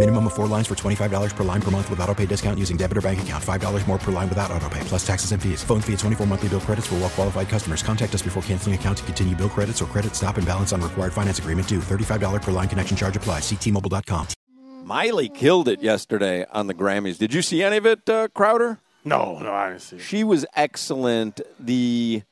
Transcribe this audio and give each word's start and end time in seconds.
Minimum 0.00 0.28
of 0.28 0.32
four 0.32 0.46
lines 0.46 0.66
for 0.66 0.74
$25 0.74 1.36
per 1.36 1.44
line 1.44 1.60
per 1.60 1.70
month 1.70 1.90
with 1.90 2.00
auto 2.00 2.14
pay 2.14 2.24
discount 2.24 2.58
using 2.58 2.78
debit 2.78 2.96
or 2.96 3.02
bank 3.02 3.20
account. 3.20 3.44
$5 3.44 3.86
more 3.86 3.98
per 3.98 4.10
line 4.10 4.30
without 4.30 4.50
auto 4.50 4.66
pay, 4.70 4.80
plus 4.84 5.06
taxes 5.06 5.32
and 5.32 5.42
fees. 5.42 5.62
Phone 5.62 5.82
fee 5.82 5.92
at 5.92 5.98
24 5.98 6.26
monthly 6.26 6.48
bill 6.48 6.60
credits 6.60 6.86
for 6.86 6.94
well 6.94 7.10
qualified 7.10 7.50
customers. 7.50 7.82
Contact 7.82 8.14
us 8.14 8.22
before 8.22 8.42
canceling 8.44 8.74
account 8.74 8.96
to 8.96 9.04
continue 9.04 9.36
bill 9.36 9.50
credits 9.50 9.82
or 9.82 9.84
credit 9.84 10.14
stop 10.16 10.38
and 10.38 10.46
balance 10.46 10.72
on 10.72 10.80
required 10.80 11.12
finance 11.12 11.38
agreement 11.38 11.68
due. 11.68 11.80
$35 11.80 12.40
per 12.40 12.50
line 12.50 12.66
connection 12.66 12.96
charge 12.96 13.14
applies. 13.18 13.42
Ctmobile.com. 13.42 14.26
Miley 14.86 15.28
killed 15.28 15.68
it 15.68 15.82
yesterday 15.82 16.46
on 16.50 16.66
the 16.66 16.72
Grammys. 16.72 17.18
Did 17.18 17.34
you 17.34 17.42
see 17.42 17.62
any 17.62 17.76
of 17.76 17.84
it, 17.84 18.08
uh, 18.08 18.28
Crowder? 18.28 18.78
No, 19.04 19.38
no, 19.40 19.52
I 19.52 19.68
didn't 19.68 19.82
see 19.82 19.96
it. 19.96 20.02
She 20.02 20.24
was 20.24 20.46
excellent. 20.56 21.42
The 21.60 22.22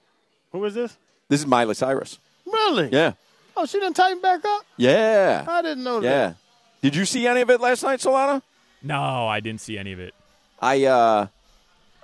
Who 0.53 0.64
is 0.64 0.72
this? 0.72 0.97
this 1.28 1.41
is 1.41 1.47
Miley 1.47 1.75
Cyrus. 1.75 2.19
Really? 2.47 2.88
Yeah, 2.92 3.12
Oh, 3.58 3.66
she 3.66 3.78
didn't 3.78 3.97
tighten 3.97 4.22
back 4.22 4.42
up? 4.42 4.64
yeah, 4.78 5.44
I 5.47 5.60
didn't 5.60 5.84
know 5.84 6.00
yeah. 6.00 6.10
that. 6.28 6.36
Did 6.83 6.95
you 6.95 7.05
see 7.05 7.27
any 7.27 7.41
of 7.41 7.51
it 7.51 7.61
last 7.61 7.83
night, 7.83 8.01
Solana? 8.01 8.43
No, 8.83 9.27
I 9.27 9.41
didn't 9.41 9.61
see 9.61 9.77
any 9.79 9.93
of 9.93 10.01
it. 10.01 10.15
I 10.61 10.84
uh, 10.84 11.27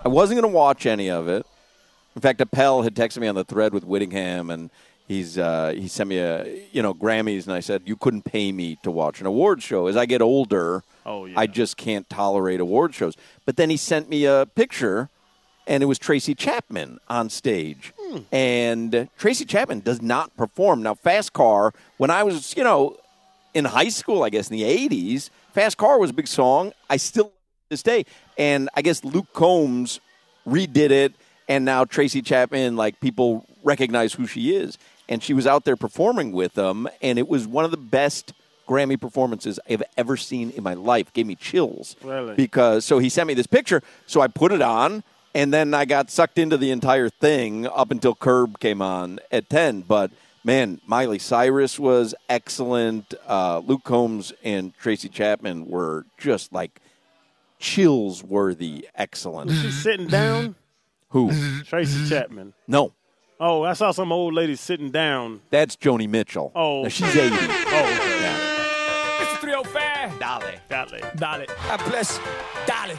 I 0.03 0.07
wasn't 0.07 0.39
going 0.41 0.51
to 0.51 0.55
watch 0.55 0.85
any 0.85 1.09
of 1.09 1.27
it. 1.27 1.45
In 2.15 2.21
fact, 2.21 2.39
Appel 2.41 2.81
had 2.83 2.95
texted 2.95 3.19
me 3.19 3.27
on 3.27 3.35
the 3.35 3.43
thread 3.43 3.73
with 3.73 3.83
Whittingham, 3.85 4.49
and 4.49 4.69
he's 5.07 5.37
uh, 5.37 5.73
he 5.75 5.87
sent 5.87 6.09
me 6.09 6.17
a 6.17 6.45
you 6.71 6.81
know 6.81 6.93
Grammys, 6.93 7.45
and 7.45 7.53
I 7.53 7.59
said 7.59 7.83
you 7.85 7.95
couldn't 7.95 8.23
pay 8.23 8.51
me 8.51 8.77
to 8.83 8.91
watch 8.91 9.21
an 9.21 9.25
award 9.27 9.61
show. 9.63 9.87
As 9.87 9.95
I 9.97 10.05
get 10.05 10.21
older, 10.21 10.83
Oh, 11.05 11.25
yeah. 11.25 11.39
I 11.39 11.47
just 11.47 11.77
can't 11.77 12.09
tolerate 12.09 12.59
award 12.59 12.95
shows. 12.95 13.15
But 13.45 13.57
then 13.57 13.69
he 13.69 13.77
sent 13.77 14.09
me 14.09 14.25
a 14.25 14.47
picture, 14.55 15.09
and 15.67 15.83
it 15.83 15.85
was 15.85 15.99
Tracy 15.99 16.33
Chapman 16.33 16.99
on 17.07 17.29
stage. 17.29 17.93
Hmm. 17.99 18.17
And 18.31 19.07
Tracy 19.17 19.45
Chapman 19.45 19.81
does 19.81 20.01
not 20.01 20.35
perform. 20.35 20.81
Now, 20.81 20.95
Fast 20.95 21.31
Car, 21.33 21.73
when 21.97 22.09
I 22.09 22.23
was, 22.23 22.57
you 22.57 22.63
know, 22.63 22.97
in 23.55 23.65
high 23.65 23.89
school, 23.89 24.21
I 24.21 24.29
guess 24.29 24.51
in 24.51 24.57
the 24.57 24.63
80s, 24.63 25.31
Fast 25.53 25.77
Car 25.77 25.97
was 25.97 26.11
a 26.11 26.13
big 26.13 26.27
song. 26.27 26.73
I 26.89 26.97
still 26.97 27.31
this 27.69 27.81
day. 27.81 28.05
And 28.37 28.69
I 28.75 28.83
guess 28.83 29.03
Luke 29.03 29.31
Combs 29.33 29.99
redid 30.47 30.91
it, 30.91 31.13
and 31.47 31.65
now 31.65 31.85
Tracy 31.85 32.21
Chapman, 32.21 32.75
like 32.75 32.99
people 32.99 33.45
recognize 33.63 34.13
who 34.13 34.27
she 34.27 34.55
is. 34.55 34.77
And 35.07 35.23
she 35.23 35.33
was 35.33 35.47
out 35.47 35.65
there 35.65 35.75
performing 35.75 36.31
with 36.31 36.53
them, 36.53 36.87
and 37.01 37.17
it 37.17 37.27
was 37.27 37.47
one 37.47 37.65
of 37.65 37.71
the 37.71 37.77
best 37.77 38.33
Grammy 38.67 38.99
performances 38.99 39.59
I've 39.69 39.83
ever 39.95 40.17
seen 40.17 40.49
in 40.51 40.63
my 40.63 40.73
life. 40.73 41.13
Gave 41.13 41.27
me 41.27 41.35
chills. 41.35 41.95
Really? 42.03 42.35
Because 42.35 42.83
so 42.83 42.99
he 42.99 43.09
sent 43.09 43.27
me 43.27 43.35
this 43.35 43.47
picture, 43.47 43.81
so 44.07 44.21
I 44.21 44.27
put 44.27 44.51
it 44.51 44.61
on, 44.61 45.03
and 45.35 45.53
then 45.53 45.73
I 45.73 45.85
got 45.85 46.09
sucked 46.09 46.39
into 46.39 46.57
the 46.57 46.71
entire 46.71 47.09
thing 47.09 47.67
up 47.67 47.91
until 47.91 48.15
Curb 48.15 48.59
came 48.59 48.81
on 48.81 49.19
at 49.31 49.49
ten. 49.49 49.81
But 49.81 50.11
man, 50.45 50.79
Miley 50.85 51.19
Cyrus 51.19 51.77
was 51.77 52.15
excellent. 52.29 53.13
Uh, 53.27 53.59
Luke 53.65 53.83
Combs 53.83 54.31
and 54.43 54.73
Tracy 54.77 55.09
Chapman 55.09 55.65
were 55.67 56.05
just 56.17 56.53
like 56.53 56.79
chills 57.59 58.23
worthy 58.23 58.87
excellent. 58.95 59.51
She's 59.51 59.81
sitting 59.81 60.07
down. 60.07 60.55
Who? 61.09 61.31
Tracy 61.63 62.07
Chapman. 62.07 62.53
No, 62.67 62.93
Oh, 63.37 63.63
I 63.63 63.73
saw 63.73 63.91
some 63.91 64.13
old 64.13 64.33
lady 64.33 64.55
sitting 64.55 64.91
down. 64.91 65.41
that's 65.49 65.75
Joni 65.75 66.07
Mitchell. 66.07 66.53
Oh. 66.55 66.83
Now, 66.83 66.87
she's 66.87 67.13
eighty. 67.17 67.35
Oh, 67.35 67.97
okay. 67.99 68.21
Yeah. 68.21 69.25
Mr. 69.25 69.41
305. 69.41 70.19
Dale. 70.19 70.59
Dale. 70.69 71.11
Dale. 71.17 71.45
God 71.67 71.81
bless. 71.89 72.17
Dale. 72.65 72.97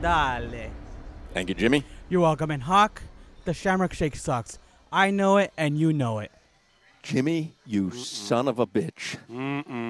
Dale. 0.00 0.70
Thank 1.34 1.48
you, 1.48 1.54
Jimmy. 1.56 1.84
You're 2.08 2.20
welcome. 2.20 2.50
And 2.52 2.62
Hawk, 2.62 3.02
the 3.46 3.54
Shamrock 3.54 3.92
Shake 3.94 4.14
sucks. 4.16 4.58
I 4.92 5.10
know 5.10 5.38
it, 5.38 5.52
and 5.56 5.78
you 5.78 5.94
know 5.94 6.18
it. 6.18 6.30
Jimmy, 7.02 7.54
you 7.66 7.90
son 7.90 8.46
of 8.46 8.58
a 8.58 8.66
bitch. 8.66 9.16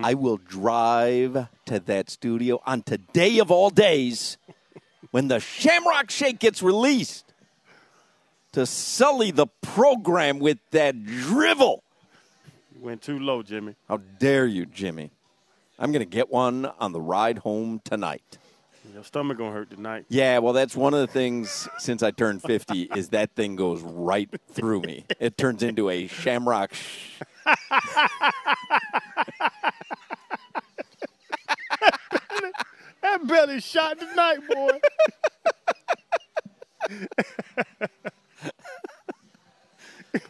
I 0.04 0.14
will 0.14 0.36
drive 0.38 1.48
to 1.66 1.80
that 1.80 2.08
studio 2.08 2.62
on 2.64 2.82
today 2.82 3.38
of 3.38 3.50
all 3.50 3.68
days 3.68 4.38
when 5.10 5.28
the 5.28 5.41
Shamrock 5.41 6.10
Shake 6.10 6.38
gets 6.38 6.62
released 6.62 7.34
to 8.52 8.64
sully 8.64 9.30
the 9.30 9.48
program 9.60 10.38
with 10.38 10.58
that 10.70 11.04
drivel. 11.04 11.82
You 12.74 12.82
went 12.82 13.02
too 13.02 13.18
low, 13.18 13.42
Jimmy. 13.42 13.74
How 13.88 13.98
dare 14.18 14.46
you, 14.46 14.66
Jimmy? 14.66 15.10
I'm 15.78 15.91
going 15.91 16.04
to 16.04 16.10
get 16.10 16.30
one 16.30 16.66
on 16.78 16.92
the 16.92 17.00
ride 17.00 17.38
home 17.38 17.80
tonight. 17.84 18.38
Your 18.93 19.04
stomach 19.04 19.38
gonna 19.38 19.53
hurt 19.53 19.70
tonight. 19.70 20.06
Yeah, 20.09 20.38
well, 20.38 20.53
that's 20.53 20.76
one 20.76 20.93
of 20.93 21.00
the 21.00 21.06
things 21.06 21.69
since 21.78 22.03
I 22.03 22.10
turned 22.10 22.43
50 22.43 22.82
is 22.97 23.10
that 23.10 23.31
thing 23.34 23.54
goes 23.56 23.81
right 23.81 24.28
through 24.50 24.81
me. 24.82 25.04
It 25.20 25.37
turns 25.37 25.62
into 25.62 25.88
a 25.88 26.06
shamrock. 26.09 26.75
Sh- 26.75 27.21
That 33.03 33.26
belly 33.26 33.60
shot 33.60 33.98
tonight, 33.98 34.38
boy. 34.48 34.78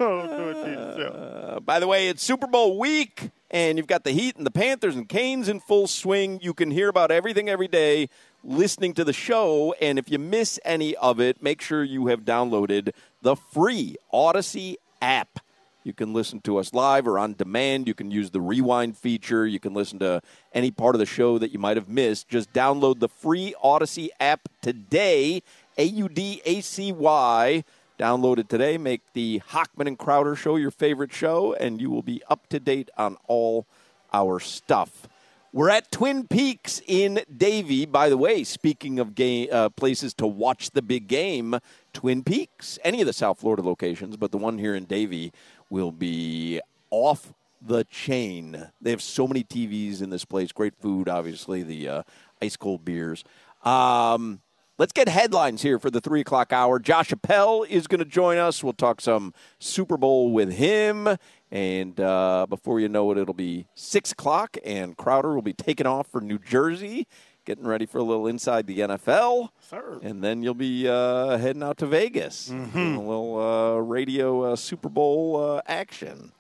oh, 0.01 0.27
do 0.27 0.49
it 0.49 0.65
to 0.65 0.71
yourself. 0.71 1.15
Uh, 1.15 1.61
by 1.61 1.79
the 1.79 1.87
way, 1.87 2.09
it's 2.09 2.23
Super 2.23 2.47
Bowl 2.47 2.79
week, 2.79 3.31
and 3.51 3.77
you've 3.77 3.87
got 3.87 4.05
the 4.05 4.13
Heat 4.13 4.37
and 4.37 4.47
the 4.47 4.51
Panthers 4.51 4.97
and 4.97 5.07
Canes 5.07 5.51
in 5.51 5.61
full 5.61 5.87
swing. 5.87 6.41
You 6.43 6.55
can 6.55 6.71
hear 6.71 6.89
about 6.89 7.11
everything 7.11 7.51
every 7.51 7.69
day 7.69 8.09
listening 8.45 8.95
to 8.95 9.05
the 9.05 9.13
show. 9.13 9.75
And 9.81 9.99
if 9.99 10.11
you 10.11 10.19
miss 10.19 10.59
any 10.65 10.97
of 10.97 11.21
it, 11.21 11.43
make 11.43 11.61
sure 11.61 11.83
you 11.83 12.07
have 12.09 12.23
downloaded 12.23 12.93
the 13.21 13.37
free 13.37 13.97
Audacy 14.13 14.77
app. 15.01 15.41
You 15.85 15.93
can 15.93 16.13
listen 16.13 16.41
to 16.43 16.59
us 16.59 16.73
live 16.73 17.09
or 17.09 17.19
on 17.19 17.35
demand. 17.35 17.89
You 17.89 17.95
can 17.95 18.11
use 18.11 18.31
the 18.31 18.41
rewind 18.41 18.97
feature. 18.97 19.47
You 19.47 19.59
can 19.59 19.75
listen 19.75 19.99
to 19.99 20.23
any 20.53 20.71
part 20.71 20.95
of 20.95 21.01
the 21.01 21.07
show 21.07 21.39
that 21.39 21.51
you 21.51 21.59
might 21.59 21.77
have 21.77 21.89
missed. 21.89 22.29
Just 22.29 22.53
download 22.53 23.01
the 23.01 23.09
free 23.09 23.55
Audacy 23.63 24.09
app 24.21 24.49
today. 24.61 25.43
A 25.77 25.85
U 25.85 26.09
D 26.09 26.41
A 26.45 26.61
C 26.61 26.93
Y. 26.93 27.65
Download 27.99 28.39
it 28.39 28.49
today. 28.49 28.79
Make 28.79 29.01
the 29.13 29.41
Hockman 29.51 29.87
and 29.87 29.99
Crowder 29.99 30.35
show 30.35 30.57
your 30.57 30.71
favorite 30.71 31.13
show, 31.13 31.53
and 31.55 31.81
you 31.81 31.91
will 31.91 32.03
be 32.03 32.23
up 32.29 32.49
to 32.49 32.59
date 32.59 32.91
on 32.97 33.17
all 33.27 33.67
our 34.13 34.41
stuff. 34.41 35.09
We're 35.55 35.69
at 35.69 35.91
Twin 35.91 36.27
Peaks 36.27 36.81
in 36.87 37.21
Davie. 37.37 37.85
By 37.85 38.09
the 38.09 38.17
way, 38.17 38.43
speaking 38.43 38.99
of 38.99 39.15
game, 39.15 39.49
uh, 39.53 39.69
places 39.69 40.15
to 40.15 40.27
watch 40.27 40.71
the 40.71 40.81
big 40.81 41.09
game, 41.09 41.59
Twin 41.93 42.25
Peaks, 42.25 42.79
any 42.83 43.03
of 43.03 43.07
the 43.07 43.13
South 43.13 43.39
Florida 43.39 43.63
locations, 43.63 44.17
but 44.17 44.33
the 44.33 44.39
one 44.39 44.57
here 44.57 44.75
in 44.75 44.87
Davie 44.87 45.31
will 45.69 45.93
be 45.93 46.59
off 46.89 47.35
the 47.61 47.85
chain. 47.85 48.71
They 48.81 48.89
have 48.93 49.03
so 49.03 49.29
many 49.29 49.45
TVs 49.45 50.01
in 50.01 50.09
this 50.09 50.25
place. 50.25 50.53
Great 50.53 50.75
food, 50.81 51.07
obviously, 51.07 51.63
the 51.63 51.87
uh, 51.87 52.03
ice 52.41 52.57
cold 52.57 52.83
beers. 52.83 53.23
Um, 53.63 54.41
let's 54.79 54.95
get 54.95 55.07
headlines 55.07 55.61
here 55.61 55.79
for 55.79 55.91
the 55.91 56.01
three 56.01 56.23
o'clock 56.23 56.55
hour. 56.55 56.79
Josh 56.79 57.13
Appel 57.13 57.65
is 57.65 57.87
going 57.87 57.99
to 57.99 58.07
join 58.07 58.39
us. 58.39 58.65
We'll 58.65 58.73
talk 58.73 59.03
some 59.03 59.35
Super 59.59 59.99
Bowl 59.99 60.33
with 60.33 60.55
him. 60.55 61.19
And 61.53 62.01
uh, 62.01 62.47
before 62.49 62.81
you 62.81 62.89
know 62.89 63.13
it, 63.13 63.19
it'll 63.19 63.35
be 63.35 63.67
six 63.75 64.11
o'clock, 64.13 64.57
and 64.65 64.97
Crowder 64.97 65.35
will 65.35 65.43
be 65.43 65.53
taking 65.53 65.87
off 65.87 66.07
for 66.07 66.23
New 66.23 66.39
Jersey, 66.39 67.07
getting 67.45 67.67
ready 67.67 67.85
for 67.85 67.99
a 67.99 68.03
little 68.03 68.27
inside 68.27 68.67
the 68.67 68.79
NFL. 68.79 69.51
Sir. 69.61 70.01
And 70.03 70.25
then 70.25 70.43
you'll 70.43 70.55
be 70.55 70.89
uh, 70.89 71.37
heading 71.37 71.63
out 71.63 71.77
to 71.79 71.87
Vegas, 71.87 72.47
doing 72.47 72.95
a 72.95 73.01
little 73.01 73.39
uh, 73.39 73.77
radio 73.81 74.53
uh, 74.53 74.57
Super 74.57 74.89
Bowl 74.89 75.37
uh, 75.45 75.61
action. 75.67 76.33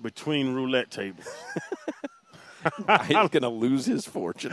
Between 0.00 0.54
roulette 0.54 0.90
tables. 0.92 1.26
He's 3.06 3.28
going 3.28 3.42
to 3.42 3.48
lose 3.48 3.86
his 3.86 4.06
fortune. 4.06 4.52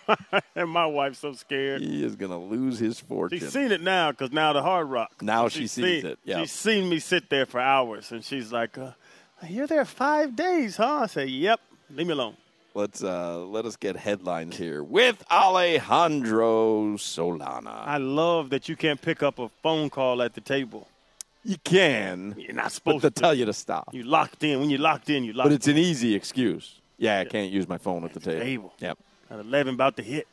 and 0.56 0.68
my 0.70 0.86
wife's 0.86 1.18
so 1.18 1.32
scared. 1.32 1.82
He 1.82 2.04
is 2.04 2.16
going 2.16 2.30
to 2.30 2.38
lose 2.38 2.78
his 2.78 3.00
fortune. 3.00 3.38
She's 3.38 3.52
seen 3.52 3.72
it 3.72 3.80
now 3.82 4.10
because 4.10 4.32
now 4.32 4.52
the 4.52 4.62
Hard 4.62 4.88
Rock. 4.88 5.22
Now 5.22 5.48
she 5.48 5.66
sees 5.66 6.02
seen, 6.02 6.06
it, 6.06 6.18
yeah. 6.24 6.40
She's 6.40 6.52
seen 6.52 6.88
me 6.88 6.98
sit 6.98 7.30
there 7.30 7.46
for 7.46 7.60
hours, 7.60 8.12
and 8.12 8.24
she's 8.24 8.52
like, 8.52 8.76
uh, 8.78 8.92
"You're 9.48 9.66
there 9.66 9.84
five 9.84 10.36
days, 10.36 10.76
huh?" 10.76 11.00
I 11.02 11.06
say, 11.06 11.26
"Yep." 11.26 11.60
Leave 11.90 12.06
me 12.06 12.12
alone. 12.12 12.36
Let's 12.74 13.02
uh, 13.02 13.38
let 13.38 13.64
us 13.64 13.76
get 13.76 13.96
headlines 13.96 14.56
here 14.56 14.84
with 14.84 15.24
Alejandro 15.30 16.94
Solana. 16.96 17.86
I 17.86 17.96
love 17.96 18.50
that 18.50 18.68
you 18.68 18.76
can't 18.76 19.00
pick 19.00 19.22
up 19.22 19.38
a 19.38 19.48
phone 19.62 19.90
call 19.90 20.22
at 20.22 20.34
the 20.34 20.40
table. 20.40 20.86
You 21.44 21.56
can, 21.64 22.34
You're 22.36 22.52
not 22.52 22.72
supposed 22.72 23.02
to 23.02 23.10
to. 23.10 23.20
tell 23.20 23.34
you 23.34 23.46
to 23.46 23.52
stop. 23.52 23.88
You 23.92 24.02
locked 24.02 24.44
in. 24.44 24.60
When 24.60 24.70
you're 24.70 24.80
locked 24.80 25.08
in, 25.08 25.24
you 25.24 25.32
locked 25.32 25.48
But 25.48 25.54
it's 25.54 25.68
an 25.68 25.78
easy 25.78 26.14
excuse. 26.14 26.80
Yeah, 26.98 27.20
I 27.20 27.24
can't 27.24 27.50
use 27.52 27.68
my 27.68 27.78
phone 27.78 28.04
at 28.04 28.12
the 28.12 28.20
table. 28.20 28.40
table. 28.44 28.72
Yep. 28.80 28.98
At 29.30 29.38
11, 29.40 29.74
about 29.74 29.96
to 29.98 30.02
hit. 30.02 30.26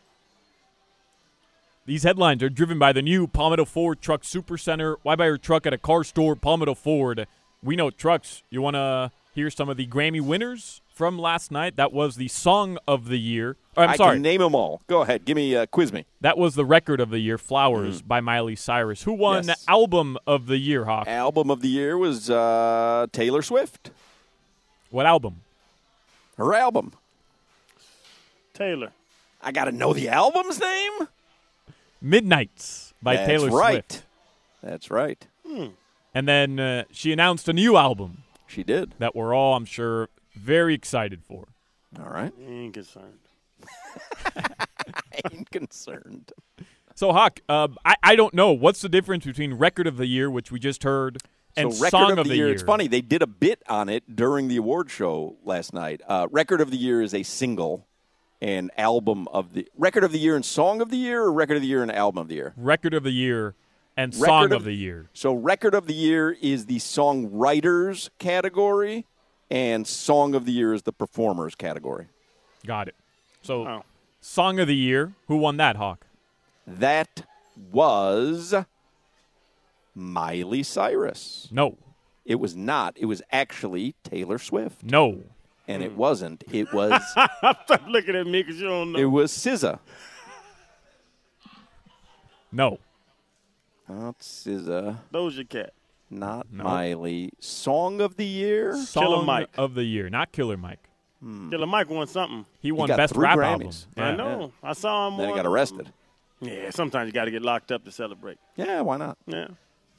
These 1.85 2.03
headlines 2.03 2.41
are 2.41 2.49
driven 2.49 2.79
by 2.79 2.91
the 2.93 3.01
new 3.03 3.27
Palmetto 3.27 3.65
Ford 3.65 4.01
Truck 4.01 4.23
Supercenter. 4.23 4.95
Why 5.03 5.15
buy 5.15 5.27
your 5.27 5.37
truck 5.37 5.67
at 5.67 5.73
a 5.73 5.77
car 5.77 6.03
store? 6.03 6.35
Palmetto 6.35 6.73
Ford. 6.73 7.27
We 7.61 7.75
know 7.75 7.91
trucks. 7.91 8.41
You 8.49 8.61
want 8.61 8.75
to 8.75 9.11
hear 9.35 9.51
some 9.51 9.69
of 9.69 9.77
the 9.77 9.85
Grammy 9.85 10.19
winners 10.21 10.81
from 10.91 11.19
last 11.19 11.51
night? 11.51 11.75
That 11.75 11.93
was 11.93 12.15
the 12.15 12.27
Song 12.27 12.79
of 12.87 13.07
the 13.09 13.17
Year. 13.19 13.57
Oh, 13.77 13.83
I'm 13.83 13.89
I 13.91 13.95
sorry. 13.97 14.15
can 14.15 14.23
name 14.23 14.41
them 14.41 14.55
all. 14.55 14.81
Go 14.87 15.01
ahead. 15.03 15.25
Give 15.25 15.35
me, 15.35 15.55
uh, 15.55 15.67
quiz 15.67 15.93
me. 15.93 16.05
that 16.21 16.39
was 16.39 16.55
the 16.55 16.65
record 16.65 16.99
of 16.99 17.11
the 17.11 17.19
year, 17.19 17.37
Flowers 17.37 18.01
by 18.01 18.19
Miley 18.19 18.55
Cyrus. 18.55 19.03
Who 19.03 19.13
won 19.13 19.43
Mm. 19.43 19.47
Yes. 19.49 19.65
Album 19.67 20.17
of 20.25 20.47
the 20.47 20.57
Year, 20.57 20.85
Hawk? 20.85 21.07
Album 21.07 21.51
of 21.51 21.61
the 21.61 21.67
year 21.67 21.97
was 21.99 22.31
uh, 22.31 23.05
Taylor 23.11 23.43
Swift. 23.43 23.91
What 24.89 25.05
album? 25.05 25.41
Her 26.37 26.53
album. 26.53 26.93
Taylor. 28.53 28.91
I 29.41 29.51
got 29.51 29.65
to 29.65 29.71
know 29.71 29.93
the 29.93 30.09
album's 30.09 30.59
name? 30.59 30.91
Midnights 32.01 32.93
by 33.01 33.15
That's 33.15 33.27
Taylor 33.27 33.49
right. 33.49 33.91
Swift. 33.91 34.05
That's 34.63 34.91
right. 34.91 35.25
And 36.13 36.27
then 36.27 36.59
uh, 36.59 36.83
she 36.91 37.11
announced 37.11 37.47
a 37.49 37.53
new 37.53 37.77
album 37.77 38.23
She 38.47 38.63
did. 38.63 38.93
that 38.99 39.15
we're 39.15 39.33
all, 39.33 39.55
I'm 39.55 39.65
sure, 39.65 40.09
very 40.33 40.73
excited 40.73 41.23
for. 41.23 41.47
All 41.99 42.09
right. 42.09 42.33
Ain't 42.45 42.73
concerned. 42.73 43.19
I 44.25 44.55
ain't 45.31 45.49
concerned. 45.51 46.31
So, 46.95 47.11
Hawk, 47.11 47.41
uh, 47.49 47.67
I, 47.83 47.95
I 48.03 48.15
don't 48.15 48.33
know. 48.33 48.51
What's 48.53 48.81
the 48.81 48.89
difference 48.89 49.25
between 49.25 49.53
Record 49.53 49.87
of 49.87 49.97
the 49.97 50.05
Year, 50.07 50.29
which 50.31 50.51
we 50.51 50.59
just 50.59 50.83
heard, 50.83 51.17
and 51.57 51.73
so 51.73 51.81
record 51.83 51.91
Song 51.97 52.17
of, 52.17 52.27
the, 52.27 52.35
year, 52.35 52.49
It's 52.49 52.63
funny 52.63 52.87
they 52.87 53.01
did 53.01 53.21
a 53.21 53.27
bit 53.27 53.61
on 53.67 53.89
it 53.89 54.15
during 54.15 54.47
the 54.47 54.57
award 54.57 54.89
show 54.89 55.35
last 55.43 55.73
night. 55.73 56.01
Uh, 56.07 56.27
record 56.31 56.61
of 56.61 56.71
the 56.71 56.77
year 56.77 57.01
is 57.01 57.13
a 57.13 57.23
single, 57.23 57.85
and 58.41 58.69
album 58.77 59.27
of 59.29 59.53
the 59.53 59.67
record 59.77 60.03
of 60.03 60.11
the 60.11 60.19
year 60.19 60.35
and 60.35 60.43
song 60.45 60.81
of 60.81 60.89
the 60.91 60.97
year, 60.97 61.23
or 61.23 61.31
record 61.31 61.55
of 61.55 61.61
the 61.61 61.67
year 61.67 61.81
and 61.81 61.91
album 61.91 62.19
of 62.21 62.27
the 62.27 62.35
year. 62.35 62.53
Record 62.57 62.93
of 62.93 63.03
the 63.03 63.11
Year 63.13 63.55
and 63.97 64.13
Record 64.13 64.25
Song 64.27 64.45
of- 64.45 64.51
of 64.51 64.63
the 64.65 64.73
Year. 64.75 65.09
So 65.13 65.33
record 65.33 65.73
of 65.73 65.87
the 65.87 65.93
year 65.93 66.31
is 66.41 66.65
the 66.65 66.77
songwriters 66.77 68.09
category, 68.19 69.05
and 69.49 69.87
song 69.87 70.35
of 70.35 70.45
the 70.45 70.51
year 70.51 70.73
is 70.73 70.83
the 70.83 70.91
performers 70.91 71.55
category. 71.55 72.07
Got 72.65 72.87
it. 72.89 72.95
So, 73.41 73.65
Oh. 73.67 73.83
Song 74.21 74.59
of 74.59 74.67
the 74.67 74.75
Year. 74.75 75.13
Who 75.27 75.37
won 75.37 75.57
that, 75.57 75.75
Hawk? 75.75 76.05
That 76.67 77.25
was 77.71 78.53
Miley 79.95 80.61
Cyrus. 80.63 81.47
No. 81.51 81.77
It 82.25 82.35
was 82.35 82.55
not. 82.55 82.97
It 82.97 83.05
was 83.05 83.21
actually 83.31 83.95
Taylor 84.03 84.37
Swift, 84.37 84.83
No. 84.83 85.21
and 85.67 85.81
it 85.83 85.95
wasn't. 85.95 86.43
It 86.51 86.73
was. 86.73 87.01
Stop 87.11 87.83
looking 87.87 88.15
at 88.15 88.25
me 88.27 88.41
because 88.43 88.59
you 88.59 88.67
don't 88.67 88.91
know. 88.91 88.99
it 88.99 89.05
was 89.05 89.31
SZA. 89.31 89.79
No. 92.51 92.79
Not 93.87 94.19
SZA. 94.19 94.97
Doja 95.13 95.47
Cat. 95.47 95.73
Not 96.09 96.51
Miley. 96.51 97.31
Song 97.39 98.01
of 98.01 98.15
the 98.15 98.25
year. 98.25 98.75
Song 98.77 99.25
Mike. 99.25 99.49
of 99.57 99.73
the 99.75 99.83
Year, 99.83 100.09
not 100.09 100.31
Killer 100.31 100.57
Mike. 100.57 100.79
Hmm. 101.21 101.49
Killer 101.49 101.65
Mike 101.67 101.89
won 101.89 102.07
something. 102.07 102.45
He 102.61 102.71
won 102.71 102.87
got 102.87 102.97
Best 102.97 103.13
three 103.13 103.23
Rap 103.25 103.37
Grammys. 103.37 103.85
Album. 103.97 103.97
I 103.97 104.09
Yeah. 104.09 104.15
know. 104.15 104.51
I 104.63 104.73
saw 104.73 105.07
him. 105.07 105.17
Then 105.17 105.27
he 105.27 105.31
on, 105.31 105.37
got 105.37 105.45
arrested. 105.45 105.91
Yeah, 106.41 106.69
sometimes 106.69 107.07
you 107.07 107.13
got 107.13 107.25
to 107.25 107.31
get 107.31 107.41
locked 107.41 107.71
up 107.71 107.83
to 107.85 107.91
celebrate. 107.91 108.37
Yeah, 108.55 108.81
why 108.81 108.97
not? 108.97 109.17
Yeah. 109.25 109.47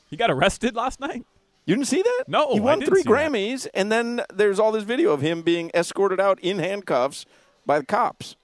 He 0.08 0.17
got 0.17 0.31
arrested 0.31 0.75
last 0.76 1.00
night? 1.00 1.25
You 1.64 1.75
didn't 1.75 1.88
see 1.88 2.03
that? 2.03 2.25
No, 2.29 2.53
He 2.53 2.58
I 2.58 2.62
won 2.62 2.79
didn't 2.79 2.91
three 2.93 3.03
see 3.03 3.08
that. 3.11 3.31
Grammys, 3.32 3.67
and 3.75 3.91
then 3.91 4.23
there's 4.32 4.61
all 4.61 4.70
this 4.70 4.85
video 4.85 5.12
of 5.12 5.20
him 5.20 5.43
being 5.43 5.70
escorted 5.75 6.20
out 6.20 6.38
in 6.41 6.58
handcuffs 6.61 7.26
by 7.67 7.81
the 7.81 7.85
cops 7.85 8.37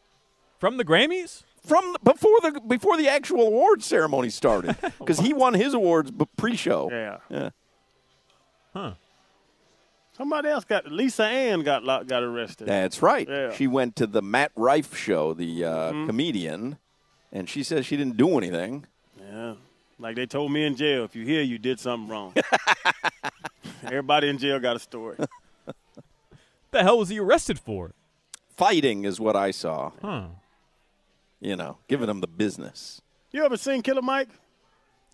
From 0.59 0.77
the 0.77 0.85
Grammys? 0.85 1.45
from 1.65 1.95
before 2.03 2.41
the 2.41 2.61
before 2.67 2.97
the 2.97 3.09
actual 3.09 3.43
awards 3.47 3.87
ceremony 3.87 4.29
started 4.31 4.75
because 4.99 5.21
he 5.21 5.33
won 5.33 5.55
his 5.55 5.73
awards 5.75 6.11
b- 6.11 6.27
pre-show. 6.37 6.89
Yeah. 6.91 7.19
Yeah. 7.31 7.51
Huh. 8.73 8.95
Somebody 10.17 10.49
else 10.49 10.65
got 10.65 10.91
Lisa 10.91 11.25
Ann 11.25 11.63
got 11.63 11.85
got 12.09 12.23
arrested. 12.25 12.67
That's 12.67 13.01
right. 13.01 13.29
Yeah. 13.29 13.35
Mm-hmm. 13.35 13.57
She 13.57 13.67
went 13.69 13.95
to 13.97 14.09
the 14.09 14.21
Matt 14.23 14.51
Rife 14.57 14.97
show, 14.97 15.33
the 15.35 15.65
uh, 15.65 15.91
comedian, 16.07 16.79
and 17.33 17.49
she 17.49 17.63
says 17.63 17.87
she 17.87 17.97
didn't 17.97 18.17
do 18.17 18.37
anything. 18.37 18.87
Yeah. 19.21 19.55
Like 20.03 20.17
they 20.17 20.27
told 20.27 20.51
me 20.51 20.65
in 20.67 20.75
jail, 20.75 21.05
if 21.05 21.15
you 21.15 21.25
hear 21.25 21.43
you 21.43 21.59
did 21.59 21.79
something 21.79 22.09
wrong. 22.11 22.35
Everybody 23.85 24.29
in 24.29 24.37
jail 24.37 24.59
got 24.59 24.75
a 24.75 24.81
story. 24.81 25.17
What 25.17 25.77
the 26.73 26.83
hell 26.83 26.99
was 26.99 27.09
he 27.09 27.21
arrested 27.21 27.61
for? 27.61 27.93
Fighting 28.57 29.05
is 29.05 29.21
what 29.21 29.37
I 29.37 29.53
saw. 29.53 29.93
Huh. 30.03 30.25
You 31.41 31.55
know, 31.55 31.79
giving 31.87 32.09
them 32.09 32.21
the 32.21 32.27
business. 32.27 33.01
You 33.31 33.45
ever 33.45 33.57
seen 33.57 33.81
Killer 33.81 34.03
Mike? 34.03 34.29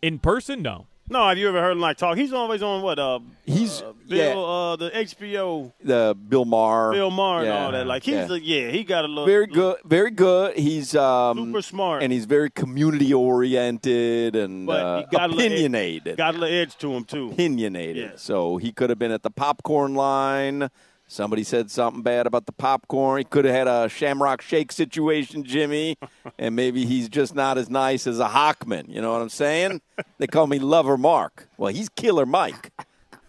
In 0.01 0.19
person? 0.19 0.63
No. 0.63 0.87
No, 1.11 1.27
have 1.29 1.39
you 1.39 1.49
ever 1.49 1.61
heard 1.61 1.73
him 1.73 1.81
like 1.81 1.97
talk? 1.97 2.19
He's 2.19 2.33
always 2.35 2.63
on 2.63 2.83
what? 2.83 2.99
Uh, 2.99 3.21
He's 3.47 3.81
uh, 3.81 3.95
yeah, 4.05 4.33
Bill, 4.35 4.45
uh, 4.45 4.77
the 4.77 4.91
HBO, 4.91 5.73
the 5.83 6.15
Bill 6.29 6.45
Maher, 6.45 6.93
Bill 6.93 7.11
Maher, 7.11 7.41
and 7.45 7.51
all 7.51 7.73
that. 7.73 7.87
Like 7.87 8.03
he's 8.03 8.15
yeah. 8.15 8.29
a, 8.31 8.37
yeah, 8.37 8.69
he 8.71 8.85
got 8.85 9.07
a 9.07 9.09
little 9.09 9.25
very 9.25 9.47
good, 9.47 9.79
very 9.87 10.11
good. 10.11 10.57
He's 10.59 10.95
um, 10.95 11.39
Super 11.47 11.63
smart. 11.63 12.03
and 12.03 12.13
he's 12.13 12.27
very 12.27 12.51
community 12.51 13.15
oriented 13.15 14.37
and 14.37 14.67
But 14.67 14.81
uh, 14.85 15.03
got 15.11 15.31
a 15.31 15.33
little- 15.33 15.47
opinionated. 15.47 16.19
Got 16.19 16.35
a 16.35 16.39
little 16.39 16.55
edge 16.55 16.77
to 16.79 16.93
him 16.93 17.05
too. 17.05 17.31
opinionated. 17.33 17.97
Yeah. 18.11 18.17
So 18.17 18.59
he 18.59 18.71
could 18.71 18.91
have 18.91 18.99
been 18.99 19.13
at 19.13 19.23
the 19.23 19.31
popcorn 19.31 19.95
line. 19.95 20.69
Somebody 21.11 21.43
said 21.43 21.71
something 21.71 22.03
bad 22.03 22.27
about 22.27 22.45
the 22.45 22.53
popcorn. 22.53 23.17
He 23.19 23.25
could 23.25 23.47
have 23.47 23.55
had 23.55 23.67
a 23.67 23.89
Shamrock 23.89 24.43
Shake 24.43 24.71
situation, 24.71 25.43
Jimmy, 25.43 25.97
and 26.39 26.55
maybe 26.55 26.85
he's 26.85 27.09
just 27.09 27.35
not 27.35 27.57
as 27.57 27.71
nice 27.71 28.07
as 28.07 28.21
a 28.21 28.29
Hockman. 28.29 28.91
You 28.91 29.01
know 29.01 29.13
what 29.13 29.23
I'm 29.23 29.31
saying? 29.31 29.81
They 30.19 30.27
call 30.27 30.47
me 30.47 30.59
Lover 30.59 30.99
Mark. 30.99 31.49
Well, 31.57 31.73
he's 31.73 31.89
Killer 31.89 32.27
Mike. 32.27 32.73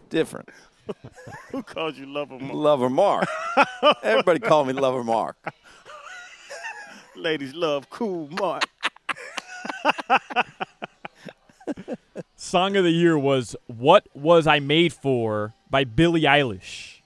Different. 0.10 0.50
Who 1.52 1.64
calls 1.64 1.98
you 1.98 2.06
lover, 2.06 2.38
Mark? 2.38 2.54
Lover 2.54 2.90
Mark. 2.90 3.30
Everybody 4.04 4.40
call 4.40 4.66
me 4.66 4.74
Lover 4.74 5.04
Mark. 5.04 5.38
Ladies 7.16 7.54
love 7.54 7.90
cool 7.90 8.28
Mark. 8.30 8.64
Song 12.36 12.76
of 12.76 12.84
the 12.84 12.92
Year 12.92 13.18
was 13.18 13.56
What 13.68 14.08
Was 14.14 14.48
I 14.48 14.60
Made 14.60 14.92
For 14.92 15.54
by 15.70 15.86
Billie 15.86 16.24
Eilish. 16.24 16.99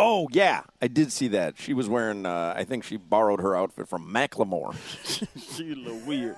Oh 0.00 0.28
yeah, 0.30 0.62
I 0.80 0.86
did 0.88 1.10
see 1.12 1.28
that. 1.28 1.58
She 1.58 1.74
was 1.74 1.88
wearing. 1.88 2.24
Uh, 2.24 2.54
I 2.56 2.64
think 2.64 2.84
she 2.84 2.96
borrowed 2.96 3.40
her 3.40 3.56
outfit 3.56 3.88
from 3.88 4.08
Macklemore. 4.12 4.76
She's 5.36 5.60
a 5.60 5.74
little 5.74 5.98
weird. 6.06 6.36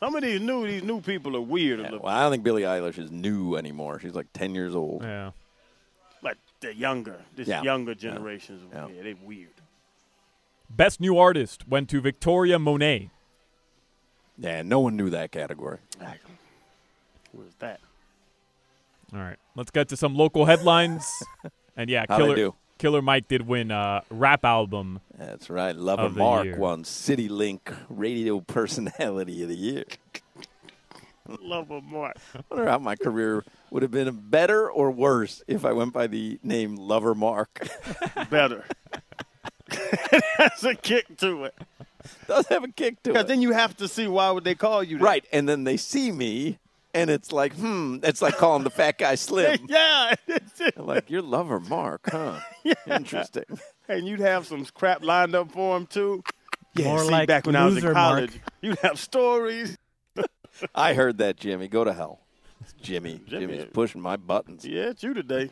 Some 0.00 0.14
of 0.16 0.22
these 0.22 0.40
new 0.40 0.66
these 0.66 0.82
new 0.82 1.00
people 1.00 1.36
are 1.36 1.40
weird 1.40 1.78
a 1.80 1.82
Yeah, 1.82 1.90
little 1.90 2.04
well, 2.06 2.16
I 2.16 2.22
don't 2.22 2.32
think 2.32 2.42
Billie 2.42 2.62
Eilish 2.62 2.98
is 2.98 3.10
new 3.10 3.56
anymore. 3.56 4.00
She's 4.00 4.14
like 4.14 4.26
ten 4.32 4.54
years 4.54 4.74
old. 4.74 5.02
Yeah. 5.02 5.30
But 6.22 6.38
the 6.60 6.74
younger, 6.74 7.20
this 7.36 7.46
Yeah. 7.48 7.62
younger 7.62 7.94
generations. 7.94 8.62
Yeah. 8.72 8.88
Yeah, 8.88 9.02
they 9.02 9.14
weird. 9.14 9.48
Best 10.70 11.00
New 11.00 11.18
Artist 11.18 11.68
went 11.68 11.88
to 11.90 12.00
Victoria 12.00 12.58
Monet. 12.58 13.10
Yeah, 14.38 14.62
no 14.62 14.80
one 14.80 14.96
knew 14.96 15.10
that 15.10 15.30
category. 15.30 15.78
Like, 16.00 16.20
what 17.32 17.46
is 17.46 17.54
that? 17.60 17.80
All 19.12 19.20
right. 19.20 19.38
Let's 19.54 19.70
get 19.70 19.88
to 19.90 19.96
some 19.96 20.16
local 20.16 20.46
headlines. 20.46 21.06
and 21.76 21.88
yeah, 21.90 22.04
How'd 22.08 22.20
Killer, 22.20 22.36
do? 22.36 22.54
Killer 22.78 23.02
Mike 23.02 23.28
did 23.28 23.46
win 23.46 23.70
uh, 23.70 24.00
rap 24.10 24.44
album. 24.44 25.00
That's 25.16 25.48
right. 25.50 25.74
Lover 25.76 26.02
Of 26.02 26.14
the 26.14 26.18
Mark 26.20 26.44
year. 26.44 26.56
won 26.56 26.84
City 26.84 27.28
Link 27.28 27.72
Radio 27.88 28.40
Personality 28.40 29.42
of 29.42 29.48
the 29.48 29.56
Year. 29.56 29.84
Lover 31.40 31.80
Mark. 31.80 32.16
I 32.34 32.40
wonder 32.50 32.68
how 32.70 32.78
my 32.78 32.96
career 32.96 33.44
would 33.70 33.82
have 33.82 33.90
been 33.90 34.14
better 34.28 34.70
or 34.70 34.90
worse 34.90 35.42
if 35.48 35.64
I 35.64 35.72
went 35.72 35.92
by 35.92 36.06
the 36.06 36.38
name 36.42 36.76
Lover 36.76 37.14
Mark. 37.14 37.66
Better. 38.30 38.64
That's 40.38 40.64
a 40.64 40.74
kick 40.74 41.16
to 41.18 41.44
it. 41.44 41.54
Does 42.28 42.46
have 42.48 42.64
a 42.64 42.68
kick 42.68 43.02
to 43.04 43.10
it. 43.10 43.12
Because 43.14 43.26
then 43.26 43.40
you 43.40 43.52
have 43.52 43.74
to 43.78 43.88
see 43.88 44.06
why 44.06 44.30
would 44.30 44.44
they 44.44 44.54
call 44.54 44.82
you 44.82 44.98
that. 44.98 45.04
right, 45.04 45.24
and 45.32 45.48
then 45.48 45.64
they 45.64 45.78
see 45.78 46.12
me, 46.12 46.58
and 46.94 47.10
it's 47.10 47.32
like, 47.32 47.52
hmm, 47.54 47.98
it's 48.02 48.22
like 48.22 48.36
calling 48.36 48.64
the 48.64 48.70
fat 48.70 48.98
guy 48.98 49.14
Slim. 49.16 49.58
Yeah. 49.68 50.14
Like, 50.76 51.10
you're 51.10 51.22
Lover 51.22 51.60
Mark, 51.60 52.08
huh? 52.10 52.40
Yeah. 52.64 52.74
Interesting. 52.86 53.44
and 53.88 54.06
you'd 54.06 54.20
have 54.20 54.46
some 54.46 54.64
crap 54.66 55.02
lined 55.04 55.34
up 55.34 55.50
for 55.52 55.76
him 55.76 55.86
too. 55.86 56.22
Yeah, 56.74 56.86
More 56.86 57.04
see, 57.04 57.10
like 57.10 57.28
back 57.28 57.46
when 57.46 57.54
I 57.56 57.66
was 57.66 57.74
in 57.76 57.82
loser 57.82 57.92
Mark. 57.94 58.16
college, 58.16 58.40
you'd 58.62 58.78
have 58.78 58.98
stories. 58.98 59.76
I 60.74 60.94
heard 60.94 61.18
that, 61.18 61.36
Jimmy. 61.36 61.68
Go 61.68 61.84
to 61.84 61.92
hell. 61.92 62.20
It's 62.60 62.72
Jimmy. 62.80 63.20
Jimmy. 63.26 63.46
Jimmy's 63.46 63.66
pushing 63.72 64.00
my 64.00 64.16
buttons. 64.16 64.64
Yeah, 64.64 64.84
it's 64.90 65.02
you 65.02 65.12
today. 65.14 65.50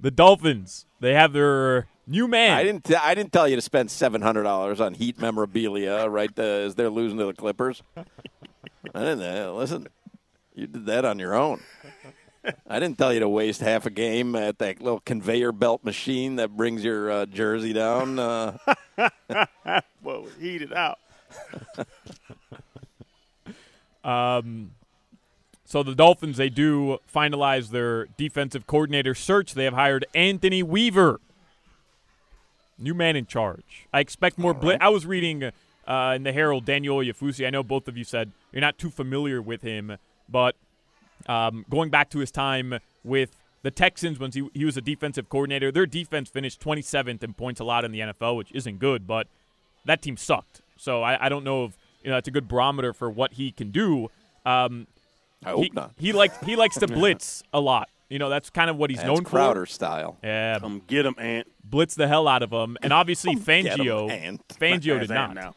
The 0.00 0.10
Dolphins. 0.10 0.86
They 1.00 1.14
have 1.14 1.32
their 1.32 1.86
new 2.06 2.26
man. 2.28 2.56
I 2.56 2.62
didn't. 2.64 2.84
T- 2.84 2.94
I 2.94 3.14
didn't 3.14 3.32
tell 3.32 3.46
you 3.48 3.56
to 3.56 3.62
spend 3.62 3.90
seven 3.90 4.22
hundred 4.22 4.42
dollars 4.44 4.80
on 4.80 4.94
Heat 4.94 5.18
memorabilia 5.20 6.08
right 6.08 6.30
uh, 6.38 6.42
as 6.42 6.74
they're 6.74 6.90
losing 6.90 7.18
to 7.18 7.26
the 7.26 7.32
Clippers. 7.34 7.82
I 8.94 9.00
didn't. 9.00 9.22
Uh, 9.22 9.52
listen, 9.52 9.88
you 10.54 10.66
did 10.66 10.86
that 10.86 11.04
on 11.04 11.18
your 11.18 11.34
own. 11.34 11.60
I 12.68 12.78
didn't 12.78 12.96
tell 12.96 13.12
you 13.12 13.20
to 13.20 13.28
waste 13.28 13.60
half 13.60 13.86
a 13.86 13.90
game 13.90 14.36
at 14.36 14.58
that 14.58 14.80
little 14.80 15.00
conveyor 15.00 15.52
belt 15.52 15.84
machine 15.84 16.36
that 16.36 16.56
brings 16.56 16.84
your 16.84 17.10
uh, 17.10 17.26
jersey 17.26 17.72
down. 17.72 18.18
Uh, 18.18 18.56
well, 20.02 20.26
heated 20.38 20.72
out. 20.72 20.98
Um, 24.04 24.70
so 25.64 25.82
the 25.82 25.94
Dolphins, 25.94 26.36
they 26.36 26.48
do 26.48 26.98
finalize 27.12 27.70
their 27.70 28.06
defensive 28.16 28.68
coordinator 28.68 29.16
search. 29.16 29.54
They 29.54 29.64
have 29.64 29.74
hired 29.74 30.06
Anthony 30.14 30.62
Weaver, 30.62 31.20
new 32.78 32.94
man 32.94 33.16
in 33.16 33.26
charge. 33.26 33.88
I 33.92 33.98
expect 33.98 34.38
more 34.38 34.54
blitz. 34.54 34.78
I 34.80 34.90
was 34.90 35.06
reading 35.06 35.50
uh, 35.86 36.12
in 36.16 36.22
the 36.22 36.32
Herald 36.32 36.64
Daniel 36.64 36.98
Oyefusi. 36.98 37.46
I 37.46 37.50
know 37.50 37.62
both 37.62 37.88
of 37.88 37.96
you 37.96 38.04
said 38.04 38.32
you're 38.52 38.60
not 38.60 38.78
too 38.78 38.90
familiar 38.90 39.40
with 39.42 39.62
him, 39.62 39.96
but 40.28 40.56
um, 41.26 41.64
going 41.70 41.90
back 41.90 42.10
to 42.10 42.18
his 42.18 42.30
time 42.30 42.78
with 43.04 43.36
the 43.62 43.70
Texans 43.70 44.18
when 44.18 44.30
he, 44.32 44.48
he 44.54 44.64
was 44.64 44.76
a 44.76 44.80
defensive 44.80 45.28
coordinator, 45.28 45.72
their 45.72 45.86
defense 45.86 46.28
finished 46.30 46.60
27th 46.60 47.22
in 47.22 47.32
points 47.34 47.60
allowed 47.60 47.84
in 47.84 47.92
the 47.92 48.00
NFL, 48.00 48.36
which 48.36 48.52
isn't 48.52 48.78
good, 48.78 49.06
but 49.06 49.26
that 49.84 50.02
team 50.02 50.16
sucked. 50.16 50.60
So 50.76 51.02
I, 51.02 51.26
I 51.26 51.28
don't 51.28 51.44
know 51.44 51.64
if 51.64 51.76
you 52.04 52.10
know 52.10 52.16
it's 52.18 52.28
a 52.28 52.30
good 52.30 52.46
barometer 52.48 52.92
for 52.92 53.10
what 53.10 53.32
he 53.34 53.50
can 53.50 53.70
do. 53.70 54.10
Um, 54.44 54.86
I 55.44 55.50
hope 55.50 55.62
he, 55.64 55.70
not. 55.74 55.92
He 55.98 56.12
likes 56.12 56.38
he 56.44 56.54
likes 56.56 56.76
to 56.78 56.86
blitz 56.98 57.42
a 57.52 57.60
lot. 57.60 57.88
You 58.08 58.20
know 58.20 58.28
that's 58.28 58.50
kind 58.50 58.70
of 58.70 58.76
what 58.76 58.90
he's 58.90 58.98
That's 59.00 59.08
known 59.08 59.24
Crowder 59.24 59.62
for. 59.66 59.72
style. 59.72 60.16
Yeah, 60.22 60.58
Come 60.60 60.82
get 60.86 61.04
him, 61.06 61.16
Ant. 61.18 61.48
blitz 61.64 61.96
the 61.96 62.06
hell 62.06 62.28
out 62.28 62.42
of 62.44 62.52
him, 62.52 62.76
and 62.82 62.92
obviously 62.92 63.34
get 63.34 63.48
'em, 63.48 63.78
Fangio. 63.78 64.10
Ant. 64.10 64.46
Fangio 64.60 65.00
did 65.00 65.10
not. 65.10 65.34
now. 65.34 65.54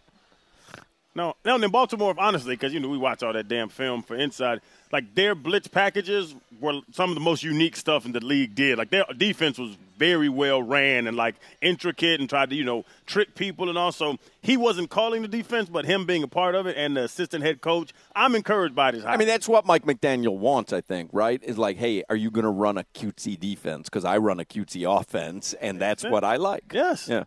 No, 1.20 1.36
no, 1.44 1.56
and 1.56 1.64
in 1.66 1.70
Baltimore, 1.70 2.16
honestly, 2.18 2.56
because 2.56 2.74
you 2.74 2.80
know 2.80 2.88
we 2.88 2.98
watch 2.98 3.24
all 3.24 3.34
that 3.34 3.50
damn 3.50 3.68
film 3.68 4.04
for 4.04 4.16
Inside. 4.16 4.62
Like 4.90 5.16
their 5.16 5.36
blitz 5.36 5.68
packages 5.68 6.34
were 6.62 6.80
some 6.94 7.10
of 7.10 7.16
the 7.16 7.20
most 7.20 7.44
unique 7.44 7.76
stuff 7.76 8.06
in 8.06 8.14
the 8.14 8.22
league 8.22 8.56
did. 8.56 8.78
Like 8.78 8.90
their 8.90 9.04
defense 9.18 9.58
was 9.58 9.76
very 9.98 10.30
well 10.30 10.64
ran 10.64 11.08
and 11.08 11.18
like 11.18 11.36
intricate 11.62 12.22
and 12.22 12.30
tried 12.30 12.52
to 12.52 12.56
you 12.56 12.64
know 12.64 12.86
trick 13.06 13.36
people 13.36 13.68
and 13.68 13.78
also 13.78 14.18
he 14.42 14.56
wasn't 14.56 14.90
calling 14.90 15.22
the 15.22 15.28
defense, 15.28 15.68
but 15.68 15.84
him 15.84 16.06
being 16.06 16.24
a 16.24 16.28
part 16.28 16.56
of 16.56 16.68
it 16.68 16.78
and 16.78 16.96
the 16.96 17.04
assistant 17.04 17.44
head 17.44 17.60
coach. 17.60 17.92
I'm 18.16 18.34
encouraged 18.34 18.74
by 18.74 18.92
this. 18.92 19.04
I 19.04 19.18
mean, 19.18 19.28
that's 19.28 19.50
what 19.50 19.66
Mike 19.66 19.84
McDaniel 19.84 20.38
wants, 20.38 20.72
I 20.72 20.80
think, 20.80 21.10
right? 21.12 21.44
Is 21.44 21.58
like, 21.58 21.76
hey, 21.76 22.06
are 22.10 22.16
you 22.16 22.32
going 22.32 22.46
to 22.46 22.50
run 22.50 22.78
a 22.78 22.86
cutesy 22.96 23.38
defense? 23.38 23.90
Because 23.90 24.06
I 24.06 24.20
run 24.20 24.40
a 24.40 24.46
cutesy 24.46 24.90
offense, 24.90 25.54
and 25.60 25.82
that's 25.82 26.06
what 26.06 26.24
I 26.24 26.38
like. 26.38 26.64
yes, 26.72 27.10
Yeah. 27.10 27.26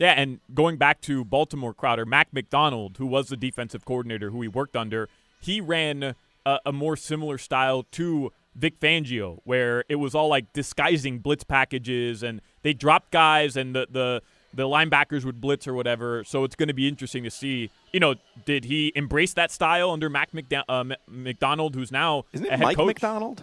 Yeah, 0.00 0.12
and 0.16 0.40
going 0.54 0.76
back 0.78 1.00
to 1.02 1.24
Baltimore 1.24 1.74
Crowder, 1.74 2.04
Mac 2.06 2.32
McDonald, 2.32 2.96
who 2.96 3.06
was 3.06 3.28
the 3.28 3.36
defensive 3.36 3.84
coordinator 3.84 4.30
who 4.30 4.40
he 4.42 4.48
worked 4.48 4.74
under, 4.74 5.08
he 5.40 5.60
ran 5.60 6.14
a, 6.46 6.58
a 6.66 6.72
more 6.72 6.96
similar 6.96 7.36
style 7.38 7.84
to 7.92 8.32
Vic 8.56 8.80
Fangio, 8.80 9.40
where 9.44 9.84
it 9.90 9.96
was 9.96 10.14
all 10.14 10.28
like 10.28 10.52
disguising 10.54 11.18
blitz 11.18 11.44
packages, 11.44 12.22
and 12.22 12.40
they 12.62 12.72
dropped 12.72 13.10
guys, 13.12 13.56
and 13.56 13.74
the 13.76 13.86
the 13.90 14.22
the 14.52 14.64
linebackers 14.64 15.24
would 15.24 15.40
blitz 15.40 15.68
or 15.68 15.74
whatever. 15.74 16.24
So 16.24 16.42
it's 16.44 16.56
going 16.56 16.66
to 16.68 16.74
be 16.74 16.88
interesting 16.88 17.22
to 17.24 17.30
see. 17.30 17.70
You 17.92 18.00
know, 18.00 18.14
did 18.46 18.64
he 18.64 18.92
embrace 18.96 19.34
that 19.34 19.50
style 19.52 19.90
under 19.90 20.08
Mac 20.10 20.32
McDa- 20.32 20.64
uh, 20.68 20.80
M- 20.80 20.94
McDonald, 21.06 21.74
who's 21.74 21.92
now 21.92 22.24
Isn't 22.32 22.46
a 22.46 22.48
it 22.48 22.50
head 22.52 22.60
Mike 22.60 22.76
coach? 22.76 22.86
McDonald? 22.86 23.42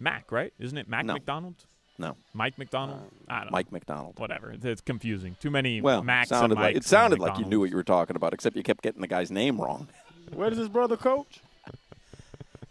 Mac, 0.00 0.30
right? 0.32 0.52
Isn't 0.58 0.76
it 0.76 0.88
Mac 0.88 1.06
No. 1.06 1.14
McDonald? 1.14 1.54
No, 1.98 2.16
Mike 2.34 2.58
McDonald? 2.58 3.00
Uh, 3.00 3.32
I 3.32 3.36
don't 3.38 3.46
know. 3.46 3.50
Mike 3.52 3.72
McDonald. 3.72 4.18
Whatever. 4.18 4.50
It's, 4.52 4.64
it's 4.64 4.80
confusing. 4.82 5.36
Too 5.40 5.50
many 5.50 5.80
Well, 5.80 6.02
Macs 6.02 6.28
sounded 6.28 6.56
and 6.56 6.60
like, 6.64 6.76
it 6.76 6.84
sounded 6.84 7.20
and 7.20 7.22
like 7.22 7.38
you 7.38 7.46
knew 7.46 7.60
what 7.60 7.70
you 7.70 7.76
were 7.76 7.82
talking 7.82 8.16
about, 8.16 8.34
except 8.34 8.54
you 8.56 8.62
kept 8.62 8.82
getting 8.82 9.00
the 9.00 9.06
guy's 9.06 9.30
name 9.30 9.60
wrong. 9.60 9.88
Where 10.34 10.50
does 10.50 10.58
his 10.58 10.68
brother 10.68 10.96
coach? 10.96 11.40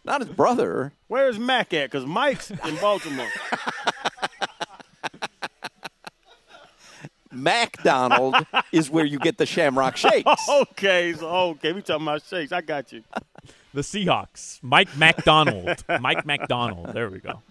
Not 0.04 0.22
his 0.22 0.30
brother. 0.30 0.94
Where 1.08 1.28
is 1.30 1.40
Mac 1.40 1.74
at? 1.74 1.90
Because 1.90 2.06
Mike's 2.06 2.52
in 2.52 2.76
Baltimore. 2.82 3.28
MacDonald 7.32 8.36
is 8.72 8.90
where 8.90 9.04
you 9.06 9.20
get 9.20 9.38
the 9.38 9.46
Shamrock 9.46 9.98
Shakes. 9.98 10.30
okay, 10.50 11.14
so 11.14 11.28
okay, 11.28 11.74
we 11.74 11.82
talking 11.82 12.06
about 12.08 12.24
shakes. 12.24 12.52
I 12.52 12.62
got 12.62 12.94
you. 12.94 13.04
The 13.74 13.82
Seahawks. 13.82 14.60
Mike 14.62 14.96
McDonald. 14.96 15.84
Mike 16.00 16.26
McDonald. 16.26 16.94
There 16.94 17.10
we 17.10 17.20
go. 17.20 17.42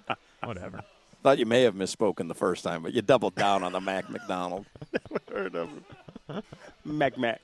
Whatever. 0.42 0.82
Thought 1.24 1.38
you 1.38 1.46
may 1.46 1.62
have 1.62 1.74
misspoken 1.74 2.28
the 2.28 2.34
first 2.34 2.62
time, 2.62 2.82
but 2.82 2.92
you 2.92 3.00
doubled 3.00 3.34
down 3.34 3.62
on 3.62 3.72
the 3.72 3.80
Mac 3.80 4.10
McDonald. 4.10 4.66
Never 5.10 5.42
Heard 5.42 5.54
of 5.54 5.70
him. 5.70 6.42
Mac 6.84 7.16
Mac. 7.16 7.40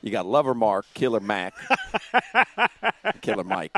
You 0.00 0.10
got 0.10 0.24
Lover 0.24 0.54
Mark, 0.54 0.86
Killer 0.94 1.20
Mac, 1.20 1.52
Killer 3.20 3.44
Mike. 3.44 3.70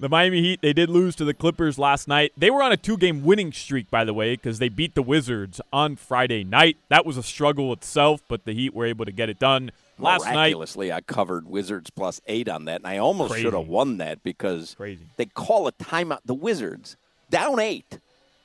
The 0.00 0.08
Miami 0.08 0.40
Heat, 0.40 0.62
they 0.62 0.72
did 0.72 0.88
lose 0.88 1.14
to 1.16 1.26
the 1.26 1.34
Clippers 1.34 1.78
last 1.78 2.08
night. 2.08 2.32
They 2.34 2.50
were 2.50 2.62
on 2.62 2.72
a 2.72 2.78
two 2.78 2.96
game 2.96 3.22
winning 3.22 3.52
streak, 3.52 3.90
by 3.90 4.04
the 4.04 4.14
way, 4.14 4.36
because 4.36 4.58
they 4.58 4.70
beat 4.70 4.94
the 4.94 5.02
Wizards 5.02 5.60
on 5.70 5.96
Friday 5.96 6.44
night. 6.44 6.78
That 6.88 7.04
was 7.04 7.18
a 7.18 7.22
struggle 7.22 7.70
itself, 7.74 8.22
but 8.26 8.46
the 8.46 8.54
Heat 8.54 8.72
were 8.72 8.86
able 8.86 9.04
to 9.04 9.12
get 9.12 9.28
it 9.28 9.38
done. 9.38 9.70
Last 9.98 10.24
night, 10.24 10.34
Miraculously, 10.34 10.92
I 10.92 11.00
covered 11.00 11.46
Wizards 11.48 11.90
plus 11.90 12.20
eight 12.26 12.48
on 12.48 12.64
that, 12.64 12.80
and 12.80 12.86
I 12.86 12.98
almost 12.98 13.36
should 13.38 13.52
have 13.52 13.68
won 13.68 13.98
that 13.98 14.22
because 14.22 14.74
Crazy. 14.74 15.06
they 15.16 15.26
call 15.26 15.66
a 15.68 15.72
timeout. 15.72 16.18
The 16.24 16.34
Wizards 16.34 16.96
down 17.30 17.60
eight, 17.60 17.98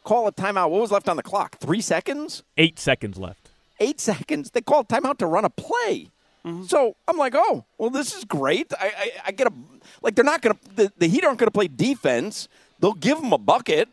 call 0.04 0.27
a 0.27 0.32
timeout. 0.32 0.70
What 0.70 0.82
was 0.82 0.92
left 0.92 1.10
on 1.10 1.18
the 1.18 1.24
clock? 1.24 1.58
Three 1.60 1.82
seconds. 1.82 2.44
eight 2.58 2.77
seconds 2.80 3.18
left. 3.18 3.50
eight 3.80 4.00
seconds. 4.00 4.51
They 4.51 4.62
call 4.62 4.82
a 4.82 4.86
timeout 4.86 5.18
to 5.20 5.25
run 5.25 5.46
a 5.46 5.50
play. 5.50 6.10
Mm-hmm. 6.46 6.66
So 6.66 6.96
I'm 7.08 7.18
like, 7.18 7.34
oh, 7.36 7.66
well, 7.77 7.89
this 7.89 8.16
is 8.16 8.24
great. 8.24 8.72
I, 8.80 8.88
I, 8.98 9.12
I 9.27 9.32
get 9.32 9.48
a 9.48 9.54
like 10.01 10.16
they're 10.16 10.24
not 10.24 10.42
going 10.42 10.56
to 10.56 10.75
the, 10.75 10.92
the 10.98 11.08
Heat 11.08 11.24
aren't 11.25 11.39
going 11.39 11.48
to 11.48 11.51
play 11.51 11.68
defense. 11.68 12.48
They'll 12.80 12.94
give 12.94 13.20
them 13.20 13.34
a 13.34 13.38
bucket, 13.38 13.89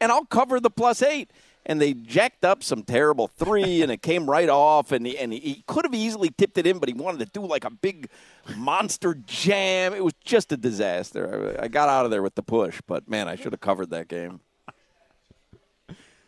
and 0.00 0.10
I'll 0.10 0.24
cover 0.24 0.58
the 0.60 0.70
plus 0.70 1.02
eight. 1.02 1.30
And 1.64 1.80
they 1.80 1.94
jacked 1.94 2.44
up 2.44 2.64
some 2.64 2.82
terrible 2.82 3.28
three, 3.28 3.82
and 3.82 3.92
it 3.92 4.02
came 4.02 4.28
right 4.28 4.48
off. 4.48 4.90
And 4.90 5.06
he, 5.06 5.16
and 5.16 5.32
he 5.32 5.62
could 5.66 5.84
have 5.84 5.94
easily 5.94 6.30
tipped 6.36 6.58
it 6.58 6.66
in, 6.66 6.78
but 6.78 6.88
he 6.88 6.94
wanted 6.94 7.18
to 7.20 7.26
do 7.26 7.46
like 7.46 7.64
a 7.64 7.70
big 7.70 8.08
monster 8.56 9.14
jam. 9.26 9.94
It 9.94 10.02
was 10.02 10.14
just 10.24 10.50
a 10.50 10.56
disaster. 10.56 11.56
I, 11.60 11.64
I 11.64 11.68
got 11.68 11.88
out 11.88 12.04
of 12.04 12.10
there 12.10 12.22
with 12.22 12.34
the 12.34 12.42
push, 12.42 12.80
but 12.86 13.08
man, 13.08 13.28
I 13.28 13.36
should 13.36 13.52
have 13.52 13.60
covered 13.60 13.90
that 13.90 14.08
game. 14.08 14.40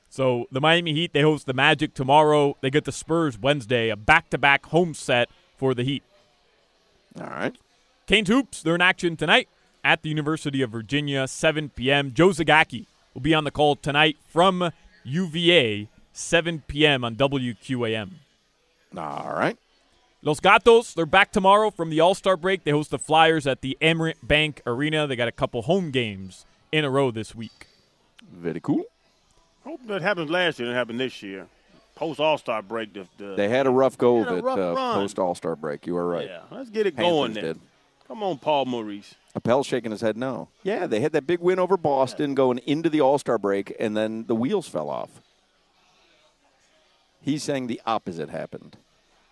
So 0.08 0.46
the 0.52 0.60
Miami 0.60 0.92
Heat, 0.92 1.12
they 1.12 1.22
host 1.22 1.46
the 1.46 1.52
Magic 1.52 1.92
tomorrow. 1.92 2.56
They 2.60 2.70
get 2.70 2.84
the 2.84 2.92
Spurs 2.92 3.36
Wednesday, 3.36 3.88
a 3.88 3.96
back 3.96 4.30
to 4.30 4.38
back 4.38 4.66
home 4.66 4.94
set 4.94 5.28
for 5.56 5.74
the 5.74 5.82
Heat. 5.82 6.04
All 7.20 7.26
right. 7.26 7.56
Canes 8.06 8.28
Hoops, 8.28 8.62
they're 8.62 8.76
in 8.76 8.80
action 8.80 9.16
tonight 9.16 9.48
at 9.82 10.02
the 10.02 10.08
University 10.08 10.62
of 10.62 10.70
Virginia, 10.70 11.28
7 11.28 11.68
p.m. 11.70 12.12
Joe 12.14 12.28
Zagacki 12.28 12.86
will 13.12 13.20
be 13.20 13.34
on 13.34 13.44
the 13.44 13.50
call 13.50 13.76
tonight 13.76 14.16
from 14.28 14.70
UVA, 15.04 15.88
7 16.12 16.62
p.m. 16.66 17.04
on 17.04 17.16
WQAM. 17.16 18.10
All 18.96 19.34
right. 19.36 19.56
Los 20.22 20.40
Gatos, 20.40 20.94
they're 20.94 21.04
back 21.04 21.32
tomorrow 21.32 21.70
from 21.70 21.90
the 21.90 22.00
All 22.00 22.14
Star 22.14 22.36
break. 22.36 22.64
They 22.64 22.70
host 22.70 22.90
the 22.90 22.98
Flyers 22.98 23.46
at 23.46 23.60
the 23.60 23.76
Amerant 23.82 24.16
Bank 24.22 24.62
Arena. 24.66 25.06
They 25.06 25.16
got 25.16 25.28
a 25.28 25.32
couple 25.32 25.62
home 25.62 25.90
games 25.90 26.46
in 26.72 26.84
a 26.84 26.90
row 26.90 27.10
this 27.10 27.34
week. 27.34 27.66
Very 28.32 28.60
cool. 28.60 28.84
Hope 29.64 29.80
that 29.86 30.00
happened 30.02 30.30
last 30.30 30.58
year 30.58 30.68
and 30.68 30.74
it 30.74 30.78
happened 30.78 31.00
this 31.00 31.22
year. 31.22 31.46
Post 31.94 32.20
All 32.20 32.38
Star 32.38 32.62
break. 32.62 32.94
The, 32.94 33.06
the, 33.18 33.34
They 33.36 33.48
had 33.48 33.66
a 33.66 33.70
rough 33.70 33.98
go 33.98 34.24
of 34.24 34.38
it 34.38 34.44
uh, 34.46 34.94
post 34.94 35.18
All 35.18 35.34
Star 35.34 35.56
break. 35.56 35.86
You 35.86 35.96
are 35.96 36.08
right. 36.08 36.26
Yeah, 36.26 36.40
let's 36.50 36.70
get 36.70 36.86
it 36.86 36.96
Panthers 36.96 37.12
going 37.12 37.32
then. 37.34 37.44
did. 37.44 37.60
Come 38.08 38.22
on, 38.22 38.38
Paul 38.38 38.64
Maurice. 38.64 39.14
Appel 39.36 39.64
shaking 39.64 39.90
his 39.90 40.00
head 40.00 40.16
no. 40.16 40.48
Yeah, 40.62 40.86
they 40.86 41.00
had 41.00 41.12
that 41.12 41.26
big 41.26 41.40
win 41.40 41.58
over 41.58 41.76
Boston 41.76 42.34
going 42.34 42.58
into 42.58 42.88
the 42.88 43.00
All 43.00 43.18
Star 43.18 43.36
break, 43.38 43.74
and 43.80 43.96
then 43.96 44.26
the 44.26 44.34
wheels 44.34 44.68
fell 44.68 44.88
off. 44.88 45.10
He's 47.20 47.42
saying 47.42 47.66
the 47.66 47.80
opposite 47.86 48.28
happened. 48.28 48.76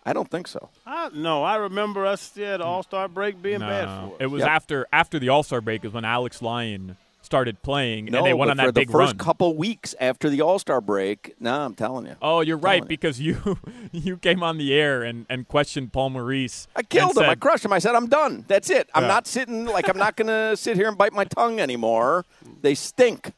I 0.04 0.12
don't 0.12 0.28
think 0.30 0.48
so. 0.48 0.70
I, 0.84 1.10
no, 1.14 1.44
I 1.44 1.56
remember 1.56 2.04
us 2.06 2.32
yeah, 2.36 2.56
the 2.56 2.64
All 2.64 2.82
Star 2.82 3.06
break 3.06 3.40
being 3.40 3.60
bad 3.60 3.84
for 3.84 4.14
us. 4.14 4.20
it 4.20 4.26
was 4.26 4.40
Yep. 4.40 4.48
after 4.48 4.86
after 4.92 5.18
the 5.20 5.28
All 5.28 5.42
Star 5.44 5.60
break 5.60 5.84
is 5.84 5.92
when 5.92 6.04
Alex 6.04 6.42
Lyon 6.42 6.96
started 7.32 7.62
playing 7.62 8.04
No, 8.04 8.18
and 8.18 8.26
they 8.26 8.34
went 8.34 8.48
but 8.48 8.50
on 8.50 8.56
for 8.58 8.66
that 8.66 8.74
the 8.74 8.80
big 8.82 8.90
first 8.90 9.12
run. 9.12 9.16
couple 9.18 9.56
weeks 9.56 9.94
after 9.98 10.28
the 10.28 10.42
All 10.42 10.58
Star 10.58 10.82
break. 10.82 11.34
No, 11.40 11.62
I'm 11.62 11.74
telling 11.74 12.04
you. 12.04 12.14
Oh, 12.20 12.42
you're 12.42 12.58
right 12.58 12.80
Telling 12.80 12.82
you. 12.82 12.88
because 12.88 13.20
you 13.22 13.58
you 13.92 14.18
came 14.18 14.42
on 14.42 14.58
the 14.58 14.74
air 14.74 15.02
and, 15.02 15.24
and 15.30 15.48
questioned 15.48 15.94
Paul 15.94 16.10
Maurice. 16.10 16.68
I 16.76 16.82
killed 16.82 17.16
and 17.16 17.24
him. 17.24 17.30
I 17.30 17.34
crushed 17.36 17.64
him. 17.64 17.72
I 17.72 17.78
said, 17.78 17.94
I'm 17.94 18.06
done. 18.08 18.44
That's 18.48 18.68
it. 18.68 18.90
I'm 18.94 19.04
Yeah. 19.04 19.08
not 19.08 19.26
sitting 19.26 19.64
like 19.64 19.88
I'm 19.88 19.96
not 19.96 20.16
going 20.16 20.26
to 20.50 20.54
sit 20.58 20.76
here 20.76 20.88
and 20.88 20.98
bite 20.98 21.14
my 21.14 21.24
tongue 21.24 21.58
anymore. 21.58 22.26
They 22.60 22.74
stink. 22.74 23.32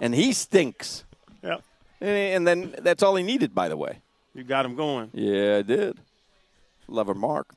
And 0.00 0.14
he 0.14 0.32
stinks. 0.32 1.04
Yep. 1.42 1.62
And 2.00 2.46
then 2.46 2.74
that's 2.78 3.02
all 3.02 3.14
he 3.16 3.22
needed, 3.22 3.54
by 3.54 3.68
the 3.68 3.76
way. 3.76 3.98
You 4.34 4.44
got 4.44 4.64
him 4.64 4.76
going. 4.76 5.10
Yeah, 5.12 5.58
I 5.58 5.62
did. 5.62 5.98
Love 6.88 7.08
Lover 7.08 7.14
Mark. 7.14 7.54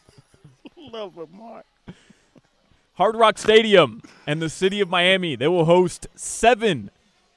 Love 0.78 1.18
of 1.18 1.30
Mark. 1.34 1.66
Hard 3.00 3.16
Rock 3.16 3.38
Stadium 3.38 4.02
and 4.26 4.42
the 4.42 4.50
city 4.50 4.82
of 4.82 4.90
Miami. 4.90 5.34
They 5.34 5.48
will 5.48 5.64
host 5.64 6.06
seven, 6.14 6.90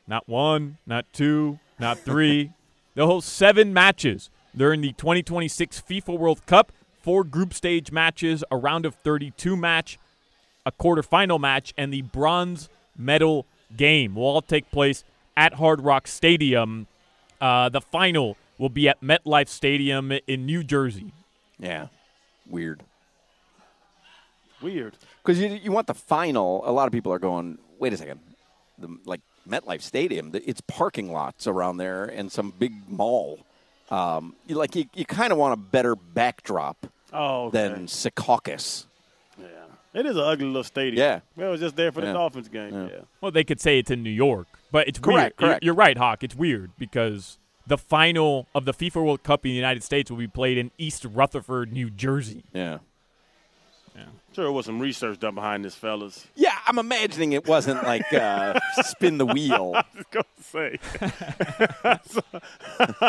not 0.06 0.28
one, 0.28 0.78
not 0.86 1.06
two, 1.14 1.58
not 1.80 1.98
three. 2.00 2.52
They'll 2.96 3.08
host 3.08 3.30
seven 3.30 3.72
matches 3.72 4.30
during 4.54 4.82
the 4.82 4.92
2026 4.92 5.82
FIFA 5.90 6.20
World 6.20 6.46
Cup. 6.48 6.74
Four 7.02 7.24
group 7.24 7.54
stage 7.54 7.94
matches, 7.94 8.44
a 8.52 8.58
round 8.58 8.86
of 8.86 8.96
32 8.96 9.56
match, 9.56 9.98
a 10.66 10.72
quarterfinal 10.74 11.40
match, 11.40 11.74
and 11.78 11.94
the 11.94 12.02
bronze 12.02 12.68
medal 12.98 13.46
game 13.78 14.16
will 14.16 14.26
all 14.26 14.42
take 14.42 14.70
place 14.70 15.06
at 15.38 15.54
Hard 15.54 15.80
Rock 15.80 16.08
Stadium. 16.08 16.88
Uh, 17.40 17.70
the 17.70 17.80
final 17.80 18.36
will 18.58 18.68
be 18.68 18.90
at 18.90 19.00
MetLife 19.00 19.48
Stadium 19.48 20.12
in 20.28 20.46
New 20.46 20.62
Jersey. 20.62 21.14
Yeah, 21.58 21.88
weird. 22.50 22.84
Weird. 24.62 24.98
Because 25.24 25.40
you, 25.40 25.48
you 25.50 25.72
want 25.72 25.88
the 25.88 25.94
final. 25.94 26.64
A 26.68 26.72
lot 26.72 26.88
of 26.88 26.92
people 26.92 27.14
are 27.14 27.20
going, 27.20 27.58
wait 27.80 27.94
a 27.94 27.98
second. 27.98 28.20
The, 28.78 28.98
like 29.06 29.22
MetLife 29.48 29.82
Stadium, 29.82 30.32
the- 30.32 30.48
it's 30.50 30.62
parking 30.62 31.12
lots 31.12 31.48
around 31.48 31.78
there 31.78 32.06
and 32.06 32.32
some 32.32 32.52
big 32.58 32.74
mall. 32.90 33.40
Um, 33.90 34.36
you, 34.48 34.56
like 34.56 34.76
you, 34.76 34.86
you 34.94 35.06
kind 35.06 35.32
of 35.32 35.38
want 35.38 35.54
a 35.54 35.58
better 35.58 35.96
backdrop 35.96 36.88
Oh, 37.12 37.46
okay. 37.46 37.68
than 37.70 37.86
Secaucus. 37.88 38.86
yeah. 39.40 39.46
It 39.94 40.06
is 40.08 40.16
an 40.16 40.24
ugly 40.24 40.48
little 40.48 40.64
stadium. 40.64 40.98
Yeah. 40.98 41.20
Well, 41.36 41.50
it 41.50 41.52
was 41.52 41.60
just 41.62 41.76
there 41.76 41.92
for 41.92 42.02
the 42.02 42.08
Yeah. 42.08 42.14
Dolphins 42.14 42.48
game. 42.50 42.74
Yeah. 42.74 42.88
Yeah. 42.92 43.02
Well, 43.22 43.32
they 43.32 43.44
could 43.44 43.62
say 43.62 43.78
it's 43.80 43.92
in 43.92 44.02
New 44.02 44.10
York, 44.10 44.48
but 44.72 44.88
it's 44.88 44.98
Correct, 45.00 45.40
weird. 45.40 45.40
You're- 45.40 45.50
correct. 45.52 45.64
You're, 45.64 45.74
right, 45.76 45.98
Hawk. 45.98 46.24
It's 46.24 46.36
weird 46.36 46.72
because 46.80 47.38
the 47.68 47.78
final 47.78 48.48
of 48.56 48.66
the 48.66 48.74
FIFA 48.74 48.96
World 49.06 49.24
Cup 49.24 49.46
in 49.46 49.52
the 49.52 49.56
United 49.56 49.84
States 49.84 50.10
will 50.10 50.18
be 50.18 50.28
played 50.28 50.58
in 50.58 50.72
East 50.80 51.06
Rutherford, 51.06 51.72
New 51.72 51.90
Jersey. 51.92 52.44
Yeah. 52.54 52.80
Sure, 54.34 54.46
there 54.46 54.52
was 54.52 54.66
some 54.66 54.80
research 54.80 55.20
done 55.20 55.36
behind 55.36 55.64
this, 55.64 55.76
fellas. 55.76 56.26
Yeah, 56.34 56.58
I'm 56.66 56.80
imagining 56.80 57.34
it 57.34 57.46
wasn't 57.48 57.84
like 57.84 58.12
uh, 58.12 58.60
spin 58.82 59.20
the 59.20 59.28
wheel. 59.28 59.74
I 59.76 59.84
was 59.96 60.06
going 60.10 60.26
to 60.36 60.44
say. 60.44 60.80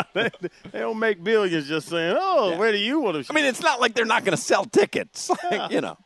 they, 0.13 0.29
they 0.71 0.79
don't 0.79 0.99
make 0.99 1.23
billions 1.23 1.67
just 1.67 1.89
saying, 1.89 2.15
oh, 2.19 2.51
Yeah. 2.51 2.57
where 2.57 2.71
do 2.71 2.77
you 2.77 2.99
want 2.99 3.25
to 3.25 3.31
I 3.31 3.33
mean, 3.33 3.45
it's 3.45 3.61
not 3.61 3.81
like 3.81 3.95
they're 3.95 4.05
not 4.05 4.23
going 4.23 4.37
to 4.37 4.41
sell 4.41 4.65
tickets. 4.65 5.31
Like, 5.49 5.71
you 5.71 5.81
know. 5.81 5.97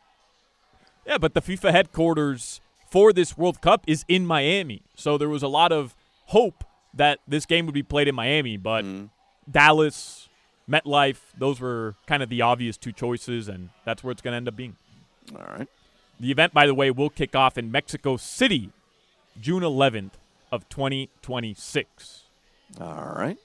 Yeah, 1.05 1.17
but 1.17 1.33
the 1.33 1.41
FIFA 1.41 1.71
headquarters 1.71 2.62
for 2.89 3.12
this 3.12 3.38
World 3.38 3.59
Cup 3.59 3.83
is 3.88 4.05
in 4.07 4.25
Miami. 4.25 4.83
So 4.95 5.17
there 5.17 5.27
was 5.29 5.43
a 5.43 5.48
lot 5.50 5.74
of 5.74 5.95
hope 6.27 6.63
that 6.93 7.19
this 7.27 7.45
game 7.45 7.65
would 7.65 7.75
be 7.75 7.83
played 7.83 8.07
in 8.07 8.15
Miami, 8.15 8.55
but 8.55 8.86
Dallas, 9.50 10.28
MetLife, 10.69 11.17
those 11.38 11.59
were 11.59 11.95
kind 12.05 12.21
of 12.21 12.29
the 12.29 12.41
obvious 12.41 12.77
two 12.77 12.91
choices, 12.91 13.47
and 13.47 13.69
that's 13.85 14.03
where 14.03 14.11
it's 14.11 14.21
going 14.21 14.33
to 14.33 14.38
end 14.38 14.47
up 14.47 14.55
being. 14.55 14.75
All 15.33 15.45
right. 15.57 15.67
The 16.19 16.31
event, 16.31 16.53
by 16.53 16.67
the 16.67 16.73
way, 16.73 16.91
will 16.91 17.09
kick 17.09 17.35
off 17.35 17.57
in 17.57 17.71
Mexico 17.71 18.17
City, 18.17 18.71
June 19.39 19.63
11th 19.63 20.11
of 20.51 20.67
2026. 20.69 22.23
All 22.79 23.13
right. 23.15 23.38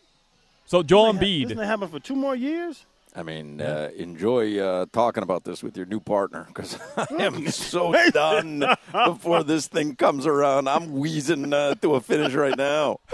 So 0.66 0.82
Joel 0.82 1.12
Doesn't 1.12 1.28
Embiid, 1.28 1.50
it 1.50 1.58
happen 1.58 1.88
for 1.88 2.00
two 2.00 2.16
more 2.16 2.34
years? 2.34 2.84
I 3.16 3.22
mean, 3.22 3.60
uh, 3.60 3.90
enjoy 3.96 4.58
uh, 4.58 4.86
talking 4.92 5.22
about 5.22 5.44
this 5.44 5.62
with 5.62 5.76
your 5.76 5.86
new 5.86 6.00
partner 6.00 6.46
because 6.48 6.76
I 6.96 7.06
am 7.20 7.46
so 7.50 7.92
done 8.10 8.64
before 8.92 9.44
this 9.44 9.68
thing 9.68 9.94
comes 9.94 10.26
around. 10.26 10.68
I'm 10.68 10.92
wheezing 10.92 11.52
uh, 11.52 11.76
to 11.76 11.94
a 11.94 12.00
finish 12.00 12.34
right 12.34 12.56
now. 12.56 12.98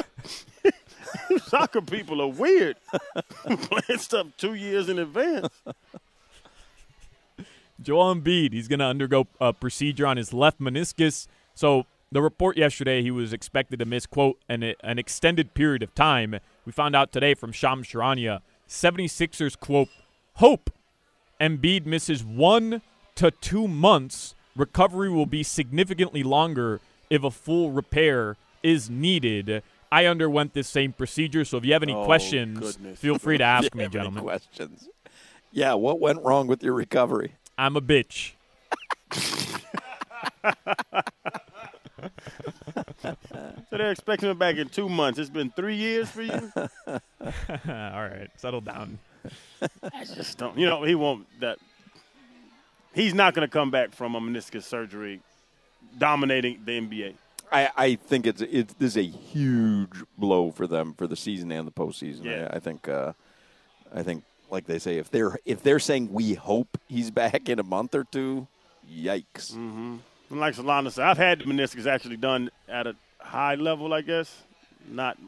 Soccer 1.46 1.80
people 1.80 2.20
are 2.22 2.28
weird. 2.28 2.76
Playing 3.44 4.00
stuff 4.00 4.26
two 4.36 4.54
years 4.54 4.88
in 4.88 4.98
advance. 4.98 5.48
Joel 7.82 8.14
Embiid, 8.14 8.52
he's 8.52 8.68
going 8.68 8.80
to 8.80 8.84
undergo 8.84 9.26
a 9.40 9.52
procedure 9.52 10.06
on 10.06 10.16
his 10.16 10.34
left 10.34 10.60
meniscus. 10.60 11.26
So 11.54 11.86
the 12.12 12.20
report 12.20 12.56
yesterday, 12.56 13.02
he 13.02 13.10
was 13.10 13.32
expected 13.32 13.78
to 13.78 13.84
miss, 13.84 14.06
quote, 14.06 14.38
an, 14.48 14.74
an 14.82 14.98
extended 14.98 15.54
period 15.54 15.82
of 15.82 15.94
time. 15.94 16.38
We 16.66 16.72
found 16.72 16.94
out 16.94 17.12
today 17.12 17.34
from 17.34 17.52
Sham 17.52 17.82
Charania, 17.82 18.40
76ers, 18.68 19.58
quote, 19.58 19.88
hope 20.34 20.70
Embiid 21.40 21.86
misses 21.86 22.22
one 22.22 22.82
to 23.14 23.30
two 23.30 23.66
months. 23.66 24.34
Recovery 24.56 25.08
will 25.08 25.26
be 25.26 25.42
significantly 25.42 26.22
longer 26.22 26.80
if 27.08 27.24
a 27.24 27.30
full 27.30 27.70
repair 27.70 28.36
is 28.62 28.90
needed. 28.90 29.62
I 29.92 30.06
underwent 30.06 30.54
this 30.54 30.68
same 30.68 30.92
procedure, 30.92 31.44
so 31.44 31.56
if 31.56 31.64
you 31.64 31.72
have 31.72 31.82
any 31.82 31.94
Oh, 31.94 32.04
questions, 32.04 32.58
goodness. 32.76 32.98
feel 32.98 33.18
free 33.18 33.38
to 33.38 33.44
ask 33.44 33.74
me, 33.74 33.88
gentlemen. 33.88 34.22
Questions? 34.22 34.88
Yeah. 35.52 35.74
What 35.74 35.98
went 36.00 36.22
wrong 36.22 36.46
with 36.46 36.62
your 36.62 36.74
recovery? 36.74 37.34
I'm 37.58 37.76
a 37.76 37.80
bitch. 37.80 38.32
So 43.70 43.76
they're 43.76 43.90
expecting 43.90 44.30
him 44.30 44.38
back 44.38 44.56
in 44.56 44.68
two 44.68 44.88
months. 44.88 45.18
It's 45.18 45.30
been 45.30 45.50
three 45.50 45.76
years 45.76 46.08
for 46.08 46.22
you. 46.22 46.52
All 46.86 46.98
right, 47.68 48.28
settle 48.36 48.60
down. 48.60 48.98
I 49.92 50.04
just 50.04 50.38
don't. 50.38 50.56
You 50.58 50.66
know, 50.66 50.82
he 50.84 50.94
won't. 50.94 51.26
That 51.40 51.58
he's 52.94 53.14
not 53.14 53.34
going 53.34 53.46
to 53.46 53.52
come 53.52 53.70
back 53.70 53.92
from 53.92 54.14
a 54.14 54.20
meniscus 54.20 54.62
surgery, 54.64 55.20
dominating 55.98 56.60
the 56.64 56.80
NBA. 56.80 57.14
I, 57.52 57.70
I 57.76 57.94
think 57.96 58.26
it's 58.26 58.40
it's 58.42 58.74
this 58.74 58.96
is 58.96 58.96
a 58.96 59.02
huge 59.06 60.02
blow 60.18 60.50
for 60.50 60.66
them 60.66 60.94
for 60.94 61.06
the 61.06 61.16
season 61.16 61.50
and 61.52 61.66
the 61.66 61.72
postseason. 61.72 62.24
Yeah. 62.24 62.48
I, 62.52 62.56
I 62.56 62.58
think 62.60 62.88
uh, 62.88 63.12
I 63.94 64.02
think 64.02 64.24
like 64.50 64.66
they 64.66 64.78
say 64.78 64.98
if 64.98 65.10
they're 65.10 65.38
if 65.44 65.62
they're 65.62 65.78
saying 65.78 66.12
we 66.12 66.34
hope 66.34 66.78
he's 66.88 67.10
back 67.22 67.48
in 67.48 67.58
a 67.58 67.62
month 67.64 67.94
or 67.94 68.04
two, 68.04 68.46
yikes. 68.90 69.54
And 69.54 70.00
like 70.30 70.54
Solana 70.54 70.92
said, 70.92 71.06
I've 71.06 71.18
had 71.18 71.40
the 71.40 71.44
meniscus 71.46 71.86
actually 71.86 72.16
done 72.16 72.50
at 72.68 72.86
a 72.86 72.94
high 73.18 73.56
level, 73.56 73.92
I 73.92 74.00
guess, 74.00 74.42
not 74.88 75.18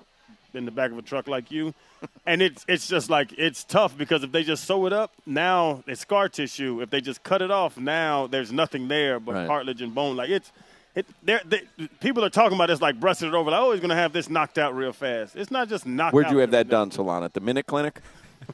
in 0.55 0.65
the 0.65 0.71
back 0.71 0.93
of 0.93 0.99
a 0.99 1.03
truck 1.03 1.27
like 1.27 1.51
you. 1.51 1.75
and 2.27 2.41
it's 2.43 2.65
it's 2.69 2.87
just 2.89 3.11
like 3.11 3.33
it's 3.37 3.65
tough 3.65 3.97
because 3.99 4.23
if 4.23 4.31
they 4.33 4.43
just 4.45 4.65
sew 4.65 4.87
it 4.87 4.93
up, 4.93 5.13
now 5.27 5.83
it's 5.87 6.01
scar 6.03 6.29
tissue. 6.29 6.81
If 6.83 6.91
they 6.91 7.01
just 7.01 7.23
cut 7.25 7.43
it 7.43 7.51
off, 7.51 7.77
now 7.79 8.27
there's 8.29 8.53
nothing 8.53 8.87
there 8.89 9.19
but 9.19 9.35
Right. 9.35 9.47
cartilage 9.49 9.83
and 9.83 9.95
bone. 9.95 10.17
Like 10.17 10.31
it's 10.31 10.53
it. 10.95 11.07
They're, 11.23 11.41
they, 11.45 11.63
people 12.01 12.25
are 12.25 12.31
talking 12.31 12.57
about 12.57 12.69
this 12.69 12.81
like 12.81 13.01
brushing 13.01 13.29
it 13.29 13.35
over. 13.35 13.51
Like, 13.51 13.61
oh, 13.61 13.73
he's 13.73 13.81
gonna 13.81 13.95
have 13.95 14.13
this 14.13 14.29
knocked 14.29 14.59
out 14.59 14.75
real 14.75 14.93
fast. 14.93 15.37
It's 15.37 15.51
not 15.51 15.69
just 15.69 15.87
knocked. 15.87 16.15
Where'd 16.15 16.27
out 16.27 16.33
you 16.33 16.39
have 16.39 16.51
that 16.51 16.69
done, 16.69 16.91
Solana? 16.91 17.27
At 17.27 17.35
the 17.35 17.41
Minute 17.41 17.67
Clinic? 17.67 18.01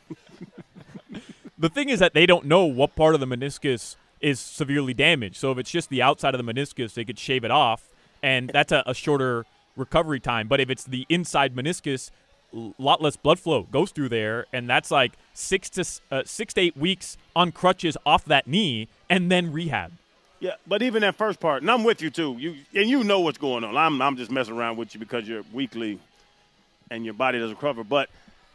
The 1.61 1.69
thing 1.69 1.89
is 1.89 1.99
that 1.99 2.15
they 2.15 2.25
don't 2.25 2.45
know 2.45 2.65
what 2.67 2.95
part 2.95 3.15
of 3.15 3.21
the 3.21 3.27
meniscus 3.27 3.97
is 4.21 4.39
severely 4.39 4.95
damaged. 4.95 5.37
So 5.37 5.51
if 5.51 5.59
it's 5.59 5.71
just 5.71 5.89
the 5.91 6.01
outside 6.01 6.33
of 6.35 6.45
the 6.45 6.53
meniscus, 6.53 6.95
they 6.95 7.05
could 7.05 7.19
shave 7.19 7.43
it 7.43 7.51
off, 7.51 7.89
and 8.23 8.49
that's 8.51 8.71
a, 8.71 8.85
a 8.87 8.95
shorter 8.95 9.45
recovery 9.77 10.21
time. 10.21 10.47
But 10.47 10.61
if 10.61 10.71
it's 10.71 10.85
the 10.85 11.05
inside 11.09 11.57
meniscus, 11.57 12.13
a 12.55 12.73
lot 12.79 13.03
less 13.03 13.17
blood 13.17 13.41
flow 13.41 13.65
goes 13.65 13.91
through 13.91 14.11
there, 14.11 14.47
and 14.53 14.71
that's 14.71 14.93
like 14.93 15.15
six 15.35 15.69
to 15.71 15.85
uh, 16.13 16.23
six 16.25 16.55
to 16.55 16.61
eight 16.61 16.77
weeks 16.77 17.17
on 17.35 17.51
crutches 17.51 17.97
off 18.07 18.25
that 18.27 18.47
knee, 18.47 18.87
and 19.11 19.31
then 19.31 19.53
rehab. 19.53 19.93
Yeah, 20.41 20.53
but 20.67 20.83
even 20.83 21.03
that 21.03 21.17
first 21.17 21.41
part, 21.41 21.63
and 21.63 21.71
I'm 21.71 21.83
with 21.83 22.01
you 22.01 22.11
too. 22.11 22.37
You 22.39 22.57
and 22.75 22.89
you 22.89 23.03
know 23.03 23.21
what's 23.21 23.39
going 23.39 23.65
on. 23.65 23.77
I'm 23.77 24.01
I'm 24.01 24.17
just 24.17 24.31
messing 24.31 24.55
around 24.55 24.77
with 24.77 24.95
you 24.95 25.01
because 25.01 25.27
you're 25.27 25.43
weakly, 25.53 25.99
and 26.91 27.05
your 27.05 27.15
body 27.15 27.39
doesn't 27.39 27.57
recover. 27.57 27.83
But 27.83 28.09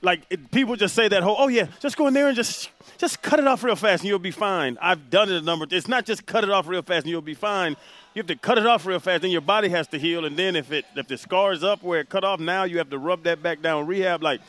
like 0.04 0.22
it, 0.30 0.52
people 0.52 0.76
just 0.76 0.96
say 0.96 1.08
that 1.08 1.24
whole, 1.24 1.36
oh 1.40 1.48
yeah, 1.48 1.68
just 1.80 1.98
go 1.98 2.08
in 2.08 2.14
there 2.14 2.28
and 2.28 2.36
just 2.36 2.70
just 2.98 3.22
cut 3.22 3.40
it 3.40 3.48
off 3.48 3.64
real 3.64 3.76
fast 3.76 4.04
and 4.04 4.10
you'll 4.10 4.20
be 4.20 4.32
fine. 4.32 4.78
I've 4.82 5.10
done 5.10 5.30
it 5.30 5.42
a 5.42 5.42
number. 5.42 5.66
It's 5.70 5.88
not 5.88 6.06
just 6.06 6.26
cut 6.26 6.44
it 6.44 6.50
off 6.50 6.68
real 6.68 6.82
fast 6.82 7.06
and 7.06 7.12
you'll 7.12 7.22
be 7.22 7.34
fine. 7.34 7.76
You 8.14 8.20
have 8.20 8.28
to 8.28 8.36
cut 8.36 8.58
it 8.58 8.68
off 8.68 8.86
real 8.86 9.00
fast, 9.00 9.24
then 9.24 9.32
your 9.32 9.42
body 9.42 9.70
has 9.70 9.88
to 9.88 9.98
heal, 9.98 10.26
and 10.26 10.38
then 10.38 10.56
if 10.56 10.72
it 10.72 10.86
if 10.96 11.08
the 11.08 11.18
scar's 11.18 11.64
up 11.64 11.82
where 11.84 12.02
it 12.02 12.10
cut 12.10 12.24
off, 12.24 12.40
now 12.40 12.64
you 12.64 12.78
have 12.78 12.90
to 12.92 12.98
rub 12.98 13.24
that 13.24 13.42
back 13.42 13.62
down, 13.62 13.88
rehab. 13.88 14.22
Like 14.22 14.42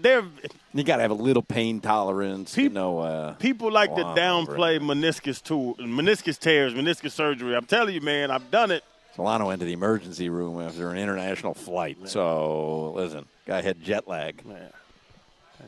they're 0.00 0.24
You 0.72 0.84
got 0.84 0.96
to 0.96 1.02
have 1.02 1.10
a 1.10 1.14
little 1.14 1.42
pain 1.42 1.80
tolerance. 1.80 2.56
you 2.56 2.68
know, 2.68 2.98
uh, 3.00 3.32
People 3.34 3.70
like 3.70 3.90
Wow, 3.90 4.14
to 4.14 4.20
downplay 4.20 4.78
meniscus 4.80 5.42
tool, 5.42 5.74
meniscus 5.76 6.38
tears, 6.38 6.74
meniscus 6.74 7.12
surgery. 7.12 7.54
I'm 7.56 7.66
telling 7.66 7.94
you, 7.94 8.00
man, 8.00 8.30
I've 8.30 8.50
done 8.50 8.70
it. 8.70 8.84
Solana 9.16 9.46
went 9.46 9.60
to 9.60 9.66
the 9.66 9.72
emergency 9.74 10.28
room 10.30 10.60
after 10.60 10.90
an 10.90 10.96
international 10.98 11.52
flight. 11.54 11.98
So 12.06 12.92
listen, 12.92 13.26
guy 13.46 13.60
had 13.60 13.82
jet 13.82 14.08
lag. 14.08 14.44
Man, 14.46 14.70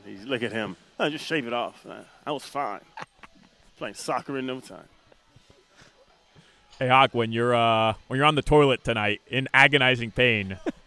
he's, 0.05 0.25
look 0.25 0.43
at 0.43 0.51
him. 0.53 0.77
Oh, 0.99 1.11
just 1.11 1.27
shave 1.27 1.47
it 1.47 1.53
off. 1.53 1.85
Uh, 1.87 1.97
I 2.25 2.33
was 2.33 2.45
fine. 2.45 2.81
Playing 3.77 3.95
soccer 3.97 4.39
in 4.39 4.47
no 4.47 4.61
time. 4.61 4.89
Hey 6.79 6.89
Hawk, 6.89 7.15
when 7.15 7.33
you're 7.33 7.55
uh, 7.55 7.95
when 8.09 8.17
you're 8.17 8.27
on 8.27 8.35
the 8.35 8.43
toilet 8.43 8.83
tonight 8.83 9.21
in 9.29 9.49
agonizing 9.55 10.11
pain, 10.11 10.57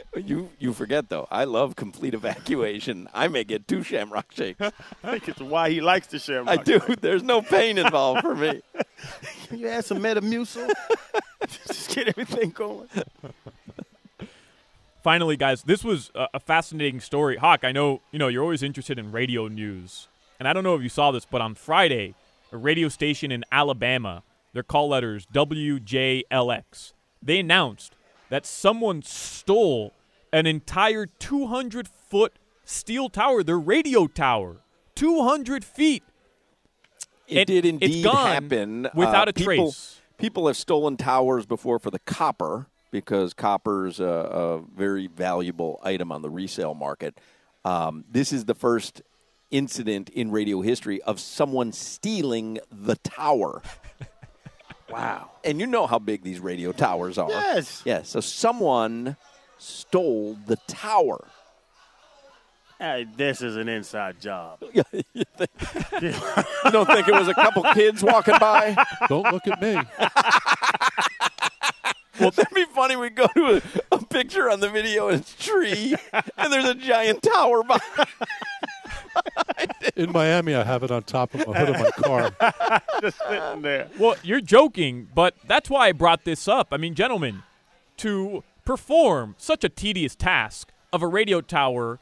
You 0.16 0.48
you 0.58 0.72
forget 0.72 1.10
though. 1.10 1.28
I 1.30 1.44
love 1.44 1.76
complete 1.76 2.14
evacuation. 2.22 3.06
I 3.12 3.28
may 3.28 3.44
get 3.44 3.68
two 3.68 3.82
Shamrock 3.82 4.32
shakes. 4.32 4.60
I 5.04 5.10
think 5.10 5.28
it's 5.28 5.40
why 5.40 5.68
he 5.70 5.82
likes 5.82 6.06
the 6.06 6.18
shamrock. 6.18 6.58
I 6.58 6.62
do. 6.62 6.80
There's 7.00 7.22
no 7.22 7.42
pain 7.42 7.76
involved 7.76 8.22
for 8.22 8.34
me. 8.34 8.62
You 9.50 9.68
add 9.68 9.84
some 9.84 9.98
Metamucil. 9.98 10.72
just 11.66 11.94
get 11.94 12.08
everything 12.08 12.50
going. 12.50 12.88
finally, 15.02 15.36
guys, 15.36 15.62
this 15.64 15.84
was 15.84 16.10
a, 16.14 16.28
a 16.34 16.40
fascinating 16.40 17.00
story. 17.00 17.36
Hawk, 17.36 17.62
I 17.62 17.72
know 17.72 18.00
you 18.10 18.18
know 18.18 18.28
you're 18.28 18.42
always 18.42 18.62
interested 18.62 18.98
in 18.98 19.12
radio 19.12 19.48
news, 19.48 20.08
and 20.38 20.48
I 20.48 20.54
don't 20.54 20.64
know 20.64 20.74
if 20.74 20.82
you 20.82 20.88
saw 20.88 21.10
this, 21.10 21.26
but 21.26 21.42
on 21.42 21.54
Friday, 21.54 22.14
a 22.52 22.56
radio 22.56 22.88
station 22.88 23.30
in 23.30 23.44
Alabama 23.52 24.22
their 24.56 24.62
call 24.62 24.88
letters 24.88 25.26
WJLX. 25.34 26.92
They 27.22 27.40
announced 27.40 27.95
that 28.30 28.46
someone 28.46 29.02
stole 29.02 29.92
an 30.32 30.46
entire 30.46 31.06
200 31.06 31.88
foot 31.88 32.32
steel 32.64 33.08
tower, 33.08 33.42
their 33.42 33.58
radio 33.58 34.06
tower, 34.06 34.58
200 34.96 35.64
feet. 35.64 36.02
It, 37.28 37.38
It- 37.38 37.46
did 37.46 37.64
indeed 37.64 38.04
happen 38.04 38.88
without 38.94 39.28
Uh, 39.28 39.30
a 39.30 39.32
people, 39.32 39.54
trace. 39.66 40.00
People 40.18 40.46
have 40.46 40.56
stolen 40.56 40.96
towers 40.96 41.44
before 41.46 41.78
for 41.78 41.90
the 41.90 41.98
copper 42.00 42.66
because 42.90 43.34
copper 43.34 43.86
is 43.86 44.00
a, 44.00 44.04
a 44.04 44.58
very 44.76 45.06
valuable 45.08 45.78
item 45.82 46.10
on 46.10 46.22
the 46.22 46.30
resale 46.30 46.74
market. 46.74 47.18
Um, 47.64 48.04
this 48.10 48.32
is 48.32 48.44
the 48.46 48.54
first 48.54 49.02
incident 49.50 50.08
in 50.10 50.30
radio 50.30 50.60
history 50.60 51.02
of 51.02 51.20
someone 51.20 51.72
stealing 51.72 52.58
the 52.70 52.96
tower. 52.96 53.62
wow! 54.90 55.30
And 55.44 55.60
you 55.60 55.66
know 55.66 55.86
how 55.86 55.98
big 55.98 56.22
these 56.22 56.40
radio 56.40 56.72
towers 56.72 57.18
are. 57.18 57.28
Yes. 57.30 57.82
Yes. 57.84 58.08
So 58.08 58.20
someone 58.20 59.16
stole 59.58 60.36
the 60.46 60.56
tower. 60.66 61.26
Hey, 62.78 63.06
this 63.16 63.40
is 63.40 63.56
an 63.56 63.68
inside 63.70 64.20
job. 64.20 64.58
you 64.72 64.84
don't 66.70 66.86
think 66.86 67.08
it 67.08 67.14
was 67.14 67.28
a 67.28 67.34
couple 67.34 67.62
kids 67.72 68.02
walking 68.02 68.36
by? 68.38 68.76
Don't 69.08 69.32
look 69.32 69.46
at 69.46 69.62
me. 69.62 69.80
Well, 72.18 72.30
that'd 72.30 72.54
be 72.54 72.64
funny. 72.74 72.96
We 72.96 73.10
go 73.10 73.26
to 73.26 73.62
a, 73.92 73.96
a 73.96 74.04
picture 74.06 74.50
on 74.50 74.60
the 74.60 74.70
video 74.70 75.08
and 75.08 75.20
it's 75.20 75.34
tree, 75.34 75.94
and 76.38 76.50
there's 76.52 76.64
a 76.64 76.74
giant 76.74 77.22
tower 77.22 77.62
behind. 77.62 78.08
In 79.96 80.12
Miami, 80.12 80.54
I 80.54 80.64
have 80.64 80.82
it 80.82 80.90
on 80.90 81.02
top 81.02 81.34
of 81.34 81.40
the 81.40 81.52
hood 81.52 81.68
of 81.68 81.80
my 81.80 81.90
car. 81.90 82.80
Just 83.00 83.18
sitting 83.28 83.62
there. 83.62 83.88
Well, 83.98 84.16
you're 84.22 84.40
joking, 84.40 85.08
but 85.14 85.34
that's 85.46 85.70
why 85.70 85.88
I 85.88 85.92
brought 85.92 86.24
this 86.24 86.48
up. 86.48 86.68
I 86.72 86.76
mean, 86.76 86.94
gentlemen, 86.94 87.42
to 87.98 88.44
perform 88.64 89.34
such 89.38 89.64
a 89.64 89.68
tedious 89.68 90.14
task 90.14 90.72
of 90.92 91.02
a 91.02 91.06
radio 91.06 91.40
tower, 91.40 91.98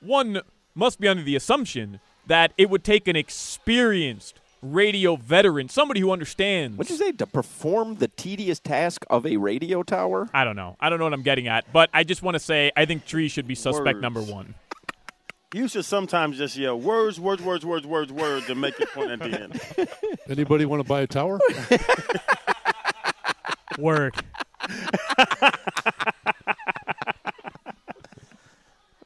one 0.00 0.40
must 0.74 1.00
be 1.00 1.08
under 1.08 1.22
the 1.22 1.36
assumption 1.36 2.00
that 2.26 2.52
it 2.56 2.70
would 2.70 2.84
take 2.84 3.08
an 3.08 3.16
experienced 3.16 4.40
radio 4.62 5.16
veteran, 5.16 5.68
somebody 5.68 6.00
who 6.00 6.10
understands. 6.10 6.76
What'd 6.76 6.90
you 6.90 6.96
say? 6.96 7.12
To 7.12 7.26
perform 7.26 7.96
the 7.96 8.08
tedious 8.08 8.58
task 8.58 9.04
of 9.08 9.26
a 9.26 9.36
radio 9.36 9.82
tower? 9.82 10.28
I 10.34 10.44
don't 10.44 10.56
know. 10.56 10.76
I 10.80 10.88
don't 10.88 10.98
know 10.98 11.04
what 11.04 11.12
I'm 11.12 11.22
getting 11.22 11.48
at, 11.48 11.70
but 11.72 11.90
I 11.92 12.04
just 12.04 12.22
want 12.22 12.34
to 12.34 12.38
say 12.40 12.72
I 12.76 12.84
think 12.84 13.04
Tree 13.06 13.28
should 13.28 13.46
be 13.46 13.54
suspect 13.54 13.96
Words. 13.96 14.02
number 14.02 14.22
one. 14.22 14.54
You 15.56 15.68
should 15.68 15.86
sometimes 15.86 16.36
just 16.36 16.54
yell 16.58 16.78
words, 16.78 17.18
words, 17.18 17.40
words, 17.40 17.64
words, 17.64 17.86
words, 17.86 18.12
words, 18.12 18.50
and 18.50 18.60
make 18.60 18.78
your 18.78 18.88
point 18.88 19.10
at 19.10 19.20
the 19.20 19.40
end. 19.40 19.88
Anybody 20.28 20.66
want 20.66 20.82
to 20.82 20.86
buy 20.86 21.00
a 21.00 21.06
tower? 21.06 21.40
Work. 23.78 24.16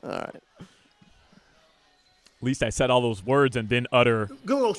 All 0.02 0.10
right. 0.10 0.34
At 0.34 0.42
least 2.40 2.64
I 2.64 2.70
said 2.70 2.90
all 2.90 3.00
those 3.00 3.24
words 3.24 3.54
and 3.54 3.68
didn't 3.68 3.88
utter 3.92 4.28
Google. 4.44 4.76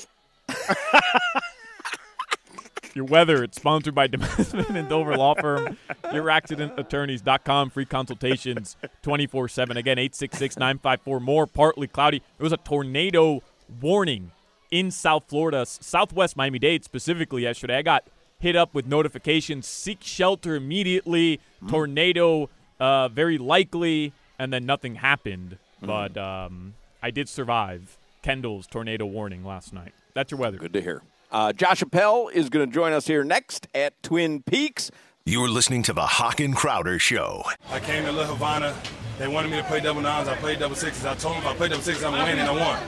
Your 2.93 3.05
weather. 3.05 3.43
It's 3.43 3.57
sponsored 3.57 3.95
by 3.95 4.07
Demesman 4.09 4.75
and 4.75 4.89
Dover 4.89 5.15
Law 5.15 5.35
Firm. 5.35 5.77
Your 6.13 6.23
YourAccidentAttorneys.com. 6.25 7.69
Free 7.69 7.85
consultations 7.85 8.75
24 9.01 9.47
7. 9.47 9.77
Again, 9.77 9.97
866 9.97 10.57
954 10.57 11.19
more. 11.19 11.47
Partly 11.47 11.87
cloudy. 11.87 12.19
There 12.37 12.43
was 12.43 12.53
a 12.53 12.57
tornado 12.57 13.41
warning 13.81 14.31
in 14.71 14.91
South 14.91 15.25
Florida, 15.27 15.65
Southwest 15.65 16.35
Miami 16.37 16.59
Dade 16.59 16.83
specifically 16.83 17.43
yesterday. 17.43 17.77
I 17.77 17.81
got 17.81 18.05
hit 18.39 18.55
up 18.55 18.73
with 18.73 18.87
notifications 18.87 19.67
seek 19.67 19.99
shelter 20.01 20.55
immediately. 20.55 21.39
Tornado 21.67 22.49
uh, 22.79 23.07
very 23.09 23.37
likely. 23.37 24.13
And 24.39 24.51
then 24.51 24.65
nothing 24.65 24.95
happened. 24.95 25.57
But 25.81 26.17
um, 26.17 26.73
I 27.01 27.11
did 27.11 27.29
survive 27.29 27.97
Kendall's 28.23 28.67
tornado 28.67 29.05
warning 29.05 29.43
last 29.45 29.73
night. 29.73 29.93
That's 30.13 30.31
your 30.31 30.39
weather. 30.39 30.57
Good 30.57 30.73
to 30.73 30.81
hear. 30.81 31.01
Uh, 31.31 31.53
Josh 31.53 31.81
Appel 31.81 32.27
is 32.29 32.49
going 32.49 32.67
to 32.67 32.73
join 32.73 32.91
us 32.91 33.07
here 33.07 33.23
next 33.23 33.67
at 33.73 34.01
Twin 34.03 34.43
Peaks. 34.43 34.91
You're 35.25 35.49
listening 35.49 35.81
to 35.83 35.93
the 35.93 36.05
Hawk 36.05 36.39
and 36.39 36.55
Crowder 36.55 36.99
Show. 36.99 37.43
I 37.69 37.79
came 37.79 38.03
to 38.05 38.11
La 38.11 38.25
Havana. 38.25 38.75
They 39.17 39.27
wanted 39.27 39.51
me 39.51 39.57
to 39.57 39.63
play 39.63 39.79
double 39.79 40.01
nines. 40.01 40.27
I 40.27 40.35
played 40.35 40.59
double 40.59 40.75
sixes. 40.75 41.05
I 41.05 41.15
told 41.15 41.35
them 41.35 41.43
if 41.43 41.49
I 41.49 41.55
play 41.55 41.69
double 41.69 41.83
sixes, 41.83 42.03
I'm 42.03 42.13
winning. 42.13 42.39
I 42.39 42.51
won. 42.51 42.79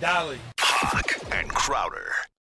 Dolly. 0.00 0.38
Hawk 0.58 1.12
and 1.32 1.48
Crowder. 1.50 2.10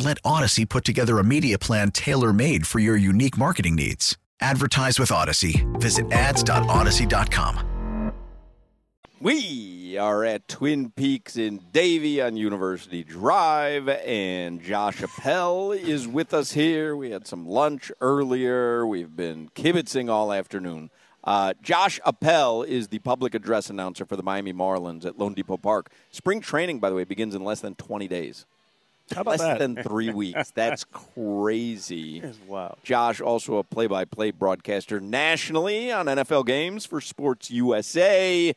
Let 0.00 0.22
Audacy 0.22 0.66
put 0.66 0.86
together 0.86 1.18
a 1.18 1.24
media 1.24 1.58
plan 1.58 1.90
tailor 1.90 2.32
made 2.32 2.66
for 2.66 2.78
your 2.78 2.96
unique 2.96 3.36
marketing 3.36 3.74
needs. 3.74 4.16
Advertise 4.40 4.98
with 4.98 5.10
Audacy. 5.10 5.78
Visit 5.78 6.10
ads.audacy.com. 6.10 8.14
We 9.20 9.98
are 9.98 10.24
at 10.24 10.48
Twin 10.48 10.92
Peaks 10.92 11.36
in 11.36 11.60
Davie 11.70 12.22
on 12.22 12.38
University 12.38 13.04
Drive, 13.04 13.90
and 13.90 14.62
Josh 14.62 15.02
Appel 15.02 15.72
is 15.72 16.08
with 16.08 16.32
us 16.32 16.52
here. 16.52 16.96
We 16.96 17.10
had 17.10 17.26
some 17.26 17.46
lunch 17.46 17.92
earlier. 18.00 18.86
We've 18.86 19.14
been 19.14 19.50
kibitzing 19.50 20.08
all 20.08 20.32
afternoon. 20.32 20.88
Uh, 21.22 21.52
Josh 21.60 22.00
Appel 22.06 22.62
is 22.62 22.88
the 22.88 23.00
public 23.00 23.34
address 23.34 23.68
announcer 23.68 24.06
for 24.06 24.16
the 24.16 24.22
Miami 24.22 24.54
Marlins 24.54 25.04
at 25.04 25.18
loanDepot 25.18 25.60
Park. 25.60 25.90
Spring 26.10 26.40
training, 26.40 26.78
by 26.78 26.88
the 26.88 26.96
way, 26.96 27.04
begins 27.04 27.34
in 27.34 27.44
less 27.44 27.60
than 27.60 27.74
20 27.74 28.08
days. 28.08 28.46
How 29.14 29.22
about 29.22 29.30
less 29.32 29.40
that? 29.40 29.58
than 29.58 29.76
three 29.82 30.10
weeks. 30.14 30.50
That's 30.52 30.84
crazy. 30.84 32.22
Wild. 32.46 32.76
Josh, 32.82 33.20
also 33.20 33.56
a 33.56 33.64
play 33.64 33.86
by 33.86 34.04
play 34.04 34.30
broadcaster 34.30 35.00
nationally 35.00 35.90
on 35.92 36.06
NFL 36.06 36.46
games 36.46 36.86
for 36.86 37.00
Sports 37.00 37.50
USA. 37.50 38.54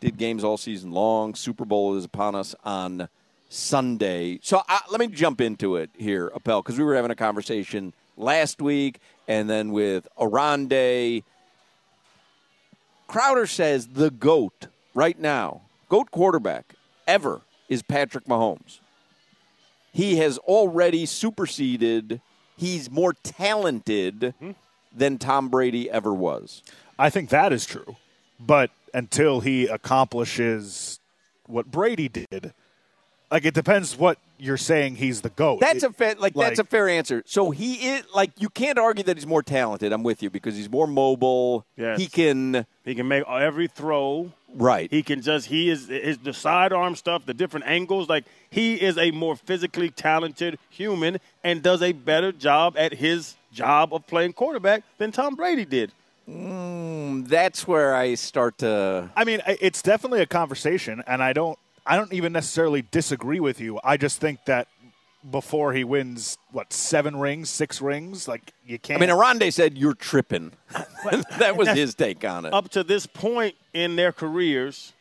Did 0.00 0.18
games 0.18 0.42
all 0.42 0.56
season 0.56 0.90
long. 0.92 1.34
Super 1.34 1.64
Bowl 1.64 1.96
is 1.96 2.04
upon 2.04 2.34
us 2.34 2.54
on 2.64 3.08
Sunday. 3.48 4.40
So 4.42 4.62
I, 4.68 4.80
let 4.90 4.98
me 4.98 5.06
jump 5.08 5.40
into 5.40 5.76
it 5.76 5.90
here, 5.96 6.32
Appel, 6.34 6.62
because 6.62 6.78
we 6.78 6.84
were 6.84 6.96
having 6.96 7.10
a 7.10 7.16
conversation 7.16 7.92
last 8.16 8.60
week 8.60 8.98
and 9.28 9.48
then 9.48 9.70
with 9.72 10.08
Aronde. 10.20 11.22
Crowder 13.08 13.46
says 13.46 13.88
the 13.88 14.10
GOAT 14.10 14.68
right 14.94 15.18
now, 15.18 15.60
GOAT 15.88 16.10
quarterback 16.10 16.74
ever, 17.06 17.42
is 17.68 17.82
Patrick 17.82 18.24
Mahomes. 18.24 18.80
He 19.92 20.16
has 20.16 20.38
already 20.38 21.06
superseded, 21.06 22.20
he's 22.56 22.90
more 22.90 23.12
talented 23.22 24.34
hmm? 24.38 24.52
than 24.94 25.18
Tom 25.18 25.48
Brady 25.48 25.90
ever 25.90 26.12
was. 26.12 26.62
I 26.98 27.10
think 27.10 27.28
that 27.30 27.52
is 27.52 27.66
true. 27.66 27.96
But 28.40 28.70
until 28.94 29.40
he 29.40 29.66
accomplishes 29.66 30.98
what 31.46 31.70
Brady 31.70 32.08
did, 32.08 32.54
like 33.30 33.44
it 33.44 33.54
depends 33.54 33.96
what 33.96 34.18
you're 34.42 34.56
saying 34.56 34.96
he's 34.96 35.20
the 35.20 35.28
goat. 35.30 35.60
That's 35.60 35.84
It- 35.84 35.90
a 35.90 35.92
fair, 35.92 36.14
like, 36.18 36.34
that's 36.34 36.58
a 36.58 36.64
fair 36.64 36.88
answer. 36.88 37.22
So 37.26 37.50
he 37.52 37.74
is 37.90 38.02
like 38.14 38.32
you 38.38 38.48
can't 38.48 38.76
argue 38.78 39.04
that 39.04 39.16
he's 39.16 39.26
more 39.26 39.42
talented. 39.42 39.92
I'm 39.92 40.02
with 40.02 40.22
you 40.22 40.30
because 40.30 40.56
he's 40.56 40.68
more 40.70 40.86
mobile. 40.88 41.64
Yes. 41.76 41.98
He 42.00 42.08
can 42.08 42.66
He 42.84 42.94
can 42.96 43.06
make 43.06 43.22
every 43.28 43.68
throw. 43.68 44.32
right. 44.54 44.90
He 44.90 45.02
can 45.04 45.22
just 45.22 45.46
he 45.46 45.70
is 45.70 45.86
his 45.88 46.18
the 46.18 46.32
sidearm 46.34 46.96
stuff, 46.96 47.24
the 47.24 47.34
different 47.34 47.66
angles. 47.66 48.08
Like 48.08 48.24
he 48.50 48.74
is 48.74 48.98
a 48.98 49.12
more 49.12 49.36
physically 49.36 49.90
talented 49.90 50.58
human 50.70 51.20
and 51.44 51.62
does 51.62 51.80
a 51.80 51.92
better 51.92 52.32
job 52.32 52.74
at 52.76 52.94
his 52.94 53.36
job 53.52 53.94
of 53.94 54.06
playing 54.08 54.32
quarterback 54.32 54.82
than 54.98 55.12
Tom 55.12 55.36
Brady 55.36 55.64
did. 55.64 55.92
Mm, 56.28 57.28
that's 57.28 57.66
where 57.68 57.94
I 57.94 58.14
start 58.14 58.58
to. 58.58 59.10
I 59.16 59.24
mean, 59.24 59.40
it's 59.46 59.82
definitely 59.82 60.20
a 60.20 60.26
conversation, 60.26 61.02
and 61.06 61.22
I 61.22 61.32
don't, 61.32 61.58
I 61.84 61.96
don't 61.96 62.12
even 62.12 62.32
necessarily 62.32 62.82
disagree 62.82 63.40
with 63.40 63.60
you. 63.60 63.80
I 63.82 63.96
just 63.96 64.20
think 64.20 64.44
that 64.46 64.68
before 65.28 65.72
he 65.72 65.84
wins, 65.84 66.36
what 66.50 66.72
seven 66.72 67.16
rings, 67.16 67.48
six 67.50 67.80
rings, 67.80 68.26
like 68.26 68.52
you 68.66 68.78
can't. 68.78 69.00
I 69.00 69.06
mean, 69.06 69.10
Aronde 69.14 69.52
said 69.54 69.78
you're 69.78 69.94
tripping. 69.94 70.52
that 71.38 71.56
was 71.56 71.68
his 71.68 71.94
take 71.94 72.24
on 72.24 72.46
it. 72.46 72.52
Up 72.52 72.68
to 72.70 72.84
this 72.84 73.06
point 73.06 73.54
in 73.72 73.96
their 73.96 74.12
careers, 74.12 74.92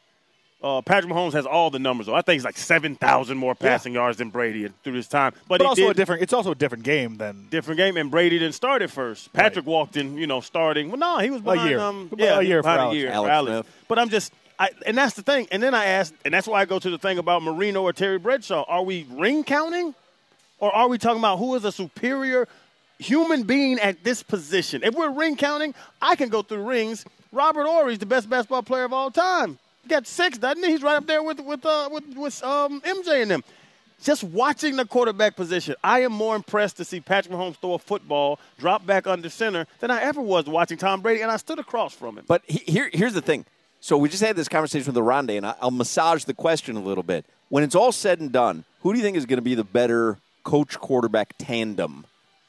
uh, 0.63 0.82
Patrick 0.82 1.12
Mahomes 1.12 1.34
has 1.34 1.46
all 1.46 1.72
the 1.72 1.80
numbers. 1.80 2.06
though. 2.06 2.13
I 2.13 2.22
think 2.22 2.36
he's 2.36 2.46
like 2.46 2.58
seven 2.58 2.96
thousand 2.96 3.38
more 3.38 3.56
passing 3.56 3.94
yards 3.94 4.17
than 4.17 4.30
Brady 4.30 4.70
through 4.84 4.94
this 4.94 5.08
time. 5.08 5.34
But, 5.48 5.60
but 5.60 5.65
also 5.65 5.84
did, 5.84 5.91
a 5.91 5.94
different. 5.96 6.22
It's 6.22 6.34
also 6.34 6.52
a 6.52 6.56
different 6.56 6.84
game 6.84 7.17
than 7.17 7.48
different 7.50 7.78
game, 7.78 7.98
and 7.98 8.12
Brady 8.12 8.38
didn't 8.38 8.56
start 8.56 8.82
it 8.82 8.91
first. 8.91 9.34
Patrick 9.34 9.65
walked 9.65 9.98
in, 9.98 10.17
you 10.17 10.28
know, 10.28 10.41
starting. 10.41 10.89
Well, 10.89 10.98
no, 10.98 11.17
he 11.17 11.32
was 11.32 11.41
behind. 11.41 11.70
year. 11.70 11.80
Um, 11.80 12.10
yeah, 12.15 12.39
a 12.39 12.41
year 12.44 12.62
for 12.62 12.70
Alex. 12.70 12.94
a 12.94 12.98
year 12.98 13.08
for 13.10 13.13
Alex 13.15 13.32
Alex. 13.32 13.52
Smith. 13.52 13.86
But 13.88 14.00
I'm 14.00 14.10
just, 14.10 14.34
I, 14.62 14.69
and 14.86 14.95
that's 14.95 15.15
the 15.15 15.24
thing. 15.24 15.47
And 15.52 15.63
then 15.63 15.74
I 15.74 15.86
asked, 15.86 16.13
and 16.24 16.32
that's 16.32 16.45
why 16.45 16.62
I 16.62 16.65
go 16.65 16.78
to 16.78 16.89
the 16.91 17.00
thing 17.00 17.17
about 17.17 17.41
Marino 17.41 17.82
or 17.82 17.93
Terry 17.93 18.19
Bradshaw. 18.19 18.63
Are 18.67 18.84
we 18.84 19.08
ring 19.10 19.43
counting, 19.43 19.95
or 20.60 20.74
are 20.74 20.88
we 20.88 21.00
talking 21.00 21.17
about 21.17 21.39
who 21.39 21.56
is 21.56 21.65
a 21.65 21.71
superior 21.71 22.47
human 23.00 23.41
being 23.41 23.80
at 23.80 24.04
this 24.04 24.21
position? 24.21 24.84
If 24.84 24.93
we're 24.93 25.10
ring 25.10 25.36
counting, 25.36 25.74
I 26.00 26.15
can 26.15 26.30
go 26.30 26.43
through 26.43 26.62
rings. 26.62 27.06
Robert 27.32 27.65
Horry's 27.65 27.97
the 27.97 28.06
best 28.06 28.30
basketball 28.30 28.62
player 28.62 28.84
of 28.84 28.93
all 28.93 29.10
time. 29.10 29.58
He 29.82 29.89
got 29.89 30.06
six, 30.06 30.38
doesn't 30.38 30.63
he? 30.63 30.69
He's 30.69 30.84
right 30.84 30.97
up 30.97 31.08
there 31.08 31.24
with 31.24 31.39
with 31.39 31.65
uh, 31.65 31.89
with, 31.91 32.15
with 32.15 32.43
um, 32.43 32.82
MJ 32.82 33.24
and 33.24 33.32
them. 33.32 33.43
Just 34.04 34.24
watching 34.24 34.76
the 34.76 34.86
quarterback 34.86 35.36
position, 35.36 35.74
I 35.84 36.02
am 36.02 36.12
more 36.12 36.36
impressed 36.36 36.78
to 36.78 36.86
see 36.86 37.00
Patrick 37.00 37.34
Mahomes 37.34 37.56
throw 37.56 37.74
a 37.74 37.80
football, 37.80 38.39
drop 38.60 38.86
back 38.86 39.08
under 39.08 39.30
center, 39.30 39.65
than 39.80 39.89
I 39.89 40.04
ever 40.04 40.21
was 40.21 40.45
watching 40.45 40.78
Tom 40.78 41.02
Brady, 41.02 41.21
and 41.21 41.32
I 41.32 41.38
stood 41.38 41.58
across 41.58 41.95
from 41.95 42.19
him. 42.19 42.26
But 42.28 42.43
he, 42.47 42.60
here, 42.71 42.91
here's 42.93 43.13
the 43.13 43.21
thing. 43.21 43.45
So 43.84 43.98
we 43.98 44.10
just 44.10 44.22
had 44.22 44.36
this 44.36 44.48
conversation 44.48 44.94
with 44.94 44.98
Aronde, 44.98 45.32
and 45.32 45.46
I'll 45.46 45.72
massage 45.72 46.24
the 46.26 46.36
question 46.36 46.78
a 46.78 46.82
little 46.82 47.04
bit. 47.04 47.26
When 47.50 47.63
it's 47.63 47.74
all 47.74 47.91
said 47.91 48.20
and 48.20 48.32
done, 48.32 48.63
who 48.82 48.94
do 48.94 49.00
you 49.00 49.04
think 49.04 49.17
is 49.17 49.26
going 49.26 49.38
to 49.38 49.44
be 49.44 49.56
the 49.56 49.63
better 49.63 50.20
coach 50.44 50.80
quarterback 50.80 51.34
tandem? 51.39 52.06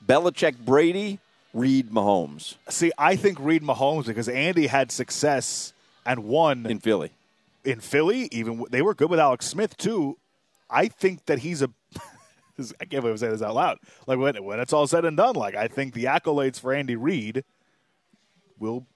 Belichick, 0.06 0.58
Brady, 0.58 1.20
Reid, 1.54 1.90
Mahomes 1.90 2.56
See, 2.68 2.92
I 2.98 3.16
think 3.16 3.38
Reid 3.40 3.62
Mahomes 3.62 4.06
because 4.06 4.28
Andy 4.28 4.66
had 4.66 4.90
success 4.92 5.72
and 6.04 6.24
won 6.24 6.66
in 6.66 6.80
Philly. 6.80 7.12
in 7.64 7.80
Philly. 7.80 8.28
Even 8.30 8.64
they 8.70 8.82
were 8.82 8.94
good 8.94 9.10
with 9.10 9.20
Alex 9.20 9.46
Smith 9.46 9.76
too. 9.76 10.18
I 10.68 10.88
think 10.88 11.26
that 11.26 11.38
he's 11.40 11.62
a. 11.62 11.70
I 12.58 12.84
can't 12.84 13.02
believe 13.02 13.04
I'm 13.04 13.16
saying 13.18 13.32
this 13.32 13.42
out 13.42 13.54
loud. 13.54 13.78
Like 14.06 14.18
when 14.18 14.42
when 14.44 14.60
it's 14.60 14.72
all 14.72 14.86
said 14.86 15.04
and 15.04 15.16
done, 15.16 15.34
like 15.34 15.54
I 15.54 15.68
think 15.68 15.94
the 15.94 16.04
accolades 16.04 16.58
for 16.60 16.72
Andy 16.74 16.96
Reid 16.96 17.44
will 18.58 18.86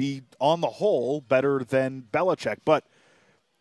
be 0.00 0.22
on 0.40 0.62
the 0.62 0.68
whole 0.68 1.20
better 1.20 1.62
than 1.62 2.04
Belichick, 2.10 2.58
but 2.64 2.84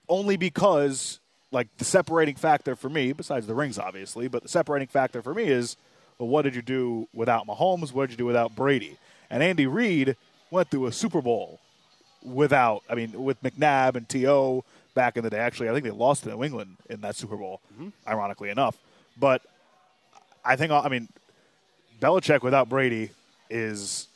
only 0.08 0.38
because 0.38 1.20
like 1.52 1.68
the 1.78 1.84
separating 1.84 2.36
factor 2.36 2.78
for 2.78 2.90
me, 2.90 3.12
besides 3.12 3.46
the 3.46 3.54
rings 3.54 3.78
obviously, 3.78 4.30
but 4.30 4.42
the 4.44 4.48
separating 4.50 4.88
factor 4.88 5.22
for 5.22 5.34
me 5.34 5.44
is 5.44 5.76
well, 6.18 6.30
what 6.30 6.44
did 6.44 6.56
you 6.56 6.62
do 6.62 7.10
without 7.14 7.46
Mahomes? 7.46 7.92
What 7.92 8.04
did 8.04 8.12
you 8.12 8.18
do 8.18 8.26
without 8.26 8.56
Brady? 8.56 8.98
And 9.30 9.44
Andy 9.44 9.68
Reid 9.68 10.16
went 10.50 10.70
through 10.70 10.86
a 10.86 10.92
Super 10.94 11.22
Bowl 11.22 11.60
without, 12.24 12.84
I 12.90 12.96
mean, 12.96 13.24
with 13.24 13.42
McNabb 13.44 13.96
and 13.96 14.08
T.O. 14.08 14.64
back 14.94 15.18
in 15.18 15.24
the 15.24 15.30
day. 15.30 15.40
Actually, 15.40 15.70
I 15.70 15.74
think 15.74 15.86
they 15.86 15.92
lost 15.92 16.24
to 16.24 16.30
New 16.30 16.44
England 16.44 16.78
in 16.90 17.02
that 17.02 17.16
Super 17.16 17.38
Bowl, 17.38 17.62
mm-hmm. 17.74 17.90
ironically 18.08 18.50
enough. 18.50 18.78
But 19.18 19.42
I 20.44 20.58
think, 20.58 20.72
I 20.72 20.90
mean, 20.90 21.08
Belichick 22.02 22.42
without 22.44 22.68
Brady 22.68 23.12
is 23.50 24.09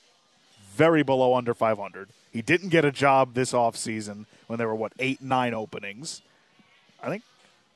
very 0.74 1.04
below 1.04 1.36
under 1.36 1.54
500. 1.54 2.10
He 2.32 2.42
didn't 2.42 2.70
get 2.70 2.84
a 2.84 2.92
job 2.92 3.34
this 3.34 3.54
offseason 3.54 4.26
when 4.48 4.58
there 4.58 4.68
were, 4.68 4.76
what, 4.76 4.94
eight, 5.00 5.22
nine 5.22 5.54
openings. 5.54 6.22
I 7.02 7.10
think. 7.10 7.24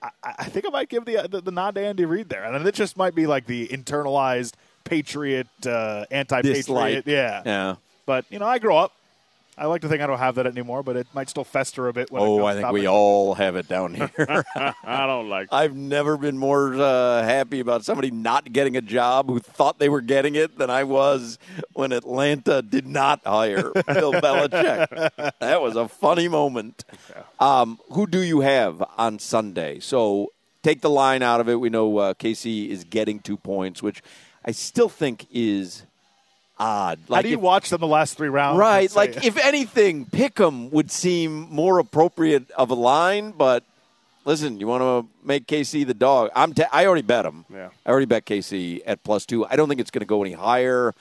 I, 0.02 0.10
I 0.24 0.44
think 0.46 0.66
I 0.66 0.70
might 0.70 0.90
give 0.90 1.06
the, 1.06 1.28
the 1.30 1.42
the 1.42 1.52
nod 1.52 1.74
to 1.76 1.82
Andy 1.82 2.06
Reid 2.06 2.30
there, 2.30 2.44
and 2.44 2.68
it 2.68 2.76
just 2.76 2.98
might 2.98 3.16
be 3.16 3.26
like 3.26 3.48
the 3.48 3.68
internalized 3.68 4.54
patriot, 4.84 5.48
uh, 5.66 6.06
anti-patriot, 6.12 6.54
Dislike. 6.54 7.04
yeah. 7.08 7.42
Yeah. 7.46 7.76
But 8.06 8.26
you 8.30 8.38
know, 8.40 8.46
I 8.46 8.60
grow 8.60 8.78
up. 8.78 8.94
I 9.58 9.66
like 9.66 9.82
to 9.82 9.90
think 9.90 10.02
I 10.04 10.08
don't 10.08 10.20
have 10.20 10.36
that 10.36 10.46
anymore, 10.46 10.84
but 10.84 10.96
it 10.98 11.08
might 11.14 11.30
still 11.30 11.44
fester 11.44 11.88
a 11.88 11.94
bit. 11.94 12.12
When 12.12 12.22
Oh, 12.22 12.38
comes 12.38 12.46
I 12.58 12.62
think 12.62 12.72
we 12.74 12.82
to- 12.82 12.88
all 12.88 13.34
have 13.34 13.56
it 13.56 13.68
down 13.68 13.96
here. 13.96 14.12
I 14.56 15.08
don't 15.08 15.30
like. 15.30 15.48
I've 15.52 15.76
never 15.76 16.16
been 16.16 16.38
more 16.38 16.76
uh, 16.76 17.24
happy 17.24 17.60
about 17.60 17.84
somebody 17.84 18.12
not 18.12 18.54
getting 18.54 18.78
a 18.78 18.82
job 18.82 19.28
who 19.28 19.40
thought 19.40 19.80
they 19.80 19.90
were 19.90 20.02
getting 20.02 20.36
it 20.36 20.58
than 20.60 20.70
I 20.70 20.84
was 20.84 21.40
when 21.74 21.92
Atlanta 21.92 22.62
did 22.62 22.86
not 22.86 23.22
hire 23.26 23.72
Bill 23.88 24.14
Belichick. 24.14 25.32
That 25.40 25.62
was 25.62 25.76
a 25.76 25.88
funny 25.88 26.28
moment. 26.28 26.86
Um, 27.40 27.80
who 27.92 28.06
do 28.06 28.22
you 28.22 28.42
have 28.42 28.84
on 28.98 29.18
Sunday? 29.18 29.80
So 29.80 30.34
take 30.62 30.82
the 30.82 30.90
line 30.90 31.24
out 31.24 31.40
of 31.42 31.50
it. 31.50 31.56
We 31.56 31.70
know 31.70 31.98
uh, 31.98 32.14
KC 32.14 32.70
is 32.70 32.84
getting 32.84 33.20
two 33.20 33.38
points, 33.38 33.82
which 33.82 34.04
I 34.46 34.52
still 34.52 34.90
think 34.90 35.26
is 35.32 35.84
odd. 36.60 37.00
How 37.10 37.22
do 37.22 37.30
you 37.30 37.36
if- 37.36 37.42
watch 37.42 37.70
them 37.70 37.82
the 37.82 37.88
last 37.88 38.18
three 38.18 38.30
rounds? 38.30 38.58
Right. 38.60 38.94
Like, 38.96 39.24
if 39.26 39.38
anything, 39.38 40.06
Pick'em 40.06 40.72
would 40.72 40.92
seem 40.92 41.48
more 41.50 41.80
appropriate 41.80 42.50
of 42.52 42.70
a 42.70 42.76
line, 42.76 43.32
but 43.32 43.64
listen, 44.26 44.60
you 44.60 44.68
want 44.68 44.82
to 44.82 45.08
make 45.26 45.48
KC 45.48 45.86
the 45.86 45.94
dog. 45.94 46.32
I'm 46.36 46.54
t- 46.54 46.64
I 46.72 46.86
already 46.86 47.02
bet 47.04 47.26
him. 47.26 47.46
Yeah. 47.54 47.70
I 47.86 47.90
already 47.90 48.06
bet 48.06 48.26
KC 48.26 48.82
at 48.86 49.04
plus 49.04 49.26
two. 49.26 49.46
I 49.46 49.56
don't 49.56 49.70
think 49.70 49.80
it's 49.82 49.92
going 49.92 50.02
to 50.02 50.06
go 50.08 50.24
any 50.24 50.34
higher. 50.34 50.94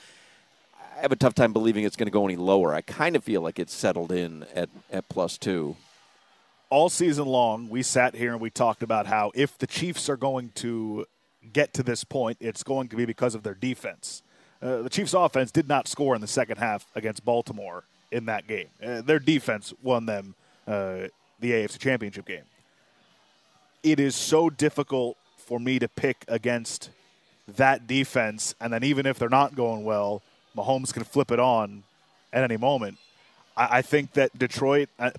I 0.97 1.01
have 1.01 1.13
a 1.13 1.17
tough 1.17 1.35
time 1.35 1.53
believing 1.53 1.85
it's 1.85 1.97
going 1.97 2.07
to 2.07 2.13
go 2.13 2.25
any 2.25 2.37
lower. 2.37 2.73
I 2.75 2.81
kind 2.81 3.17
of 3.17 3.25
feel 3.25 3.41
like 3.43 3.59
it's 3.59 3.75
settled 3.75 4.13
in 4.13 4.45
at, 4.55 4.69
at 4.91 5.09
plus 5.09 5.37
two. 5.39 5.77
all 6.71 6.89
season 6.89 7.27
long, 7.27 7.69
we 7.69 7.83
sat 7.83 8.15
here 8.15 8.33
and 8.33 8.41
we 8.41 8.51
talked 8.51 8.83
about 8.83 9.07
how 9.07 9.31
if 9.35 9.57
the 9.59 9.67
Chiefs 9.67 10.09
are 10.09 10.17
going 10.17 10.51
to 10.57 11.07
get 11.53 11.73
to 11.75 11.83
this 11.83 12.03
point, 12.03 12.39
it's 12.41 12.63
going 12.63 12.89
to 12.89 12.97
be 12.97 13.05
because 13.05 13.35
of 13.35 13.43
their 13.43 13.55
defense. 13.55 14.23
Uh, 14.67 14.83
the 14.83 14.91
Chiefs' 14.91 15.15
offense 15.15 15.53
did 15.53 15.69
not 15.69 15.87
score 15.87 16.17
in 16.17 16.21
the 16.21 16.27
second 16.27 16.57
half 16.57 16.87
against 16.97 17.25
Baltimore 17.25 17.85
in 18.11 18.27
that 18.27 18.49
game. 18.49 18.67
Uh, 18.85 19.01
their 19.01 19.21
defense 19.21 19.73
won 19.81 20.07
them 20.07 20.35
uh, 20.67 21.07
the 21.39 21.53
AFC 21.53 21.79
Championship 21.79 22.27
game. 22.27 22.43
It 23.85 24.01
is 24.01 24.17
so 24.17 24.51
difficult 24.51 25.17
for 25.37 25.61
me 25.61 25.79
to 25.79 25.87
pick 25.87 26.25
against 26.27 26.91
that 27.47 27.87
defense, 27.87 28.57
and 28.61 28.73
then 28.73 28.83
even 28.83 29.07
if 29.07 29.21
they're 29.21 29.29
not 29.29 29.55
going 29.55 29.85
well, 29.85 30.21
Mahomes 30.57 30.93
can 30.93 31.05
flip 31.05 31.31
it 31.31 31.39
on 31.39 31.85
at 32.33 32.43
any 32.43 32.57
moment. 32.57 32.99
I, 33.57 33.79
I 33.79 33.83
think 33.83 34.15
that 34.15 34.37
Detroit, 34.37 34.89
uh, 34.99 35.13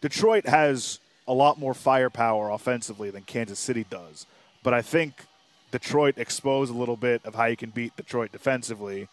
Detroit 0.00 0.46
has 0.46 1.00
a 1.28 1.34
lot 1.34 1.58
more 1.58 1.74
firepower 1.74 2.48
offensively 2.48 3.10
than 3.10 3.24
Kansas 3.24 3.58
City 3.58 3.84
does, 3.90 4.24
but 4.62 4.72
I 4.72 4.80
think 4.80 5.26
Detroit 5.70 6.18
expose 6.18 6.70
a 6.70 6.74
little 6.74 6.96
bit 6.96 7.22
of 7.24 7.34
how 7.34 7.46
you 7.46 7.56
can 7.56 7.70
beat 7.70 7.96
Detroit 7.96 8.32
defensively, 8.32 9.08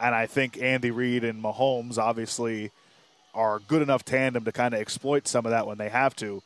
and 0.00 0.14
I 0.14 0.26
think 0.26 0.60
Andy 0.60 0.90
Reid 0.90 1.24
and 1.24 1.42
Mahomes 1.42 1.98
obviously 1.98 2.70
are 3.34 3.58
good 3.58 3.82
enough 3.82 4.04
tandem 4.04 4.44
to 4.44 4.52
kind 4.52 4.74
of 4.74 4.80
exploit 4.80 5.26
some 5.28 5.44
of 5.44 5.50
that 5.50 5.66
when 5.66 5.78
they 5.78 5.88
have 5.88 6.14
to. 6.16 6.42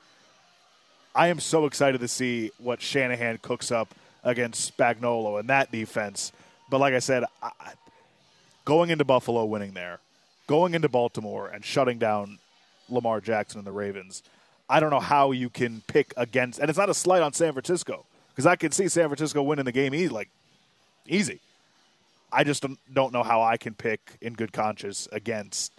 I 1.15 1.29
am 1.29 1.41
so 1.41 1.67
excited 1.67 2.01
to 2.01 2.09
see 2.09 2.51
what 2.59 2.81
Shanahan 2.81 3.39
cooks 3.43 3.71
up 3.71 3.95
against 4.25 4.77
Spagnuolo 4.77 5.39
and 5.39 5.49
that 5.51 5.71
defense. 5.71 6.33
But 6.71 6.79
like 6.79 6.95
I 6.95 7.01
said, 7.01 7.25
I, 7.43 7.51
going 8.65 8.91
into 8.91 9.05
Buffalo, 9.05 9.45
winning 9.45 9.73
there, 9.73 10.01
going 10.47 10.75
into 10.75 10.89
Baltimore, 10.89 11.49
and 11.49 11.65
shutting 11.65 11.99
down 11.99 12.39
Lamar 12.89 13.21
Jackson 13.21 13.59
and 13.59 13.67
the 13.67 13.73
Ravens, 13.73 14.23
I 14.71 14.81
don't 14.81 14.91
know 14.91 15.01
how 15.01 15.33
you 15.33 15.51
can 15.51 15.83
pick 15.87 16.15
against. 16.17 16.59
And 16.59 16.71
it's 16.71 16.79
not 16.79 16.89
a 16.89 16.95
slight 16.95 17.21
on 17.21 17.35
San 17.35 17.53
Francisco 17.53 18.07
because 18.35 18.47
I 18.47 18.57
could 18.57 18.75
see 18.75 18.89
San 18.89 19.09
Francisco 19.09 19.43
winning 19.43 19.65
the 19.65 19.73
game 19.73 19.95
easy, 19.95 20.09
like 20.09 20.29
easy. 21.07 21.41
I 22.33 22.45
just 22.45 22.63
don't, 22.63 22.79
don't 22.93 23.13
know 23.13 23.23
how 23.23 23.43
I 23.43 23.57
can 23.59 23.75
pick 23.75 24.01
in 24.23 24.33
good 24.33 24.53
conscience 24.53 25.07
against 25.13 25.71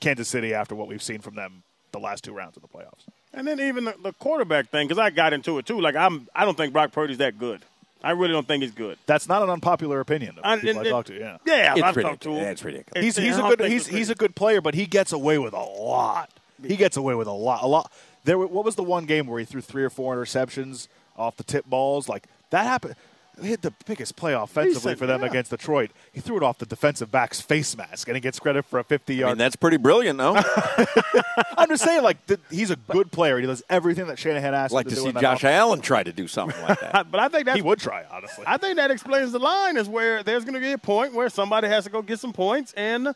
Kansas 0.00 0.28
City 0.28 0.54
after 0.54 0.74
what 0.74 0.88
we've 0.88 1.02
seen 1.02 1.20
from 1.20 1.34
them 1.34 1.62
the 1.92 1.98
last 1.98 2.24
two 2.24 2.32
rounds 2.32 2.56
of 2.56 2.62
the 2.62 2.68
playoffs. 2.68 3.04
And 3.34 3.46
then 3.46 3.60
even 3.60 3.84
the, 3.84 3.94
the 4.02 4.12
quarterback 4.14 4.68
thing, 4.70 4.88
because 4.88 4.98
I 4.98 5.10
got 5.10 5.32
into 5.32 5.58
it 5.58 5.66
too. 5.66 5.80
Like 5.80 5.96
I'm, 5.96 6.28
I 6.34 6.44
don't 6.44 6.56
think 6.56 6.72
Brock 6.72 6.92
Purdy's 6.92 7.18
that 7.18 7.38
good. 7.38 7.62
I 8.02 8.12
really 8.12 8.32
don't 8.32 8.46
think 8.46 8.62
he's 8.62 8.72
good. 8.72 8.96
That's 9.06 9.28
not 9.28 9.42
an 9.42 9.50
unpopular 9.50 10.00
opinion. 10.00 10.38
Of 10.38 10.44
I- 10.44 10.58
people 10.60 10.80
I, 10.80 10.84
talk 10.84 11.06
to. 11.06 11.14
Yeah, 11.18 11.36
Yeah, 11.44 11.74
It's 11.74 11.82
I've 11.82 11.96
ridiculous. 11.96 12.02
talked 12.04 12.22
to 12.22 12.30
him. 12.30 12.36
Yeah, 12.36 12.50
it's 12.50 12.64
ridiculous. 12.64 13.04
he's 13.04 13.16
he's 13.16 13.34
I 13.34 13.38
a 13.38 13.40
don't 13.42 13.58
good 13.58 13.70
he's 13.72 13.86
he's 13.86 14.10
a 14.10 14.14
good 14.14 14.34
player, 14.36 14.60
but 14.60 14.74
he 14.74 14.86
gets 14.86 15.12
away 15.12 15.36
with 15.38 15.52
a 15.52 15.58
lot. 15.62 16.30
He 16.64 16.76
gets 16.76 16.96
away 16.96 17.14
with 17.14 17.26
a 17.28 17.32
lot. 17.32 17.62
A 17.62 17.66
lot. 17.66 17.92
There. 18.24 18.38
What 18.38 18.64
was 18.64 18.76
the 18.76 18.82
one 18.82 19.04
game 19.04 19.26
where 19.26 19.38
he 19.40 19.44
threw 19.44 19.60
three 19.60 19.84
or 19.84 19.90
four 19.90 20.16
interceptions 20.16 20.88
off 21.18 21.36
the 21.36 21.44
tip 21.44 21.66
balls? 21.66 22.08
Like 22.08 22.24
that 22.50 22.64
happened. 22.64 22.94
They 23.40 23.46
hit 23.48 23.62
the 23.62 23.72
biggest 23.86 24.16
play 24.16 24.32
offensively 24.32 24.80
said- 24.92 24.98
for 24.98 25.06
them 25.06 25.20
yeah. 25.20 25.28
against 25.28 25.52
Detroit. 25.52 25.92
He 26.12 26.18
threw 26.20 26.38
it 26.38 26.42
off 26.42 26.58
the 26.58 26.66
defensive 26.66 27.12
back's 27.12 27.40
face 27.40 27.76
mask, 27.76 28.08
and 28.08 28.16
he 28.16 28.20
gets 28.20 28.40
credit 28.40 28.64
for 28.64 28.80
a 28.80 28.84
50 28.84 29.12
I 29.12 29.16
yard. 29.16 29.30
mean, 29.32 29.38
that's 29.38 29.54
pretty 29.54 29.76
brilliant, 29.76 30.18
no? 30.18 30.34
I'm 31.56 31.68
just 31.68 31.84
saying, 31.84 32.02
like 32.02 32.24
th- 32.26 32.40
he's 32.50 32.70
a 32.72 32.76
good 32.76 33.12
player. 33.12 33.38
He 33.38 33.46
does 33.46 33.62
everything 33.70 34.08
that 34.08 34.18
Shanahan 34.18 34.54
asks 34.54 34.72
I'd 34.72 34.76
like 34.76 34.86
him 34.86 34.90
to 34.90 34.94
to 34.96 35.00
do. 35.00 35.02
see 35.02 35.08
in 35.10 35.14
that 35.14 35.20
Josh 35.20 35.38
offense. 35.44 35.52
Allen 35.54 35.80
try 35.80 36.02
to 36.02 36.12
do 36.12 36.26
something 36.26 36.60
like 36.62 36.80
that. 36.80 37.06
But 37.12 37.20
I 37.20 37.28
think 37.28 37.44
that's 37.46 37.56
He 37.56 37.62
would 37.62 37.78
try, 37.78 38.04
honestly. 38.10 38.42
I 38.46 38.56
think 38.56 38.74
that 38.76 38.90
explains 38.90 39.30
the 39.30 39.38
line 39.38 39.76
is 39.76 39.88
where 39.88 40.24
there's 40.24 40.44
going 40.44 40.54
to 40.54 40.60
be 40.60 40.72
a 40.72 40.78
point 40.78 41.14
where 41.14 41.28
somebody 41.28 41.68
has 41.68 41.84
to 41.84 41.90
go 41.90 42.02
get 42.02 42.18
some 42.18 42.32
points, 42.32 42.72
and 42.72 43.14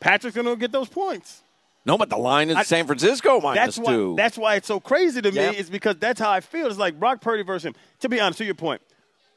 Patrick's 0.00 0.34
going 0.34 0.46
to 0.48 0.56
get 0.56 0.72
those 0.72 0.88
points. 0.88 1.40
No, 1.84 1.98
but 1.98 2.10
the 2.10 2.16
line 2.16 2.50
is 2.50 2.56
I- 2.56 2.62
San 2.62 2.86
Francisco 2.86 3.40
minus 3.40 3.76
That's 3.76 3.78
why. 3.78 3.92
two. 3.92 4.14
That's 4.16 4.38
why 4.38 4.54
it's 4.56 4.68
so 4.68 4.78
crazy 4.80 5.20
to 5.22 5.32
me. 5.32 5.40
Is 5.40 5.68
because 5.70 5.96
that's 5.96 6.20
how 6.20 6.30
I 6.30 6.40
feel. 6.40 6.66
It's 6.66 6.78
like 6.78 6.98
Brock 6.98 7.20
Purdy 7.20 7.42
versus 7.42 7.66
him. 7.66 7.74
To 8.00 8.08
be 8.08 8.20
honest, 8.20 8.38
to 8.38 8.44
your 8.44 8.54
point, 8.54 8.80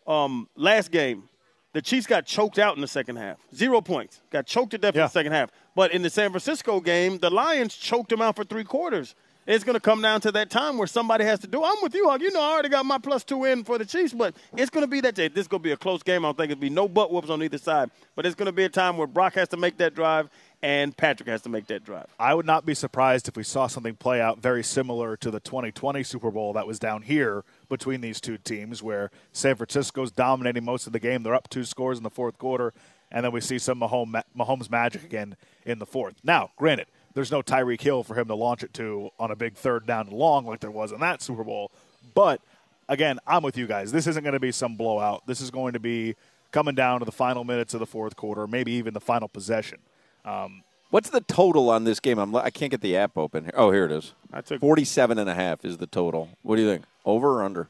um, 0.08 0.48
last 0.56 0.92
game, 0.92 1.30
the 1.74 1.82
Chiefs 1.82 2.08
got 2.08 2.26
choked 2.26 2.60
out 2.60 2.76
in 2.76 2.82
the 2.82 2.88
second 2.88 3.18
half. 3.18 3.38
Zero 3.54 3.82
points. 3.82 4.22
Got 4.30 4.46
choked 4.46 4.72
to 4.72 4.78
death 4.78 4.96
in 4.96 5.02
the 5.02 5.08
second 5.08 5.32
half. 5.34 5.50
But 5.76 5.92
in 5.92 6.02
the 6.04 6.10
San 6.10 6.30
Francisco 6.30 6.80
game, 6.80 7.18
the 7.18 7.30
Lions 7.30 7.76
choked 7.76 8.10
them 8.10 8.22
out 8.22 8.36
for 8.36 8.44
three 8.44 8.64
quarters. 8.64 9.16
It's 9.48 9.64
going 9.64 9.76
to 9.76 9.80
come 9.80 10.02
down 10.02 10.22
to 10.22 10.32
that 10.32 10.50
time 10.50 10.78
where 10.80 10.88
somebody 10.88 11.24
has 11.24 11.40
to 11.42 11.48
do. 11.48 11.64
I'm 11.64 11.76
with 11.84 11.94
you, 11.94 12.10
Hug. 12.10 12.20
You 12.22 12.32
know, 12.32 12.42
I 12.42 12.54
already 12.54 12.70
got 12.70 12.84
my 12.84 12.98
plus 12.98 13.24
two 13.24 13.44
in 13.46 13.64
for 13.64 13.78
the 13.78 13.86
Chiefs, 13.86 14.12
but 14.12 14.34
it's 14.58 14.72
going 14.72 14.84
to 14.84 14.88
be 14.88 15.02
that 15.02 15.14
day. 15.14 15.28
This 15.28 15.42
is 15.42 15.48
going 15.48 15.62
to 15.62 15.64
be 15.64 15.72
a 15.72 15.78
close 15.78 16.02
game. 16.02 16.26
I 16.26 16.30
don't 16.30 16.38
think 16.38 16.52
it'll 16.52 16.62
be 16.62 16.70
no 16.70 16.88
butt 16.88 17.12
whoops 17.12 17.30
on 17.30 17.44
either 17.44 17.60
side. 17.60 17.92
But 18.16 18.26
it's 18.26 18.34
going 18.34 18.48
to 18.48 18.52
be 18.52 18.64
a 18.64 18.70
time 18.70 18.98
where 18.98 19.06
Brock 19.06 19.36
has 19.36 19.48
to 19.50 19.58
make 19.58 19.78
that 19.78 19.94
drive 19.94 20.30
and 20.62 20.96
Patrick 20.96 21.30
has 21.30 21.42
to 21.44 21.50
make 21.50 21.68
that 21.68 21.84
drive. 21.84 22.08
I 22.20 22.34
would 22.34 22.46
not 22.46 22.66
be 22.66 22.74
surprised 22.74 23.28
if 23.28 23.36
we 23.36 23.44
saw 23.44 23.68
something 23.68 23.96
play 23.96 24.22
out 24.22 24.40
very 24.40 24.64
similar 24.64 25.16
to 25.18 25.32
the 25.32 25.40
2020 25.40 26.04
Super 26.04 26.32
Bowl 26.32 26.54
that 26.54 26.68
was 26.68 26.80
down 26.80 27.04
here 27.04 27.44
between 27.70 28.02
these 28.02 28.20
two 28.20 28.38
teams, 28.38 28.82
where 28.82 29.12
San 29.32 29.56
Francisco's 29.56 30.12
dominating 30.12 30.64
most 30.64 30.88
of 30.88 30.94
the 30.94 31.00
game. 31.00 31.24
They're 31.24 31.36
up 31.36 31.50
two 31.50 31.64
scores 31.64 31.98
in 31.98 32.04
the 32.04 32.10
fourth 32.10 32.38
quarter, 32.38 32.74
and 33.12 33.24
then 33.24 33.32
we 33.32 33.42
see 33.42 33.60
some 33.60 33.80
Mahomes, 33.80 34.70
magic 34.70 35.04
again 35.04 35.36
in 35.66 35.80
the 35.80 35.86
fourth. 35.86 36.16
Now, 36.24 36.52
granted, 36.58 36.88
there's 37.14 37.32
no 37.32 37.42
Tyreek 37.42 37.82
Hill 37.82 38.04
for 38.04 38.20
him 38.20 38.28
to 38.28 38.36
launch 38.36 38.64
it 38.64 38.74
to 38.76 39.10
on 39.20 39.32
a 39.32 39.36
big 39.36 39.56
third 39.56 39.86
down 39.86 40.10
long 40.10 40.46
like 40.46 40.60
there 40.60 40.72
was 40.72 40.92
in 40.92 41.00
that 41.00 41.22
Super 41.22 41.44
Bowl. 41.44 41.72
But 42.14 42.42
again, 42.90 43.20
I'm 43.26 43.44
with 43.44 43.58
you 43.58 43.68
guys. 43.68 43.92
This 43.92 44.08
isn't 44.08 44.24
going 44.24 44.34
to 44.34 44.40
be 44.40 44.52
some 44.52 44.76
blowout. 44.76 45.26
This 45.26 45.42
is 45.42 45.50
going 45.50 45.74
to 45.74 45.80
be 45.80 46.16
coming 46.52 46.76
down 46.76 47.00
to 47.00 47.06
the 47.06 47.12
final 47.12 47.44
minutes 47.44 47.74
of 47.74 47.80
the 47.80 47.86
fourth 47.86 48.16
quarter, 48.16 48.48
maybe 48.48 48.72
even 48.74 48.94
the 48.94 49.02
final 49.02 49.28
possession. 49.28 49.80
Um, 50.26 50.64
What's 50.90 51.10
the 51.10 51.22
total 51.22 51.70
on 51.70 51.84
this 51.84 52.00
game? 52.00 52.20
I'm, 52.20 52.36
I 52.36 52.50
can't 52.50 52.72
get 52.72 52.82
the 52.82 52.96
app 52.96 53.18
open 53.18 53.46
here. 53.46 53.54
Oh, 53.56 53.72
here 53.72 53.86
it 53.86 53.92
is. 53.92 54.14
I 54.32 54.42
took 54.42 54.62
47 54.62 55.18
and 55.18 55.30
a 55.30 55.34
half 55.34 55.66
is 55.66 55.78
the 55.78 55.88
total. 55.88 56.30
What 56.42 56.56
do 56.56 56.62
you 56.62 56.70
think? 56.70 56.86
Over 57.04 57.40
or 57.40 57.44
under? 57.44 57.68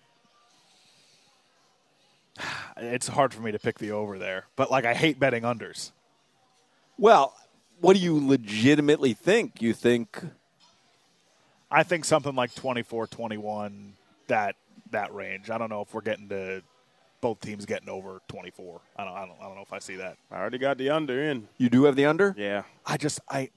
it's 2.78 3.08
hard 3.08 3.34
for 3.34 3.42
me 3.42 3.52
to 3.52 3.60
pick 3.60 3.80
the 3.80 3.92
over 3.92 4.20
there, 4.20 4.46
but 4.56 4.70
like 4.70 4.86
I 4.86 4.94
hate 4.94 5.20
betting 5.20 5.44
unders. 5.44 5.92
Well, 6.98 7.34
what 7.82 7.96
do 7.96 8.00
you 8.00 8.26
legitimately 8.26 9.14
think? 9.14 9.62
You 9.62 9.74
think 9.74 10.22
I 11.72 11.84
think 11.84 12.06
something 12.06 12.36
like 12.36 12.54
24-21 12.54 13.92
that 14.28 14.56
that 14.92 15.14
range. 15.14 15.50
I 15.50 15.58
don't 15.58 15.70
know 15.70 15.82
if 15.82 15.94
we're 15.94 16.02
getting 16.02 16.30
to 16.30 16.62
both 17.22 17.40
teams 17.40 17.66
getting 17.66 17.90
over 17.90 18.22
24. 18.28 18.82
I 18.98 19.04
don't 19.04 19.14
I 19.14 19.26
don't 19.26 19.38
I 19.40 19.44
don't 19.46 19.56
know 19.56 19.62
if 19.62 19.74
I 19.74 19.80
see 19.80 19.96
that. 19.98 20.18
I 20.32 20.40
already 20.40 20.58
got 20.58 20.78
the 20.78 20.90
under 20.90 21.22
in. 21.22 21.48
you 21.58 21.70
do 21.70 21.86
have 21.86 21.96
the 21.96 22.06
under? 22.06 22.36
Yeah. 22.38 22.64
I 22.86 22.98
just 22.98 23.20
I 23.30 23.50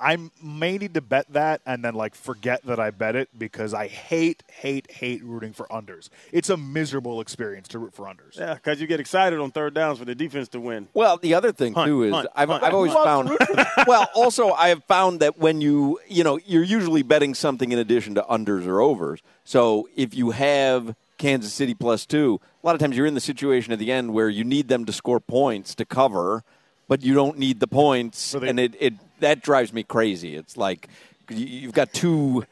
I 0.00 0.16
may 0.42 0.78
need 0.78 0.94
to 0.94 1.00
bet 1.00 1.26
that 1.32 1.60
and 1.66 1.84
then 1.84 1.94
like 1.94 2.14
forget 2.14 2.64
that 2.66 2.78
I 2.78 2.90
bet 2.90 3.16
it 3.16 3.28
because 3.36 3.74
I 3.74 3.88
hate 3.88 4.42
hate 4.48 4.90
hate 4.90 5.24
rooting 5.24 5.52
for 5.52 5.66
unders. 5.68 6.08
It's 6.30 6.50
a 6.50 6.56
miserable 6.56 7.20
experience 7.20 7.68
to 7.68 7.78
root 7.78 7.94
for 7.94 8.06
unders. 8.06 8.38
Yeah, 8.38 8.54
because 8.54 8.80
you 8.80 8.86
get 8.86 9.00
excited 9.00 9.40
on 9.40 9.50
third 9.50 9.74
downs 9.74 9.98
for 9.98 10.04
the 10.04 10.14
defense 10.14 10.48
to 10.50 10.60
win. 10.60 10.88
Well, 10.94 11.16
the 11.16 11.34
other 11.34 11.52
thing 11.52 11.74
Hunt, 11.74 11.88
too 11.88 12.04
is 12.04 12.12
hunt, 12.12 12.28
I've, 12.36 12.48
hunt. 12.48 12.62
I've 12.62 12.74
always 12.74 12.92
Who 12.92 13.04
found. 13.04 13.36
well, 13.86 14.08
also 14.14 14.52
I 14.52 14.68
have 14.68 14.84
found 14.84 15.20
that 15.20 15.38
when 15.38 15.60
you 15.60 15.98
you 16.06 16.22
know 16.22 16.38
you're 16.46 16.62
usually 16.62 17.02
betting 17.02 17.34
something 17.34 17.72
in 17.72 17.78
addition 17.78 18.14
to 18.14 18.22
unders 18.22 18.66
or 18.66 18.80
overs. 18.80 19.20
So 19.44 19.88
if 19.96 20.14
you 20.14 20.30
have 20.30 20.94
Kansas 21.18 21.52
City 21.52 21.74
plus 21.74 22.06
two, 22.06 22.40
a 22.62 22.66
lot 22.66 22.74
of 22.74 22.80
times 22.80 22.96
you're 22.96 23.06
in 23.06 23.14
the 23.14 23.20
situation 23.20 23.72
at 23.72 23.78
the 23.78 23.92
end 23.92 24.14
where 24.14 24.28
you 24.28 24.44
need 24.44 24.68
them 24.68 24.84
to 24.86 24.92
score 24.92 25.20
points 25.20 25.74
to 25.74 25.84
cover, 25.84 26.42
but 26.88 27.02
you 27.02 27.12
don't 27.14 27.38
need 27.38 27.60
the 27.60 27.66
points, 27.66 28.32
they- 28.32 28.48
and 28.48 28.58
it, 28.60 28.74
it 28.80 28.94
that 29.20 29.42
drives 29.42 29.72
me 29.72 29.82
crazy. 29.82 30.36
It's 30.36 30.56
like 30.56 30.88
you- 31.28 31.46
you've 31.46 31.72
got 31.72 31.92
two 31.92 32.44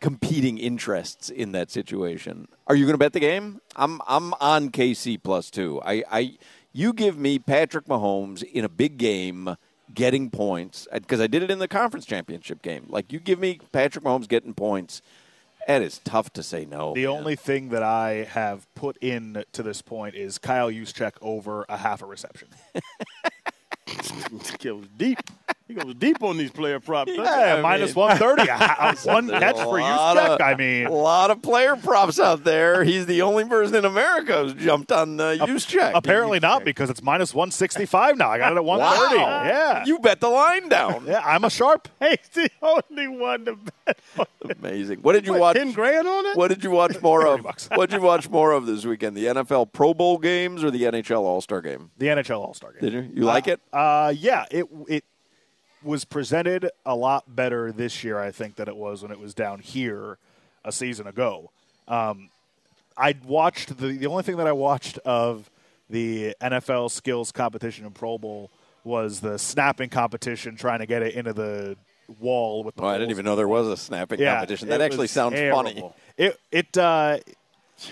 competing 0.00 0.58
interests 0.58 1.30
in 1.30 1.52
that 1.52 1.70
situation. 1.70 2.48
Are 2.66 2.74
you 2.74 2.84
going 2.84 2.94
to 2.94 2.98
bet 2.98 3.12
the 3.12 3.20
game? 3.20 3.60
I'm 3.76 4.00
I'm 4.06 4.34
on 4.40 4.70
KC 4.70 5.22
plus 5.22 5.50
two. 5.50 5.80
I, 5.84 6.02
I 6.10 6.36
you 6.72 6.92
give 6.92 7.16
me 7.18 7.38
Patrick 7.38 7.86
Mahomes 7.86 8.42
in 8.42 8.64
a 8.64 8.68
big 8.68 8.98
game 8.98 9.56
getting 9.94 10.30
points 10.30 10.88
because 10.92 11.20
I 11.20 11.26
did 11.26 11.42
it 11.42 11.50
in 11.50 11.58
the 11.58 11.68
conference 11.68 12.06
championship 12.06 12.62
game. 12.62 12.86
Like 12.88 13.12
you 13.12 13.20
give 13.20 13.38
me 13.38 13.60
Patrick 13.72 14.04
Mahomes 14.04 14.26
getting 14.28 14.54
points. 14.54 15.02
That 15.66 15.82
is 15.82 15.98
tough 15.98 16.32
to 16.34 16.42
say 16.42 16.64
no. 16.64 16.94
The 16.94 17.06
man. 17.06 17.16
only 17.16 17.36
thing 17.36 17.68
that 17.70 17.82
I 17.82 18.26
have 18.30 18.66
put 18.74 18.96
in 18.98 19.44
to 19.52 19.62
this 19.62 19.82
point 19.82 20.14
is 20.14 20.38
Kyle 20.38 20.70
Juszczyk 20.70 21.12
over 21.20 21.64
a 21.68 21.76
half 21.76 22.02
a 22.02 22.06
reception. 22.06 22.48
Goes 24.62 24.86
deep. 24.96 25.18
He 25.74 25.80
goes 25.84 25.94
deep 25.94 26.22
on 26.22 26.36
these 26.36 26.50
player 26.50 26.80
props. 26.80 27.10
doesn't? 27.14 27.24
Yeah, 27.42 27.60
minus 27.62 27.94
mean- 27.96 28.06
130. 28.06 28.42
A 28.52 29.12
one 29.12 29.28
catch 29.30 29.56
for 29.56 29.80
lot 29.80 30.16
Juszczyk. 30.16 30.34
of- 30.34 30.40
I 30.40 30.54
mean, 30.54 30.86
a 30.86 30.92
lot 30.92 31.30
of 31.30 31.42
player 31.42 31.76
props 31.76 32.20
out 32.20 32.44
there. 32.44 32.84
He's 32.84 33.06
the 33.06 33.22
only 33.22 33.44
person 33.44 33.76
in 33.76 33.84
America 33.84 34.42
who's 34.42 34.54
jumped 34.54 34.92
on 34.92 35.16
the 35.16 35.36
Juszczyk. 35.38 35.92
apparently 35.94 36.40
not 36.40 36.64
because 36.64 36.90
it's 36.90 37.02
minus 37.02 37.34
165 37.34 38.16
now. 38.18 38.30
I 38.30 38.38
got 38.38 38.52
it 38.52 38.56
at 38.56 38.64
130. 38.64 39.16
Wow. 39.22 39.44
Yeah. 39.44 39.84
You 39.84 39.98
bet 39.98 40.20
the 40.20 40.28
line 40.28 40.68
down. 40.68 41.04
yeah, 41.06 41.22
I'm 41.24 41.44
a 41.44 41.50
sharp. 41.50 41.88
He's 42.00 42.18
the 42.34 42.50
only 42.62 43.08
one 43.08 43.44
to 43.46 43.56
bet. 43.86 43.98
on. 44.18 44.26
Amazing. 44.58 45.00
What 45.00 45.12
did 45.14 45.26
you 45.26 45.32
What, 45.32 45.40
watch? 45.40 45.56
Ten 45.56 45.72
grand 45.72 46.06
on 46.06 46.26
it? 46.26 46.36
What 46.36 46.48
did 46.48 46.62
you 46.64 46.70
watch 46.70 47.00
more 47.00 47.26
of? 47.26 47.44
what 47.74 47.88
did 47.90 47.96
you 47.98 48.02
watch 48.02 48.28
more 48.28 48.52
of 48.52 48.66
this 48.66 48.84
weekend? 48.84 49.16
The 49.16 49.26
NFL 49.26 49.72
Pro 49.72 49.94
Bowl 49.94 50.18
games 50.18 50.62
or 50.64 50.70
the 50.70 50.82
NHL 50.82 51.20
All 51.20 51.40
Star 51.40 51.60
game? 51.60 51.90
The 51.98 52.06
NHL 52.06 52.38
All 52.40 52.54
Star 52.54 52.72
game. 52.72 52.80
Did 52.80 52.92
you? 52.92 53.10
You 53.14 53.24
like 53.24 53.48
it? 53.48 53.60
Uh, 53.72 54.12
yeah, 54.16 54.44
it 54.50 54.66
it 54.88 55.04
was 55.84 56.04
presented 56.04 56.70
a 56.86 56.94
lot 56.94 57.34
better 57.34 57.72
this 57.72 58.04
year, 58.04 58.18
I 58.18 58.30
think, 58.30 58.56
than 58.56 58.68
it 58.68 58.76
was 58.76 59.02
when 59.02 59.10
it 59.10 59.18
was 59.18 59.34
down 59.34 59.58
here 59.60 60.18
a 60.64 60.72
season 60.72 61.06
ago. 61.06 61.50
Um, 61.88 62.28
I 62.96 63.14
watched 63.24 63.78
the 63.78 63.88
the 63.96 64.06
only 64.06 64.22
thing 64.22 64.36
that 64.36 64.46
I 64.46 64.52
watched 64.52 64.98
of 64.98 65.50
the 65.90 66.34
NFL 66.40 66.90
skills 66.90 67.32
competition 67.32 67.84
in 67.84 67.92
Pro 67.92 68.18
Bowl 68.18 68.50
was 68.84 69.20
the 69.20 69.38
snapping 69.38 69.88
competition, 69.88 70.56
trying 70.56 70.80
to 70.80 70.86
get 70.86 71.02
it 71.02 71.14
into 71.14 71.32
the 71.32 71.76
wall 72.20 72.64
with 72.64 72.74
the. 72.76 72.82
Oh, 72.82 72.86
I 72.86 72.98
didn't 72.98 73.10
even 73.10 73.24
know 73.24 73.36
there 73.36 73.48
was 73.48 73.68
a 73.68 73.76
snapping 73.76 74.20
Yeah, 74.20 74.34
competition. 74.34 74.68
That 74.68 74.80
actually 74.80 75.08
sounds 75.08 75.34
funny. 75.34 75.82
It 76.16 76.38
it 76.50 76.76
uh, 76.76 77.18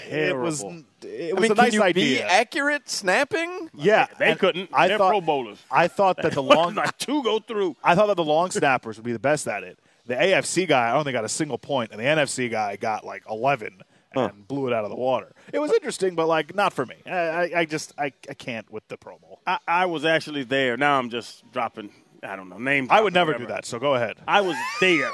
it 0.09 0.37
was 0.37 0.65
Terrible. 1.01 1.21
it 1.21 1.31
I 1.31 1.35
was 1.35 1.43
mean, 1.43 1.53
a 1.53 1.55
can 1.55 1.65
nice 1.65 1.73
you 1.73 1.83
idea. 1.83 2.17
be 2.19 2.23
accurate 2.23 2.89
snapping? 2.89 3.71
yeah, 3.75 4.07
They 4.19 4.31
and 4.31 4.39
couldn't. 4.39 4.71
I 4.73 4.89
They're 4.89 4.99
thought 4.99 5.11
Pro 5.11 5.21
Bowlers. 5.21 5.59
I 5.71 5.89
thought 5.89 6.17
that 6.23 6.33
the 6.33 6.43
long 6.55 6.75
like 6.75 6.97
two 6.99 7.23
go 7.23 7.39
through. 7.39 7.77
I 7.85 7.95
thought 7.95 8.07
that 8.09 8.17
the 8.17 8.25
long 8.25 8.51
snappers 8.51 8.97
would 8.97 9.05
be 9.05 9.13
the 9.13 9.19
best 9.19 9.47
at 9.49 9.63
it. 9.65 9.79
The 10.07 10.15
AFC 10.15 10.67
guy 10.67 10.91
only 10.93 11.13
got 11.13 11.25
a 11.25 11.29
single 11.29 11.59
point, 11.59 11.93
and 11.93 12.01
the 12.01 12.05
NFC 12.05 12.51
guy 12.51 12.77
got 12.77 13.05
like 13.05 13.23
eleven 13.31 13.83
and 14.13 14.49
blew 14.49 14.67
it 14.67 14.73
out 14.73 14.83
of 14.85 14.91
the 14.91 14.97
water. 14.97 15.33
It 15.53 15.61
was 15.61 15.73
interesting, 15.73 16.17
but 16.17 16.27
like 16.27 16.55
not 16.55 16.73
for 16.73 16.85
me. 16.85 16.97
I, 17.07 17.13
I, 17.13 17.51
I 17.59 17.65
just 17.65 17.93
I, 17.97 18.07
I 18.29 18.35
can't 18.35 18.69
with 18.73 18.87
the 18.89 18.97
Pro 18.97 19.19
Bowl. 19.19 19.41
I, 19.47 19.59
I 19.69 19.87
was 19.87 20.05
actually 20.05 20.43
there. 20.43 20.77
Now 20.77 20.99
I'm 20.99 21.11
just 21.11 21.49
dropping. 21.53 21.93
I 22.23 22.35
don't 22.37 22.49
know 22.51 22.59
names. 22.59 22.89
I 22.91 23.01
would 23.01 23.15
never 23.15 23.31
whatever. 23.33 23.47
do 23.47 23.53
that. 23.55 23.65
So 23.67 23.79
go 23.79 23.95
ahead. 23.95 24.17
I 24.27 24.41
was 24.41 24.57
there. 24.81 25.11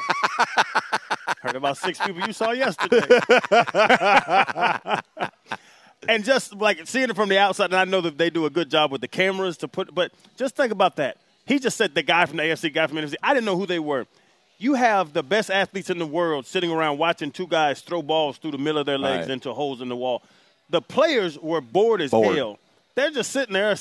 Heard 1.42 1.56
about 1.56 1.76
six 1.76 1.98
people 1.98 2.26
you 2.26 2.32
saw 2.32 2.50
yesterday. 2.52 3.00
and 6.08 6.24
just 6.24 6.54
like 6.54 6.86
seeing 6.86 7.10
it 7.10 7.16
from 7.16 7.28
the 7.28 7.38
outside, 7.38 7.66
and 7.66 7.74
I 7.76 7.84
know 7.84 8.00
that 8.02 8.18
they 8.18 8.30
do 8.30 8.46
a 8.46 8.50
good 8.50 8.70
job 8.70 8.90
with 8.92 9.00
the 9.00 9.08
cameras 9.08 9.56
to 9.58 9.68
put, 9.68 9.94
but 9.94 10.12
just 10.36 10.56
think 10.56 10.72
about 10.72 10.96
that. 10.96 11.16
He 11.46 11.58
just 11.58 11.76
said 11.76 11.94
the 11.94 12.02
guy 12.02 12.26
from 12.26 12.38
the 12.38 12.42
AFC, 12.44 12.72
guy 12.74 12.86
from 12.86 12.96
the 12.96 13.02
NFC. 13.02 13.14
I 13.22 13.32
didn't 13.34 13.46
know 13.46 13.56
who 13.56 13.66
they 13.66 13.78
were. 13.78 14.06
You 14.58 14.74
have 14.74 15.12
the 15.12 15.22
best 15.22 15.50
athletes 15.50 15.90
in 15.90 15.98
the 15.98 16.06
world 16.06 16.46
sitting 16.46 16.70
around 16.70 16.98
watching 16.98 17.30
two 17.30 17.46
guys 17.46 17.82
throw 17.82 18.02
balls 18.02 18.38
through 18.38 18.52
the 18.52 18.58
middle 18.58 18.78
of 18.80 18.86
their 18.86 18.98
legs 18.98 19.26
Right. 19.26 19.32
into 19.32 19.52
holes 19.52 19.80
in 19.82 19.88
the 19.88 19.96
wall. 19.96 20.22
The 20.70 20.80
players 20.80 21.38
were 21.38 21.60
bored 21.60 22.00
as 22.00 22.10
Bored. 22.10 22.36
hell. 22.36 22.58
They're 22.94 23.10
just 23.10 23.30
sitting 23.32 23.52
there. 23.52 23.76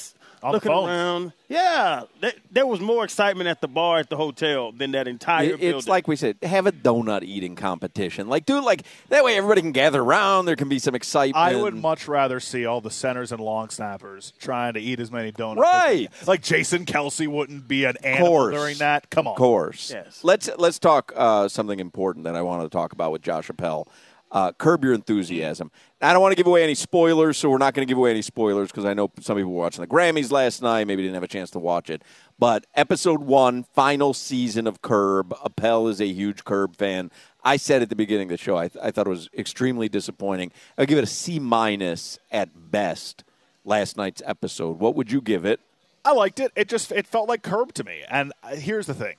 The 0.51 0.57
looking 0.57 0.71
around. 0.71 1.33
Yeah, 1.47 2.03
th- 2.21 2.37
there 2.51 2.65
was 2.65 2.79
more 2.79 3.03
excitement 3.03 3.47
at 3.47 3.61
the 3.61 3.67
bar 3.67 3.99
at 3.99 4.09
the 4.09 4.17
hotel 4.17 4.71
than 4.71 4.91
that 4.91 5.07
entire 5.07 5.43
It- 5.43 5.59
building. 5.59 5.77
it's 5.77 5.87
like 5.87 6.07
we 6.07 6.15
said, 6.15 6.37
have 6.41 6.65
a 6.65 6.71
donut 6.71 7.23
eating 7.23 7.55
competition. 7.55 8.27
Like, 8.27 8.45
do 8.47 8.59
like 8.63 8.81
that 9.09 9.23
way 9.23 9.37
everybody 9.37 9.61
can 9.61 9.71
gather 9.71 10.01
around. 10.01 10.45
There 10.45 10.55
can 10.55 10.69
be 10.69 10.79
some 10.79 10.95
excitement. 10.95 11.35
I 11.37 11.55
would 11.55 11.75
much 11.75 12.07
rather 12.07 12.39
see 12.39 12.65
all 12.65 12.81
the 12.81 12.89
centers 12.89 13.31
and 13.31 13.39
long 13.39 13.69
snappers 13.69 14.33
trying 14.39 14.73
to 14.73 14.79
eat 14.79 14.99
as 14.99 15.11
many 15.11 15.31
donuts. 15.31 15.61
Right. 15.61 16.09
Like 16.25 16.41
Jason 16.41 16.85
Kelce 16.85 17.27
wouldn't 17.27 17.67
be 17.67 17.85
an 17.85 17.97
animal 18.03 18.27
course. 18.27 18.55
during 18.55 18.77
that. 18.79 19.09
Come 19.11 19.27
on. 19.27 19.33
Of 19.33 19.37
course. 19.37 19.91
Yes. 19.93 20.19
Let's 20.23 20.49
let's 20.57 20.79
talk 20.79 21.13
uh, 21.15 21.47
something 21.47 21.79
important 21.79 22.25
that 22.25 22.35
I 22.35 22.41
wanted 22.41 22.63
to 22.63 22.69
talk 22.69 22.91
about 22.91 23.11
with 23.11 23.21
Josh 23.21 23.49
Appel. 23.49 23.87
Uh, 24.31 24.51
curb 24.51 24.83
your 24.83 24.93
enthusiasm. 24.93 25.71
I 26.01 26.11
don't 26.11 26.21
want 26.21 26.33
to 26.33 26.35
give 26.35 26.47
away 26.47 26.63
any 26.63 26.75
spoilers, 26.75 27.37
so 27.37 27.49
we're 27.49 27.57
not 27.57 27.73
going 27.73 27.87
to 27.87 27.89
give 27.89 27.97
away 27.97 28.11
any 28.11 28.21
spoilers 28.21 28.69
because 28.69 28.83
I 28.85 28.93
know 28.93 29.09
some 29.21 29.37
people 29.37 29.53
were 29.53 29.61
watching 29.61 29.81
the 29.81 29.87
Grammys 29.87 30.31
last 30.31 30.61
night, 30.61 30.87
maybe 30.87 31.03
didn't 31.03 31.15
have 31.15 31.23
a 31.23 31.27
chance 31.27 31.49
to 31.51 31.59
watch 31.59 31.89
it. 31.89 32.01
But 32.37 32.65
episode 32.75 33.21
one, 33.21 33.63
final 33.63 34.13
season 34.13 34.67
of 34.67 34.81
Curb. 34.81 35.33
Appel 35.43 35.87
is 35.87 36.01
a 36.01 36.07
huge 36.07 36.43
Curb 36.43 36.75
fan. 36.75 37.11
I 37.43 37.57
said 37.57 37.81
at 37.81 37.89
the 37.89 37.95
beginning 37.95 38.27
of 38.27 38.37
the 38.37 38.43
show, 38.43 38.57
I, 38.57 38.67
th- 38.67 38.83
I 38.83 38.91
thought 38.91 39.07
it 39.07 39.11
was 39.11 39.29
extremely 39.37 39.87
disappointing. 39.87 40.51
I'll 40.77 40.85
give 40.85 40.97
it 40.97 41.03
a 41.03 41.07
C 41.07 41.39
minus 41.39 42.19
at 42.31 42.71
best. 42.71 43.23
Last 43.63 43.97
night's 43.97 44.21
episode. 44.25 44.79
What 44.79 44.95
would 44.95 45.11
you 45.11 45.21
give 45.21 45.45
it? 45.45 45.59
I 46.03 46.11
liked 46.11 46.39
it. 46.39 46.51
It 46.55 46.69
just 46.69 46.91
it 46.91 47.07
felt 47.07 47.27
like 47.27 47.41
Curb 47.41 47.73
to 47.73 47.83
me. 47.83 48.03
And 48.09 48.31
uh, 48.43 48.55
here's 48.55 48.85
the 48.85 48.93
thing, 48.93 49.15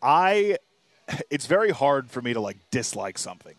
I 0.00 0.56
it's 1.30 1.46
very 1.46 1.70
hard 1.70 2.10
for 2.10 2.22
me 2.22 2.32
to 2.32 2.40
like 2.40 2.56
dislike 2.70 3.18
something, 3.18 3.54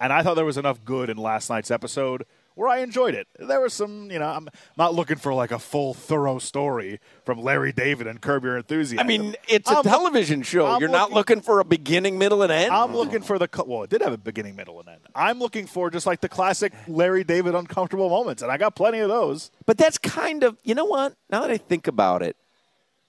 and 0.00 0.12
I 0.12 0.22
thought 0.22 0.34
there 0.34 0.44
was 0.44 0.56
enough 0.58 0.84
good 0.84 1.10
in 1.10 1.16
last 1.16 1.50
night's 1.50 1.70
episode 1.70 2.24
where 2.54 2.68
I 2.68 2.78
enjoyed 2.78 3.14
it. 3.14 3.28
There 3.38 3.60
was 3.60 3.72
some, 3.72 4.10
you 4.10 4.18
know, 4.18 4.26
I'm 4.26 4.48
not 4.76 4.92
looking 4.92 5.16
for 5.16 5.32
like 5.32 5.52
a 5.52 5.60
full 5.60 5.94
thorough 5.94 6.40
story 6.40 6.98
from 7.24 7.40
Larry 7.40 7.70
David 7.72 8.08
and 8.08 8.20
Curb 8.20 8.42
Your 8.42 8.56
Enthusiasm. 8.56 8.98
I 8.98 9.06
mean, 9.06 9.36
it's 9.48 9.70
a 9.70 9.74
I'm- 9.74 9.84
television 9.84 10.42
show. 10.42 10.66
I'm 10.66 10.80
You're 10.80 10.90
not 10.90 11.12
looking 11.12 11.40
for 11.40 11.60
a 11.60 11.64
beginning, 11.64 12.18
middle, 12.18 12.42
and 12.42 12.50
end. 12.50 12.72
I'm 12.72 12.96
looking 12.96 13.22
for 13.22 13.38
the 13.38 13.48
well, 13.64 13.84
it 13.84 13.90
did 13.90 14.02
have 14.02 14.12
a 14.12 14.18
beginning, 14.18 14.56
middle, 14.56 14.80
and 14.80 14.88
end. 14.88 15.00
I'm 15.14 15.38
looking 15.38 15.68
for 15.68 15.88
just 15.88 16.04
like 16.04 16.20
the 16.20 16.28
classic 16.28 16.72
Larry 16.88 17.22
David 17.22 17.54
uncomfortable 17.54 18.08
moments, 18.08 18.42
and 18.42 18.50
I 18.50 18.56
got 18.56 18.74
plenty 18.74 18.98
of 18.98 19.08
those. 19.08 19.52
But 19.64 19.78
that's 19.78 19.96
kind 19.98 20.42
of, 20.42 20.56
you 20.64 20.74
know 20.74 20.84
what? 20.84 21.14
Now 21.30 21.42
that 21.42 21.50
I 21.52 21.58
think 21.58 21.86
about 21.86 22.22
it, 22.22 22.36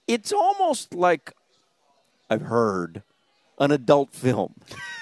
it's 0.07 0.31
almost 0.31 0.93
like 0.93 1.33
I've 2.29 2.43
heard 2.43 3.01
an 3.57 3.71
adult 3.71 4.13
film 4.13 4.53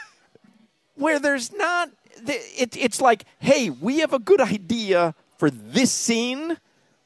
where 0.97 1.19
there's 1.19 1.51
not, 1.53 1.89
it, 2.27 2.75
it's 2.77 2.99
like, 3.01 3.23
hey, 3.39 3.69
we 3.69 3.99
have 3.99 4.13
a 4.13 4.19
good 4.19 4.41
idea 4.41 5.15
for 5.37 5.49
this 5.49 5.91
scene, 5.91 6.57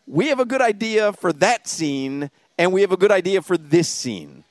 we 0.07 0.27
have 0.27 0.39
a 0.39 0.45
good 0.45 0.61
idea 0.61 1.13
for 1.13 1.31
that 1.33 1.67
scene, 1.67 2.31
and 2.57 2.71
we 2.73 2.81
have 2.81 2.91
a 2.91 2.97
good 2.97 3.11
idea 3.11 3.41
for 3.41 3.57
this 3.57 3.87
scene. 3.89 4.43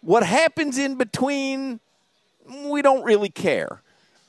What 0.00 0.22
happens 0.22 0.78
in 0.78 0.94
between, 0.96 1.80
we 2.66 2.82
don't 2.82 3.02
really 3.04 3.28
care. 3.28 3.82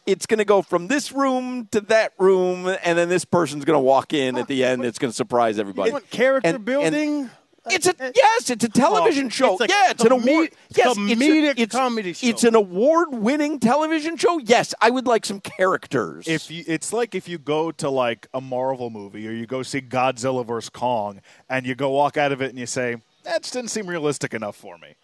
It's 0.08 0.26
going 0.26 0.40
to 0.40 0.46
go 0.46 0.64
from 0.64 0.88
this 0.88 1.12
room 1.12 1.68
to 1.72 1.82
that 1.82 2.14
room, 2.18 2.68
and 2.84 2.98
then 2.98 3.10
this 3.10 3.26
person's 3.26 3.64
going 3.66 3.76
to 3.78 3.82
walk 3.82 4.12
in 4.14 4.38
at 4.38 4.48
the 4.48 4.64
end. 4.64 4.84
It's 4.84 4.98
going 4.98 5.12
to 5.12 5.16
surprise 5.16 5.60
everybody. 5.60 5.90
You 5.90 5.94
want 5.94 6.10
character 6.10 6.48
And- 6.48 6.56
and 6.56 6.66
building? 6.66 7.30
It's 7.68 7.88
a 7.88 7.94
yes. 8.16 8.50
It's 8.50 8.64
a 8.64 8.70
television 8.70 9.28
Oh, 9.28 9.30
show. 9.30 9.54
it's 9.54 9.62
a 9.62 9.68
yeah, 9.68 9.92
it's 9.92 10.04
an 10.04 10.12
award. 10.12 10.52
Yes, 10.76 10.98
comedic 10.98 11.12
it's, 11.52 11.60
a, 11.60 11.62
it's, 11.64 11.76
comedy 11.76 12.14
show. 12.14 12.28
It's 12.28 12.44
an 12.44 12.56
award-winning 12.56 13.60
television 13.60 14.18
show. 14.18 14.40
Yes, 14.40 14.74
I 14.82 14.90
would 14.90 15.08
like 15.08 15.26
some 15.26 15.40
characters. 15.40 16.28
If 16.28 16.50
you, 16.50 16.64
it's 16.68 16.94
like 16.94 17.16
if 17.16 17.28
you 17.28 17.38
go 17.38 17.72
to 17.72 17.90
like 17.90 18.28
a 18.34 18.42
Marvel 18.42 18.90
movie 18.90 19.28
or 19.28 19.32
you 19.32 19.46
go 19.46 19.64
see 19.64 19.82
Godzilla 19.82 20.46
vs 20.46 20.70
Kong, 20.70 21.22
and 21.50 21.66
you 21.66 21.76
go 21.76 21.90
walk 21.90 22.18
out 22.18 22.32
of 22.32 22.42
it 22.42 22.50
and 22.50 22.60
you 22.60 22.66
say 22.66 22.98
that 23.24 23.44
just 23.44 23.54
didn't 23.54 23.72
seem 23.72 23.88
realistic 23.88 24.34
enough 24.34 24.56
for 24.56 24.78
me. 24.78 24.96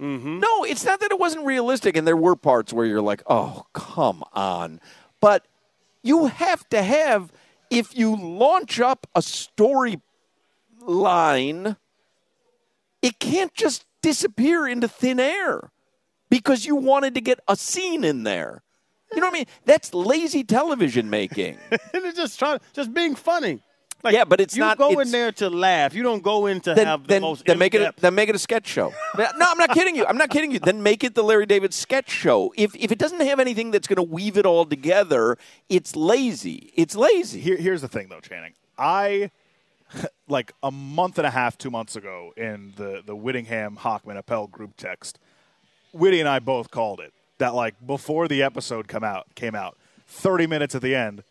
Mm-hmm. 0.00 0.40
No, 0.40 0.64
it's 0.64 0.84
not 0.84 1.00
that 1.00 1.12
it 1.12 1.18
wasn't 1.18 1.46
realistic, 1.46 1.96
and 1.96 2.06
there 2.06 2.16
were 2.16 2.34
parts 2.34 2.72
where 2.72 2.84
you're 2.84 3.00
like, 3.02 3.22
"Oh, 3.28 3.66
come 3.72 4.24
on!" 4.32 4.80
But 5.20 5.46
you 6.02 6.26
have 6.26 6.68
to 6.70 6.82
have 6.82 7.32
if 7.70 7.96
you 7.96 8.16
launch 8.16 8.80
up 8.80 9.06
a 9.14 9.22
story 9.22 10.00
line, 10.80 11.76
it 13.02 13.18
can't 13.18 13.52
just 13.54 13.84
disappear 14.02 14.66
into 14.66 14.88
thin 14.88 15.20
air 15.20 15.70
because 16.30 16.64
you 16.64 16.76
wanted 16.76 17.14
to 17.14 17.20
get 17.20 17.40
a 17.48 17.56
scene 17.56 18.04
in 18.04 18.22
there. 18.22 18.62
You 19.12 19.20
know 19.20 19.26
what 19.26 19.34
I 19.34 19.38
mean? 19.40 19.46
That's 19.66 19.92
lazy 19.92 20.42
television 20.44 21.10
making. 21.10 21.58
and 21.70 21.78
it's 21.92 22.16
just 22.16 22.38
trying, 22.38 22.60
just 22.72 22.94
being 22.94 23.14
funny. 23.14 23.60
Like, 24.02 24.14
Yeah, 24.14 24.24
but 24.24 24.40
it's 24.40 24.56
you 24.56 24.60
not- 24.60 24.78
go 24.78 24.98
in 24.98 25.10
there 25.10 25.30
to 25.32 25.50
laugh. 25.50 25.94
You 25.94 26.02
don't 26.02 26.22
go 26.22 26.46
in 26.46 26.60
to 26.62 26.74
then, 26.74 26.86
have 26.86 27.02
the 27.02 27.08
then, 27.08 27.22
most. 27.22 27.44
then 27.44 27.58
make 27.58 27.74
it 27.74 27.82
a, 27.82 27.94
then 28.00 28.14
make 28.14 28.28
it 28.28 28.34
a 28.34 28.38
sketch 28.38 28.66
show. 28.66 28.92
no, 29.16 29.26
I'm 29.38 29.58
not 29.58 29.70
kidding 29.70 29.94
you. 29.94 30.06
I'm 30.06 30.16
not 30.16 30.30
kidding 30.30 30.50
you. 30.50 30.58
Then 30.58 30.82
make 30.82 31.04
it 31.04 31.14
the 31.14 31.22
Larry 31.22 31.46
David 31.46 31.72
sketch 31.74 32.10
show. 32.10 32.52
If 32.56 32.74
if 32.74 32.90
it 32.90 32.98
doesn't 32.98 33.20
have 33.20 33.38
anything 33.38 33.70
that's 33.70 33.86
going 33.86 33.96
to 33.98 34.02
weave 34.02 34.36
it 34.38 34.46
all 34.46 34.64
together, 34.64 35.36
it's 35.68 35.94
lazy. 35.94 36.72
It's 36.74 36.96
lazy. 36.96 37.38
Here, 37.40 37.56
here's 37.56 37.82
the 37.82 37.88
thing, 37.88 38.08
though, 38.08 38.20
Channing. 38.20 38.54
I 38.76 39.30
like 40.28 40.52
a 40.62 40.70
month 40.70 41.18
and 41.18 41.26
a 41.26 41.30
half, 41.30 41.56
two 41.58 41.70
months 41.70 41.96
ago, 41.96 42.32
in 42.36 42.72
the 42.76 43.02
the 43.04 43.14
Whittingham 43.16 43.76
Hockman 43.80 44.16
Appel 44.16 44.46
group 44.46 44.76
text, 44.76 45.18
Whitty 45.92 46.20
and 46.20 46.28
I 46.28 46.38
both 46.38 46.70
called 46.70 47.00
it 47.00 47.12
that 47.38 47.54
like 47.54 47.74
before 47.86 48.28
the 48.28 48.42
episode 48.42 48.88
come 48.88 49.04
out 49.04 49.26
came 49.34 49.54
out, 49.54 49.76
thirty 50.06 50.46
minutes 50.46 50.74
at 50.74 50.82
the 50.82 50.94
end, 50.94 51.22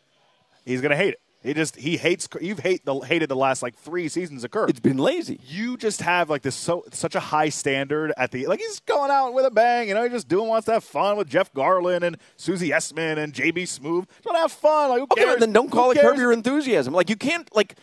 he's 0.65 0.81
gonna 0.81 0.95
hate 0.95 1.13
it. 1.13 1.19
He 1.43 1.55
just 1.55 1.75
he 1.77 1.97
hates 1.97 2.27
you've 2.39 2.59
hate 2.59 2.85
the 2.85 2.99
hated 2.99 3.27
the 3.29 3.35
last 3.35 3.63
like 3.63 3.73
three 3.75 4.07
seasons 4.09 4.43
of 4.43 4.51
Curb. 4.51 4.69
It's 4.69 4.79
been 4.79 4.97
lazy. 4.99 5.39
You 5.47 5.75
just 5.75 6.01
have 6.01 6.29
like 6.29 6.43
this 6.43 6.53
so 6.53 6.83
such 6.91 7.15
a 7.15 7.19
high 7.19 7.49
standard 7.49 8.13
at 8.15 8.29
the 8.29 8.45
like 8.45 8.59
he's 8.59 8.79
going 8.81 9.09
out 9.09 9.33
with 9.33 9.45
a 9.45 9.49
bang. 9.49 9.87
You 9.87 9.95
know, 9.95 10.03
he's 10.03 10.11
just 10.11 10.27
doing 10.27 10.47
wants 10.47 10.65
to 10.67 10.73
have 10.73 10.83
fun 10.83 11.17
with 11.17 11.27
Jeff 11.27 11.51
Garlin 11.53 12.03
and 12.03 12.17
Susie 12.37 12.69
Essman 12.69 13.17
and 13.17 13.33
JB 13.33 13.63
Smoove. 13.63 14.05
Just 14.07 14.25
want 14.27 14.35
to 14.35 14.41
have 14.41 14.51
fun. 14.51 14.89
Like 14.91 14.99
who 14.99 15.07
Okay, 15.13 15.23
cares? 15.23 15.39
then 15.39 15.51
don't 15.51 15.71
call 15.71 15.85
Who 15.85 15.91
it 15.99 16.01
curb 16.01 16.17
your 16.17 16.31
enthusiasm. 16.31 16.93
Like 16.93 17.09
you 17.09 17.15
can't 17.15 17.49
like. 17.55 17.75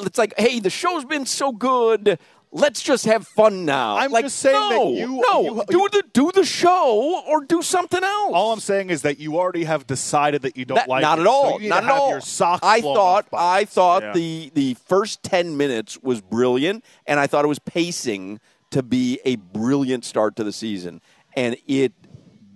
It's 0.00 0.18
like, 0.18 0.34
hey, 0.38 0.60
the 0.60 0.70
show's 0.70 1.04
been 1.04 1.26
so 1.26 1.52
good. 1.52 2.18
Let's 2.50 2.82
just 2.82 3.04
have 3.04 3.26
fun 3.26 3.66
now. 3.66 3.98
I'm 3.98 4.10
like, 4.10 4.24
just 4.24 4.38
saying 4.38 4.54
that 4.54 4.70
no, 4.70 4.90
you- 4.92 5.22
no, 5.30 5.42
you- 5.42 5.64
do 5.68 5.88
the 5.92 6.02
do 6.14 6.32
the 6.32 6.44
show 6.44 7.22
or 7.28 7.44
do 7.44 7.60
something 7.60 8.02
else. 8.02 8.32
All 8.32 8.52
I'm 8.54 8.60
saying 8.60 8.88
is 8.88 9.02
that 9.02 9.18
you 9.18 9.36
already 9.36 9.64
have 9.64 9.86
decided 9.86 10.40
that 10.42 10.56
you 10.56 10.64
don't 10.64 10.76
That- 10.76 10.88
like 10.88 11.02
not 11.02 11.18
it. 11.18 11.22
at 11.22 11.26
all. 11.26 11.58
So 11.60 11.66
not 11.66 11.84
at 11.84 11.90
all. 11.90 12.08
Your 12.08 12.20
socks 12.22 12.60
I 12.62 12.80
thought 12.80 13.26
I 13.34 13.66
thought 13.66 14.02
Yeah. 14.02 14.12
the 14.12 14.50
the 14.54 14.74
first 14.86 15.22
ten 15.22 15.58
minutes 15.58 15.98
was 16.02 16.22
brilliant, 16.22 16.84
and 17.06 17.20
I 17.20 17.26
thought 17.26 17.44
it 17.44 17.48
was 17.48 17.58
pacing 17.58 18.40
to 18.70 18.82
be 18.82 19.20
a 19.26 19.36
brilliant 19.36 20.06
start 20.06 20.34
to 20.36 20.44
the 20.44 20.52
season, 20.52 21.02
and 21.36 21.56
it 21.66 21.92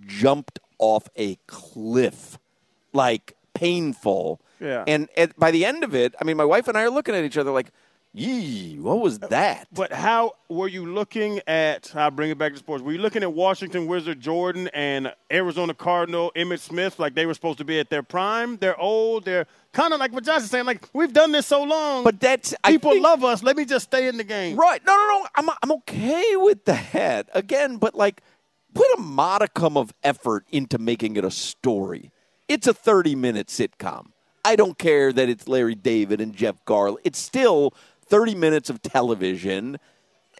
jumped 0.07 0.59
off 0.79 1.09
a 1.17 1.37
cliff, 1.47 2.39
like 2.95 3.37
painful. 3.55 4.41
Yeah. 4.63 4.85
And 4.87 5.09
at, 5.17 5.37
by 5.39 5.51
the 5.51 5.65
end 5.65 5.85
of 5.85 5.95
it, 5.95 6.15
I 6.21 6.25
mean, 6.25 6.37
my 6.37 6.45
wife 6.45 6.69
and 6.69 6.79
I 6.79 6.83
are 6.83 6.91
looking 6.91 7.15
at 7.15 7.25
each 7.25 7.37
other 7.37 7.51
like, 7.51 7.71
"Yee, 8.13 8.79
what 8.79 9.01
was 9.01 9.19
uh, 9.23 9.27
that?" 9.29 9.69
But 9.73 9.93
how 9.93 10.37
were 10.49 10.69
you 10.69 10.87
looking 10.87 11.41
at? 11.47 11.95
I'll 11.97 12.11
bring 12.11 12.31
it 12.31 12.39
back 12.39 12.53
to 12.53 12.59
sports. 12.59 12.83
Were 12.83 12.93
you 12.93 12.99
looking 12.99 13.23
at 13.23 13.33
Washington 13.33 13.87
Wizard 13.87 14.21
Jordan 14.21 14.69
and 14.69 15.13
Arizona 15.33 15.75
Cardinal 15.75 16.31
Emmitt 16.37 16.61
Smith 16.61 16.99
like 16.99 17.15
they 17.15 17.27
were 17.27 17.35
supposed 17.35 17.59
to 17.59 17.65
be 17.65 17.81
at 17.81 17.91
their 17.91 18.03
prime? 18.03 18.57
They're 18.59 18.81
old. 18.81 19.25
They're 19.25 19.47
kind 19.73 19.93
of 19.93 19.99
like 20.01 20.13
what 20.13 20.25
Josh 20.25 20.43
is 20.43 20.51
saying. 20.51 20.67
Like 20.67 20.89
we've 20.93 21.13
done 21.13 21.33
this 21.33 21.47
so 21.47 21.63
long. 21.65 22.05
But 22.05 22.21
that's 22.21 22.55
people 22.65 22.93
think- 22.93 23.03
love 23.03 23.25
us. 23.25 23.43
Let 23.43 23.57
me 23.57 23.65
just 23.65 23.87
stay 23.87 24.07
in 24.07 24.17
the 24.17 24.25
game. 24.25 24.57
Right. 24.57 24.81
No, 24.87 24.95
no, 24.95 25.19
no. 25.19 25.27
I'm, 25.35 25.57
I'm 25.63 25.73
okay 25.79 26.37
with 26.37 26.65
that. 26.67 27.29
Again, 27.35 27.79
but 27.79 27.95
like, 27.95 28.23
put 28.75 28.87
a 28.97 29.01
modicum 29.01 29.77
of 29.77 29.93
effort 30.03 30.47
into 30.51 30.79
making 30.79 31.17
it 31.17 31.25
a 31.25 31.31
story. 31.31 32.11
It's 32.49 32.67
a 32.67 32.75
30 32.75 33.15
minute 33.15 33.49
sitcom. 33.49 34.12
I 34.45 34.57
don't 34.57 34.79
care 34.79 35.13
that 35.13 35.29
it's 35.29 35.47
Larry 35.47 35.75
David 35.75 36.21
and 36.21 36.35
Jeff 36.35 36.65
Garlin. 36.65 36.99
It's 37.05 37.19
still 37.19 37.75
30 38.07 38.35
minutes 38.35 38.71
of 38.71 38.83
television. 38.83 39.79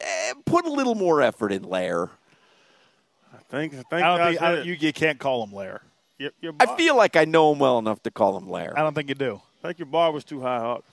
Eh, 0.01 0.33
put 0.45 0.65
a 0.67 0.71
little 0.71 0.95
more 0.95 1.23
effort 1.23 1.53
in 1.53 1.71
there. 1.71 2.11
I 3.33 3.39
think. 3.49 3.75
I 3.75 3.77
think 3.77 3.93
I 3.93 4.01
don't 4.01 4.19
think 4.19 4.21
I 4.21 4.31
hit 4.31 4.41
don't, 4.41 4.59
it. 4.59 4.67
you, 4.67 4.73
you 4.75 4.93
can't 4.93 5.19
call 5.19 5.45
him 5.45 5.53
Lair. 5.53 5.83
Your, 6.19 6.31
your 6.41 6.55
I 6.61 6.77
feel 6.77 6.97
like 6.97 7.17
I 7.17 7.25
know 7.25 7.53
him 7.53 7.59
well 7.59 7.79
enough 7.79 8.03
to 8.03 8.11
call 8.11 8.37
him 8.37 8.49
Lair. 8.49 8.73
I 8.77 8.83
don't 8.83 8.95
think 8.95 9.09
you 9.09 9.15
do. 9.15 9.41
I 9.63 9.69
think 9.69 9.79
your 9.79 9.87
bar 9.87 10.11
was 10.13 10.25
too 10.25 10.41
high, 10.41 10.59
Hawk. 10.59 10.85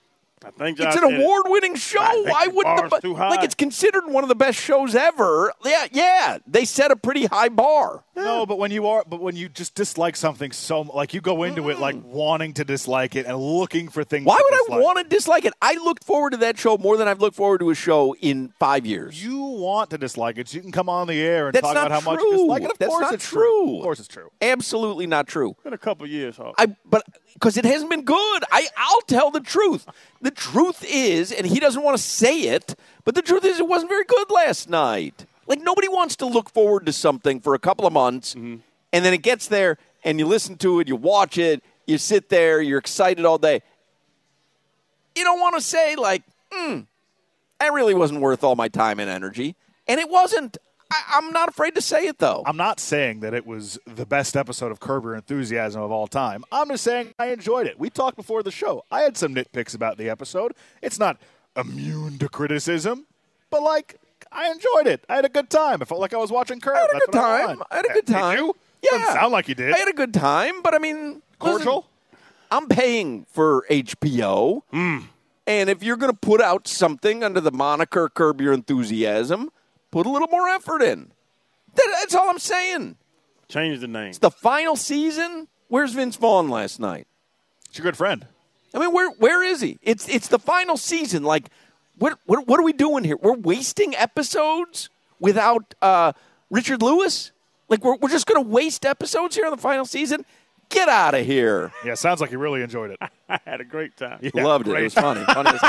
I 0.44 0.52
think 0.52 0.80
It's 0.80 0.96
an 0.96 1.04
award-winning 1.04 1.76
show. 1.76 2.00
I 2.02 2.24
Why 2.26 2.48
wouldn't 2.48 3.02
the, 3.02 3.10
like 3.10 3.44
it's 3.44 3.56
considered 3.56 4.08
one 4.08 4.24
of 4.24 4.30
the 4.30 4.36
best 4.36 4.60
shows 4.60 4.96
ever? 4.96 5.52
Yeah, 5.66 5.88
yeah. 5.92 6.38
They 6.48 6.66
set 6.66 6.92
a 6.92 6.96
pretty 6.96 7.26
high 7.26 7.50
bar. 7.50 8.04
No, 8.16 8.46
but 8.46 8.58
when 8.58 8.72
you 8.72 8.88
are, 8.88 9.04
but 9.08 9.22
when 9.22 9.36
you 9.36 9.50
just 9.50 9.76
dislike 9.76 10.16
something 10.16 10.52
so, 10.52 10.82
like 10.82 11.14
you 11.14 11.22
go 11.22 11.44
into 11.44 11.70
it 11.70 11.80
like 11.80 11.96
wanting 12.04 12.54
to 12.56 12.66
dislike 12.66 13.16
it 13.16 13.26
and 13.26 13.38
looking 13.38 13.88
for 13.90 14.04
things. 14.04 14.26
Why 14.26 14.40
would 14.42 14.74
I 14.74 14.80
want 14.80 14.98
to 14.98 15.04
dislike 15.04 15.46
it? 15.46 15.54
I 15.62 15.76
looked 15.76 16.04
forward 16.04 16.32
to 16.32 16.38
that 16.38 16.58
show 16.58 16.78
more 16.78 16.98
than 16.98 17.08
I've 17.08 17.22
looked 17.22 17.36
forward 17.36 17.60
to 17.60 17.70
a 17.70 17.76
show 17.76 18.16
in 18.16 18.50
five 18.60 18.86
years. 18.86 19.24
You 19.24 19.40
want 19.42 19.90
to 19.92 19.98
dislike 19.98 20.38
it, 20.38 20.50
so 20.50 20.56
you 20.56 20.62
can 20.62 20.72
come 20.72 20.90
on 20.90 21.08
the 21.08 21.22
air 21.22 21.48
and 21.48 21.56
That's 21.56 21.64
talk 21.64 21.72
about 21.72 21.92
how 21.92 22.02
much 22.02 22.20
you 22.20 22.32
dislike 22.32 22.64
it. 22.64 22.72
Of 22.72 22.78
That's 22.78 22.90
course 22.90 23.02
not 23.04 23.14
it's 23.14 23.28
true. 23.28 23.78
Of 23.78 23.84
course 23.84 24.00
it's 24.00 24.08
true. 24.08 24.30
Absolutely 24.42 25.08
not 25.08 25.28
true. 25.28 25.56
Been 25.64 25.74
a 25.74 25.78
couple 25.78 26.06
years, 26.08 26.38
Hawk. 26.38 26.56
I 26.58 26.76
but 26.86 27.04
because 27.34 27.58
it 27.58 27.66
hasn't 27.66 27.90
been 27.90 28.04
good. 28.04 28.44
I 28.52 28.68
I'll 28.78 29.02
tell 29.02 29.32
the 29.32 29.40
truth. 29.40 29.88
The 30.22 30.32
truth 30.32 30.84
is, 30.88 31.32
and 31.32 31.46
he 31.46 31.60
doesn't 31.60 31.82
want 31.82 31.98
to 31.98 32.04
say 32.04 32.42
it, 32.42 32.76
but 33.06 33.16
the 33.16 33.22
truth 33.22 33.46
is, 33.46 33.60
it 33.60 33.68
wasn't 33.68 33.90
very 33.90 34.06
good 34.06 34.30
last 34.32 34.70
night. 34.70 35.26
Like 35.48 35.62
nobody 35.62 35.88
wants 35.88 36.16
to 36.18 36.26
look 36.26 36.50
forward 36.50 36.86
to 36.86 36.94
something 36.94 37.40
for 37.40 37.56
a 37.56 37.60
couple 37.60 37.86
of 37.88 37.94
months, 37.94 38.34
and 38.36 38.62
then 38.92 39.14
it 39.14 39.22
gets 39.22 39.48
there, 39.48 39.78
and 40.04 40.20
you 40.20 40.28
listen 40.28 40.58
to 40.58 40.80
it, 40.80 40.88
you 40.88 40.96
watch 40.96 41.38
it, 41.38 41.64
you 41.88 41.98
sit 41.98 42.30
there, 42.30 42.62
you're 42.62 42.80
excited 42.80 43.26
all 43.26 43.38
day. 43.38 43.62
You 45.16 45.24
don't 45.24 45.40
want 45.40 45.56
to 45.56 45.62
say 45.62 45.96
like, 45.96 46.24
hmm, 46.52 46.82
that 47.60 47.74
really 47.74 47.94
wasn't 47.94 48.22
worth 48.22 48.44
all 48.44 48.56
my 48.56 48.68
time 48.68 49.00
and 49.00 49.10
energy, 49.10 49.56
and 49.88 50.00
it 50.00 50.10
wasn't. 50.10 50.58
I, 50.92 51.04
I'm 51.18 51.32
not 51.32 51.50
afraid 51.50 51.76
to 51.76 51.82
say 51.82 52.08
it 52.08 52.18
though. 52.20 52.44
I'm 52.46 52.58
not 52.58 52.80
saying 52.80 53.20
that 53.22 53.34
it 53.34 53.46
was 53.46 53.78
the 53.86 54.06
best 54.06 54.36
episode 54.36 54.72
of 54.72 54.80
Curb 54.80 55.04
Your 55.04 55.16
Enthusiasm 55.16 55.82
of 55.82 55.92
all 55.92 56.08
time. 56.08 56.44
I'm 56.52 56.70
just 56.70 56.84
saying 56.84 57.14
I 57.20 57.28
enjoyed 57.28 57.68
it. 57.68 57.80
We 57.80 57.90
talked 57.90 58.18
before 58.18 58.42
the 58.44 58.52
show. 58.52 58.84
I 58.92 59.02
had 59.02 59.16
some 59.18 59.36
nitpicks 59.36 59.76
about 59.76 59.98
the 59.98 60.10
episode. 60.10 60.54
It's 60.82 60.98
not 61.00 61.18
immune 61.56 62.18
to 62.20 62.30
criticism, 62.30 63.06
but 63.50 63.62
like 63.62 63.98
I 64.32 64.50
enjoyed 64.52 64.88
it. 64.88 65.06
I 65.10 65.16
had 65.16 65.26
a 65.26 65.30
good 65.30 65.50
time. 65.50 65.82
I 65.82 65.86
felt 65.86 66.02
like 66.02 66.14
I 66.14 66.18
was 66.18 66.32
watching 66.32 66.60
Curb. 66.60 66.76
I 66.76 66.80
had 66.80 66.90
a 66.90 66.94
That's 66.94 67.06
good 67.08 67.16
what 67.16 67.24
I 67.24 67.46
time. 67.48 67.64
I 67.72 67.76
had 67.78 67.86
a 67.86 67.94
good 67.94 68.06
Did 68.06 68.14
time. 68.14 68.38
you? 68.38 68.56
Yeah, 68.82 68.98
Doesn't 69.00 69.14
sound 69.14 69.32
like 69.34 69.48
you 69.50 69.56
did. 69.56 69.74
I 69.74 69.78
had 69.78 69.90
a 69.90 69.94
good 69.94 70.14
time, 70.14 70.62
but 70.62 70.74
I 70.74 70.78
mean, 70.80 71.22
Cordial? 71.38 71.76
listen, 72.12 72.26
I'm 72.52 72.68
paying 72.68 73.26
for 73.32 73.66
HBO, 73.70 74.62
Hmm. 74.72 75.00
and 75.46 75.70
if 75.70 75.84
you're 75.84 75.98
going 75.98 76.12
to 76.12 76.18
put 76.18 76.42
out 76.42 76.68
something 76.68 77.24
under 77.24 77.42
the 77.42 77.52
moniker 77.52 78.08
"Curb 78.10 78.40
Your 78.42 78.54
Enthusiasm," 78.54 79.52
put 79.92 80.06
a 80.06 80.10
little 80.10 80.28
more 80.30 80.48
effort 80.50 80.82
in. 80.82 81.12
That- 81.76 81.96
that's 82.00 82.16
all 82.16 82.30
I'm 82.30 82.40
saying. 82.40 82.96
Change 83.48 83.80
the 83.80 83.88
name. 83.88 84.10
It's 84.10 84.20
the 84.20 84.32
final 84.32 84.76
season. 84.76 85.48
Where's 85.68 85.94
Vince 85.94 86.16
Vaughn 86.16 86.50
last 86.50 86.80
night? 86.80 87.08
It's 87.68 87.78
your 87.78 87.84
good 87.84 87.98
friend. 87.98 88.28
I 88.74 88.80
mean, 88.80 88.92
where 88.94 89.10
where 89.12 89.44
is 89.44 89.62
he? 89.62 89.80
It's 89.82 90.08
it's 90.10 90.28
the 90.28 90.38
final 90.40 90.78
season. 90.78 91.24
Like, 91.24 91.50
what 91.98 92.20
what 92.26 92.48
what 92.48 92.60
are 92.60 92.64
we 92.64 92.74
doing 92.74 93.04
here? 93.04 93.18
We're 93.20 93.34
wasting 93.36 93.96
episodes 93.96 94.90
without 95.20 95.74
uh, 95.82 96.14
Richard 96.52 96.82
Lewis. 96.82 97.32
Like, 97.68 97.84
we're 97.84 97.96
we're 97.98 98.10
just 98.10 98.28
going 98.28 98.44
to 98.44 98.48
waste 98.50 98.86
episodes 98.86 99.36
here 99.36 99.46
on 99.46 99.52
the 99.52 99.58
final 99.58 99.86
season. 99.86 100.26
Get 100.70 100.88
out 100.88 101.16
of 101.16 101.26
here. 101.26 101.72
Yeah, 101.84 101.96
sounds 101.96 102.22
like 102.22 102.32
you 102.32 102.38
really 102.38 102.62
enjoyed 102.62 102.92
it. 102.92 103.00
I 103.30 103.40
had 103.46 103.60
a 103.62 103.66
great 103.66 103.98
time. 103.98 104.20
Loved 104.36 104.68
it. 104.68 104.76
It 104.76 104.84
was 104.84 104.94
funny. 104.94 105.26
Funny 105.26 105.50
as 105.50 105.62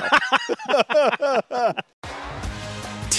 hell. 1.48 1.74